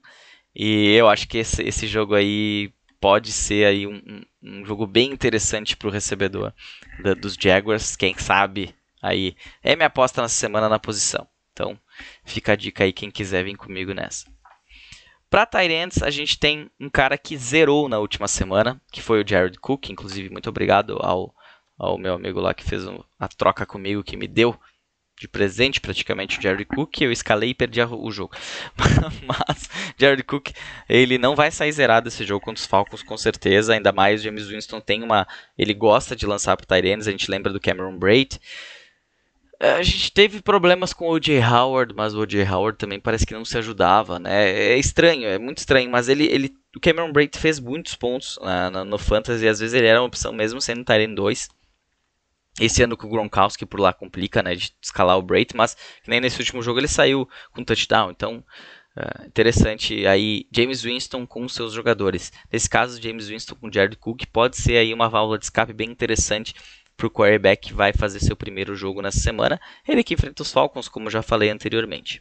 e 0.54 0.94
eu 0.94 1.08
acho 1.08 1.28
que 1.28 1.38
esse, 1.38 1.62
esse 1.62 1.86
jogo 1.86 2.14
aí 2.14 2.72
pode 3.00 3.32
ser 3.32 3.66
aí 3.66 3.86
um, 3.86 3.96
um, 4.06 4.22
um 4.42 4.64
jogo 4.64 4.86
bem 4.86 5.10
interessante 5.10 5.76
para 5.76 5.88
o 5.88 5.90
recebedor 5.90 6.52
da, 7.02 7.14
dos 7.14 7.34
Jaguars. 7.34 7.96
Quem 7.96 8.16
sabe 8.16 8.74
aí 9.02 9.36
é 9.62 9.76
minha 9.76 9.86
aposta 9.86 10.22
nessa 10.22 10.34
semana 10.34 10.68
na 10.68 10.78
posição. 10.78 11.26
Então 11.52 11.78
fica 12.24 12.52
a 12.52 12.56
dica 12.56 12.84
aí 12.84 12.92
quem 12.92 13.10
quiser 13.10 13.44
vir 13.44 13.56
comigo 13.56 13.92
nessa. 13.92 14.26
Para 15.30 15.44
Tyrants, 15.44 16.02
a 16.02 16.10
gente 16.10 16.38
tem 16.38 16.70
um 16.80 16.88
cara 16.88 17.18
que 17.18 17.36
zerou 17.36 17.88
na 17.88 17.98
última 17.98 18.26
semana, 18.26 18.80
que 18.90 19.02
foi 19.02 19.22
o 19.22 19.28
Jared 19.28 19.58
Cook. 19.58 19.90
Inclusive, 19.90 20.30
muito 20.30 20.48
obrigado 20.48 20.98
ao, 21.00 21.34
ao 21.78 21.98
meu 21.98 22.14
amigo 22.14 22.40
lá 22.40 22.54
que 22.54 22.64
fez 22.64 22.84
a 23.18 23.28
troca 23.28 23.66
comigo, 23.66 24.02
que 24.02 24.16
me 24.16 24.26
deu 24.26 24.58
de 25.18 25.26
presente 25.26 25.80
praticamente 25.80 26.38
o 26.38 26.42
Jared 26.42 26.64
Cook, 26.64 27.00
eu 27.00 27.10
escalei 27.10 27.50
e 27.50 27.54
perdi 27.54 27.80
o 27.82 28.10
jogo. 28.10 28.36
Mas 29.26 29.68
Jared 29.98 30.22
Cook, 30.22 30.50
ele 30.88 31.18
não 31.18 31.34
vai 31.34 31.50
sair 31.50 31.72
zerado 31.72 32.08
esse 32.08 32.24
jogo 32.24 32.44
contra 32.44 32.60
os 32.60 32.66
Falcons 32.66 33.02
com 33.02 33.16
certeza, 33.16 33.74
ainda 33.74 33.92
mais 33.92 34.20
o 34.20 34.24
James 34.24 34.48
Winston 34.48 34.80
tem 34.80 35.02
uma, 35.02 35.26
ele 35.56 35.74
gosta 35.74 36.14
de 36.14 36.26
lançar 36.26 36.56
para 36.56 36.66
Tyranns, 36.66 37.08
a 37.08 37.10
gente 37.10 37.30
lembra 37.30 37.52
do 37.52 37.60
Cameron 37.60 37.98
Braid. 37.98 38.40
É, 39.60 39.72
a 39.72 39.82
gente 39.82 40.12
teve 40.12 40.40
problemas 40.40 40.92
com 40.92 41.06
o 41.06 41.14
O.J. 41.14 41.40
Howard, 41.42 41.92
mas 41.92 42.14
o 42.14 42.20
O.J. 42.20 42.44
Howard 42.44 42.78
também 42.78 43.00
parece 43.00 43.26
que 43.26 43.34
não 43.34 43.44
se 43.44 43.58
ajudava, 43.58 44.20
né? 44.20 44.50
É 44.50 44.78
estranho, 44.78 45.26
é 45.26 45.36
muito 45.36 45.58
estranho, 45.58 45.90
mas 45.90 46.08
ele, 46.08 46.26
ele 46.26 46.54
o 46.76 46.80
Cameron 46.80 47.10
Braid 47.10 47.36
fez 47.36 47.58
muitos 47.58 47.96
pontos 47.96 48.38
né, 48.40 48.70
no, 48.84 48.98
Fantasy, 48.98 49.48
às 49.48 49.58
vezes 49.58 49.74
ele 49.74 49.88
era 49.88 50.00
uma 50.00 50.06
opção 50.06 50.32
mesmo 50.32 50.60
sendo 50.60 50.84
Tyrene 50.84 51.14
2. 51.14 51.48
Esse 52.60 52.82
ano 52.82 52.96
com 52.96 53.06
o 53.06 53.10
Gronkowski 53.10 53.64
por 53.64 53.80
lá 53.80 53.92
complica, 53.92 54.42
né, 54.42 54.54
de 54.54 54.72
escalar 54.82 55.16
o 55.18 55.22
Braid, 55.22 55.54
mas 55.54 55.76
nem 56.06 56.20
nesse 56.20 56.38
último 56.40 56.62
jogo 56.62 56.80
ele 56.80 56.88
saiu 56.88 57.28
com 57.52 57.64
touchdown, 57.64 58.10
então 58.10 58.44
uh, 58.96 59.26
interessante 59.26 60.06
aí 60.06 60.46
James 60.52 60.82
Winston 60.82 61.26
com 61.26 61.48
seus 61.48 61.72
jogadores. 61.72 62.32
Nesse 62.52 62.68
caso, 62.68 63.00
James 63.00 63.28
Winston 63.28 63.54
com 63.54 63.72
Jared 63.72 63.96
Cook 63.96 64.26
pode 64.32 64.56
ser 64.56 64.76
aí 64.76 64.92
uma 64.92 65.08
válvula 65.08 65.38
de 65.38 65.44
escape 65.44 65.72
bem 65.72 65.90
interessante 65.90 66.54
para 66.96 67.06
o 67.06 67.10
quarterback 67.10 67.68
que 67.68 67.72
vai 67.72 67.92
fazer 67.92 68.18
seu 68.18 68.34
primeiro 68.34 68.74
jogo 68.74 69.00
nessa 69.00 69.20
semana. 69.20 69.60
Ele 69.86 70.02
que 70.02 70.14
enfrenta 70.14 70.42
os 70.42 70.50
Falcons, 70.50 70.88
como 70.88 71.08
já 71.08 71.22
falei 71.22 71.48
anteriormente. 71.48 72.20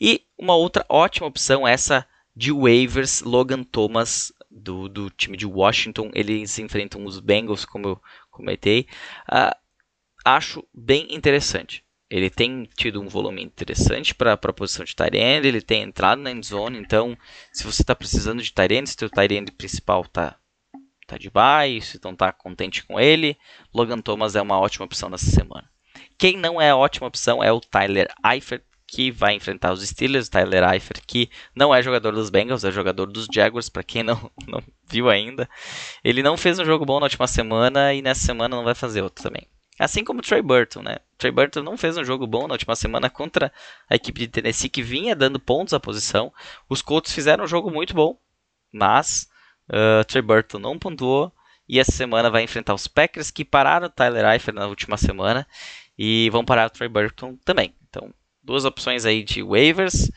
E 0.00 0.22
uma 0.38 0.54
outra 0.54 0.86
ótima 0.88 1.26
opção, 1.26 1.66
essa 1.66 2.06
de 2.34 2.52
waivers, 2.52 3.22
Logan 3.22 3.64
Thomas, 3.64 4.32
do, 4.48 4.88
do 4.88 5.10
time 5.10 5.36
de 5.36 5.46
Washington. 5.46 6.10
Eles 6.14 6.56
enfrentam 6.60 7.04
os 7.04 7.18
Bengals, 7.18 7.64
como 7.64 7.88
eu 7.88 8.02
comentei. 8.30 8.86
Uh, 9.28 9.63
acho 10.24 10.66
bem 10.72 11.14
interessante. 11.14 11.84
Ele 12.10 12.30
tem 12.30 12.68
tido 12.76 13.00
um 13.00 13.08
volume 13.08 13.42
interessante 13.42 14.14
para 14.14 14.34
a 14.34 14.52
posição 14.52 14.84
de 14.84 14.94
end, 15.18 15.46
ele 15.46 15.60
tem 15.60 15.82
entrado 15.82 16.20
na 16.20 16.30
end 16.30 16.46
zone, 16.46 16.78
então 16.78 17.16
se 17.52 17.64
você 17.64 17.82
está 17.82 17.94
precisando 17.94 18.42
de 18.42 18.52
end, 18.70 18.88
se 18.88 19.04
o 19.04 19.10
end 19.32 19.50
principal 19.52 20.02
está 20.02 20.36
tá 21.06 21.18
de 21.18 21.30
baixo, 21.30 21.96
então 21.96 22.14
tá 22.14 22.32
contente 22.32 22.84
com 22.84 23.00
ele, 23.00 23.36
Logan 23.74 24.00
Thomas 24.00 24.36
é 24.36 24.42
uma 24.42 24.58
ótima 24.58 24.84
opção 24.84 25.08
nessa 25.08 25.30
semana. 25.30 25.68
Quem 26.16 26.36
não 26.36 26.60
é 26.60 26.74
ótima 26.74 27.08
opção 27.08 27.42
é 27.42 27.52
o 27.52 27.60
Tyler 27.60 28.08
Eifert, 28.24 28.62
que 28.86 29.10
vai 29.10 29.34
enfrentar 29.34 29.72
os 29.72 29.82
Steelers, 29.82 30.28
o 30.28 30.30
Tyler 30.30 30.62
Eifert, 30.72 31.02
que 31.06 31.28
não 31.54 31.74
é 31.74 31.82
jogador 31.82 32.12
dos 32.12 32.30
Bengals, 32.30 32.64
é 32.64 32.70
jogador 32.70 33.06
dos 33.06 33.26
Jaguars, 33.32 33.68
para 33.68 33.82
quem 33.82 34.02
não, 34.02 34.30
não 34.46 34.62
viu 34.88 35.10
ainda. 35.10 35.48
Ele 36.04 36.22
não 36.22 36.36
fez 36.36 36.58
um 36.58 36.64
jogo 36.64 36.84
bom 36.84 37.00
na 37.00 37.06
última 37.06 37.26
semana 37.26 37.92
e 37.92 38.02
nessa 38.02 38.20
semana 38.26 38.54
não 38.54 38.62
vai 38.62 38.74
fazer 38.74 39.02
outro 39.02 39.22
também. 39.22 39.48
Assim 39.78 40.04
como 40.04 40.20
o 40.20 40.22
Trey 40.22 40.40
Burton, 40.40 40.82
né? 40.82 40.96
O 41.14 41.16
Trey 41.18 41.32
Burton 41.32 41.62
não 41.62 41.76
fez 41.76 41.96
um 41.96 42.04
jogo 42.04 42.26
bom 42.26 42.46
na 42.46 42.54
última 42.54 42.76
semana 42.76 43.10
contra 43.10 43.52
a 43.88 43.94
equipe 43.94 44.20
de 44.20 44.28
Tennessee 44.28 44.68
que 44.68 44.82
vinha 44.82 45.16
dando 45.16 45.40
pontos 45.40 45.74
à 45.74 45.80
posição. 45.80 46.32
Os 46.68 46.80
Colts 46.82 47.12
fizeram 47.12 47.44
um 47.44 47.48
jogo 47.48 47.70
muito 47.70 47.94
bom, 47.94 48.18
mas 48.72 49.28
Uh, 49.68 50.04
Trey 50.04 50.22
Burton 50.22 50.58
não 50.58 50.78
pontuou. 50.78 51.32
E 51.68 51.80
essa 51.80 51.92
semana 51.92 52.30
vai 52.30 52.42
enfrentar 52.42 52.74
os 52.74 52.86
Packers, 52.86 53.30
que 53.30 53.44
pararam 53.44 53.86
o 53.86 53.90
Tyler 53.90 54.24
Eifert 54.26 54.54
na 54.54 54.66
última 54.66 54.96
semana. 54.96 55.46
E 55.98 56.28
vão 56.30 56.44
parar 56.44 56.66
o 56.66 56.70
Trey 56.70 56.88
Burton 56.88 57.36
também. 57.44 57.74
Então, 57.88 58.12
duas 58.42 58.64
opções 58.64 59.04
aí 59.06 59.22
de 59.22 59.42
waivers 59.42 60.10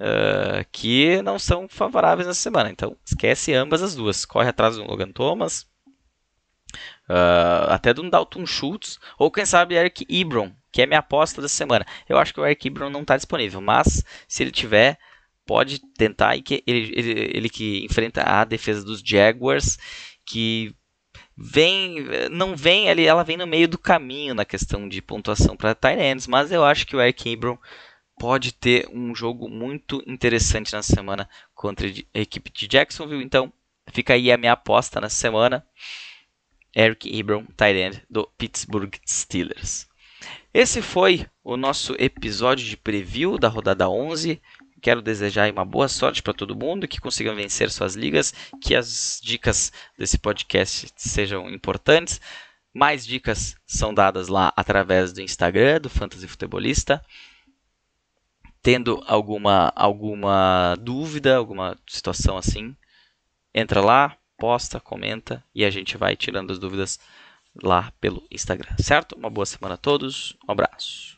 uh, 0.00 0.64
que 0.72 1.20
não 1.22 1.38
são 1.38 1.68
favoráveis 1.68 2.26
nessa 2.26 2.40
semana. 2.40 2.70
Então, 2.70 2.96
esquece 3.04 3.52
ambas 3.52 3.82
as 3.82 3.94
duas. 3.94 4.24
Corre 4.24 4.48
atrás 4.48 4.76
do 4.76 4.84
Logan 4.84 5.12
Thomas. 5.12 5.66
Uh, 7.08 7.70
até 7.70 7.92
do 7.92 8.08
Dalton 8.08 8.46
Schultz. 8.46 8.98
Ou 9.18 9.30
quem 9.30 9.44
sabe 9.44 9.74
Eric 9.74 10.06
Ebron, 10.08 10.52
que 10.72 10.82
é 10.82 10.86
minha 10.86 11.00
aposta 11.00 11.40
da 11.42 11.48
semana. 11.48 11.86
Eu 12.08 12.18
acho 12.18 12.32
que 12.32 12.40
o 12.40 12.46
Eric 12.46 12.66
Ebron 12.66 12.90
não 12.90 13.02
está 13.02 13.16
disponível. 13.16 13.60
Mas, 13.60 14.02
se 14.28 14.42
ele 14.42 14.50
tiver 14.50 14.98
pode 15.46 15.78
tentar 15.96 16.36
e 16.36 16.42
que 16.42 16.62
ele, 16.66 16.92
ele, 16.94 17.30
ele 17.34 17.48
que 17.48 17.84
enfrenta 17.84 18.22
a 18.22 18.44
defesa 18.44 18.84
dos 18.84 19.00
Jaguars 19.04 19.78
que 20.24 20.74
vem 21.36 21.96
não 22.30 22.56
vem 22.56 22.88
ali 22.88 23.04
ela 23.04 23.24
vem 23.24 23.36
no 23.36 23.46
meio 23.46 23.68
do 23.68 23.78
caminho 23.78 24.34
na 24.34 24.44
questão 24.44 24.88
de 24.88 25.02
pontuação 25.02 25.56
para 25.56 25.74
Tyrants 25.74 26.26
mas 26.26 26.50
eu 26.50 26.64
acho 26.64 26.86
que 26.86 26.96
o 26.96 27.00
Eric 27.00 27.28
Ebron 27.28 27.58
pode 28.18 28.52
ter 28.52 28.88
um 28.92 29.14
jogo 29.14 29.48
muito 29.48 30.02
interessante 30.06 30.72
na 30.72 30.82
semana 30.82 31.28
contra 31.54 31.86
a 31.86 32.18
equipe 32.18 32.50
de 32.50 32.68
Jacksonville 32.68 33.24
então 33.24 33.52
fica 33.92 34.14
aí 34.14 34.30
a 34.32 34.38
minha 34.38 34.52
aposta 34.52 35.00
na 35.00 35.10
semana 35.10 35.64
Eric 36.74 37.08
Ebron 37.16 37.44
Tyrant 37.56 38.00
do 38.08 38.28
Pittsburgh 38.38 38.94
Steelers 39.06 39.86
esse 40.52 40.80
foi 40.80 41.26
o 41.42 41.56
nosso 41.56 41.94
episódio 41.98 42.64
de 42.64 42.76
preview 42.76 43.38
da 43.38 43.48
rodada 43.48 43.88
11 43.88 44.40
Quero 44.84 45.00
desejar 45.00 45.50
uma 45.50 45.64
boa 45.64 45.88
sorte 45.88 46.22
para 46.22 46.34
todo 46.34 46.54
mundo, 46.54 46.86
que 46.86 47.00
consigam 47.00 47.34
vencer 47.34 47.70
suas 47.70 47.94
ligas, 47.94 48.34
que 48.60 48.74
as 48.74 49.18
dicas 49.22 49.72
desse 49.96 50.18
podcast 50.18 50.92
sejam 50.94 51.48
importantes. 51.48 52.20
Mais 52.70 53.06
dicas 53.06 53.56
são 53.66 53.94
dadas 53.94 54.28
lá 54.28 54.52
através 54.54 55.10
do 55.10 55.22
Instagram 55.22 55.80
do 55.80 55.88
Fantasy 55.88 56.28
Futebolista. 56.28 57.02
Tendo 58.62 59.02
alguma 59.06 59.72
alguma 59.74 60.76
dúvida, 60.78 61.34
alguma 61.34 61.78
situação 61.88 62.36
assim, 62.36 62.76
entra 63.54 63.80
lá, 63.80 64.14
posta, 64.38 64.80
comenta 64.80 65.44
e 65.54 65.64
a 65.64 65.70
gente 65.70 65.96
vai 65.96 66.16
tirando 66.16 66.50
as 66.50 66.58
dúvidas 66.58 66.98
lá 67.62 67.92
pelo 68.00 68.26
Instagram, 68.30 68.74
certo? 68.78 69.16
Uma 69.16 69.30
boa 69.30 69.46
semana 69.46 69.74
a 69.74 69.78
todos, 69.78 70.36
um 70.48 70.52
abraço. 70.52 71.13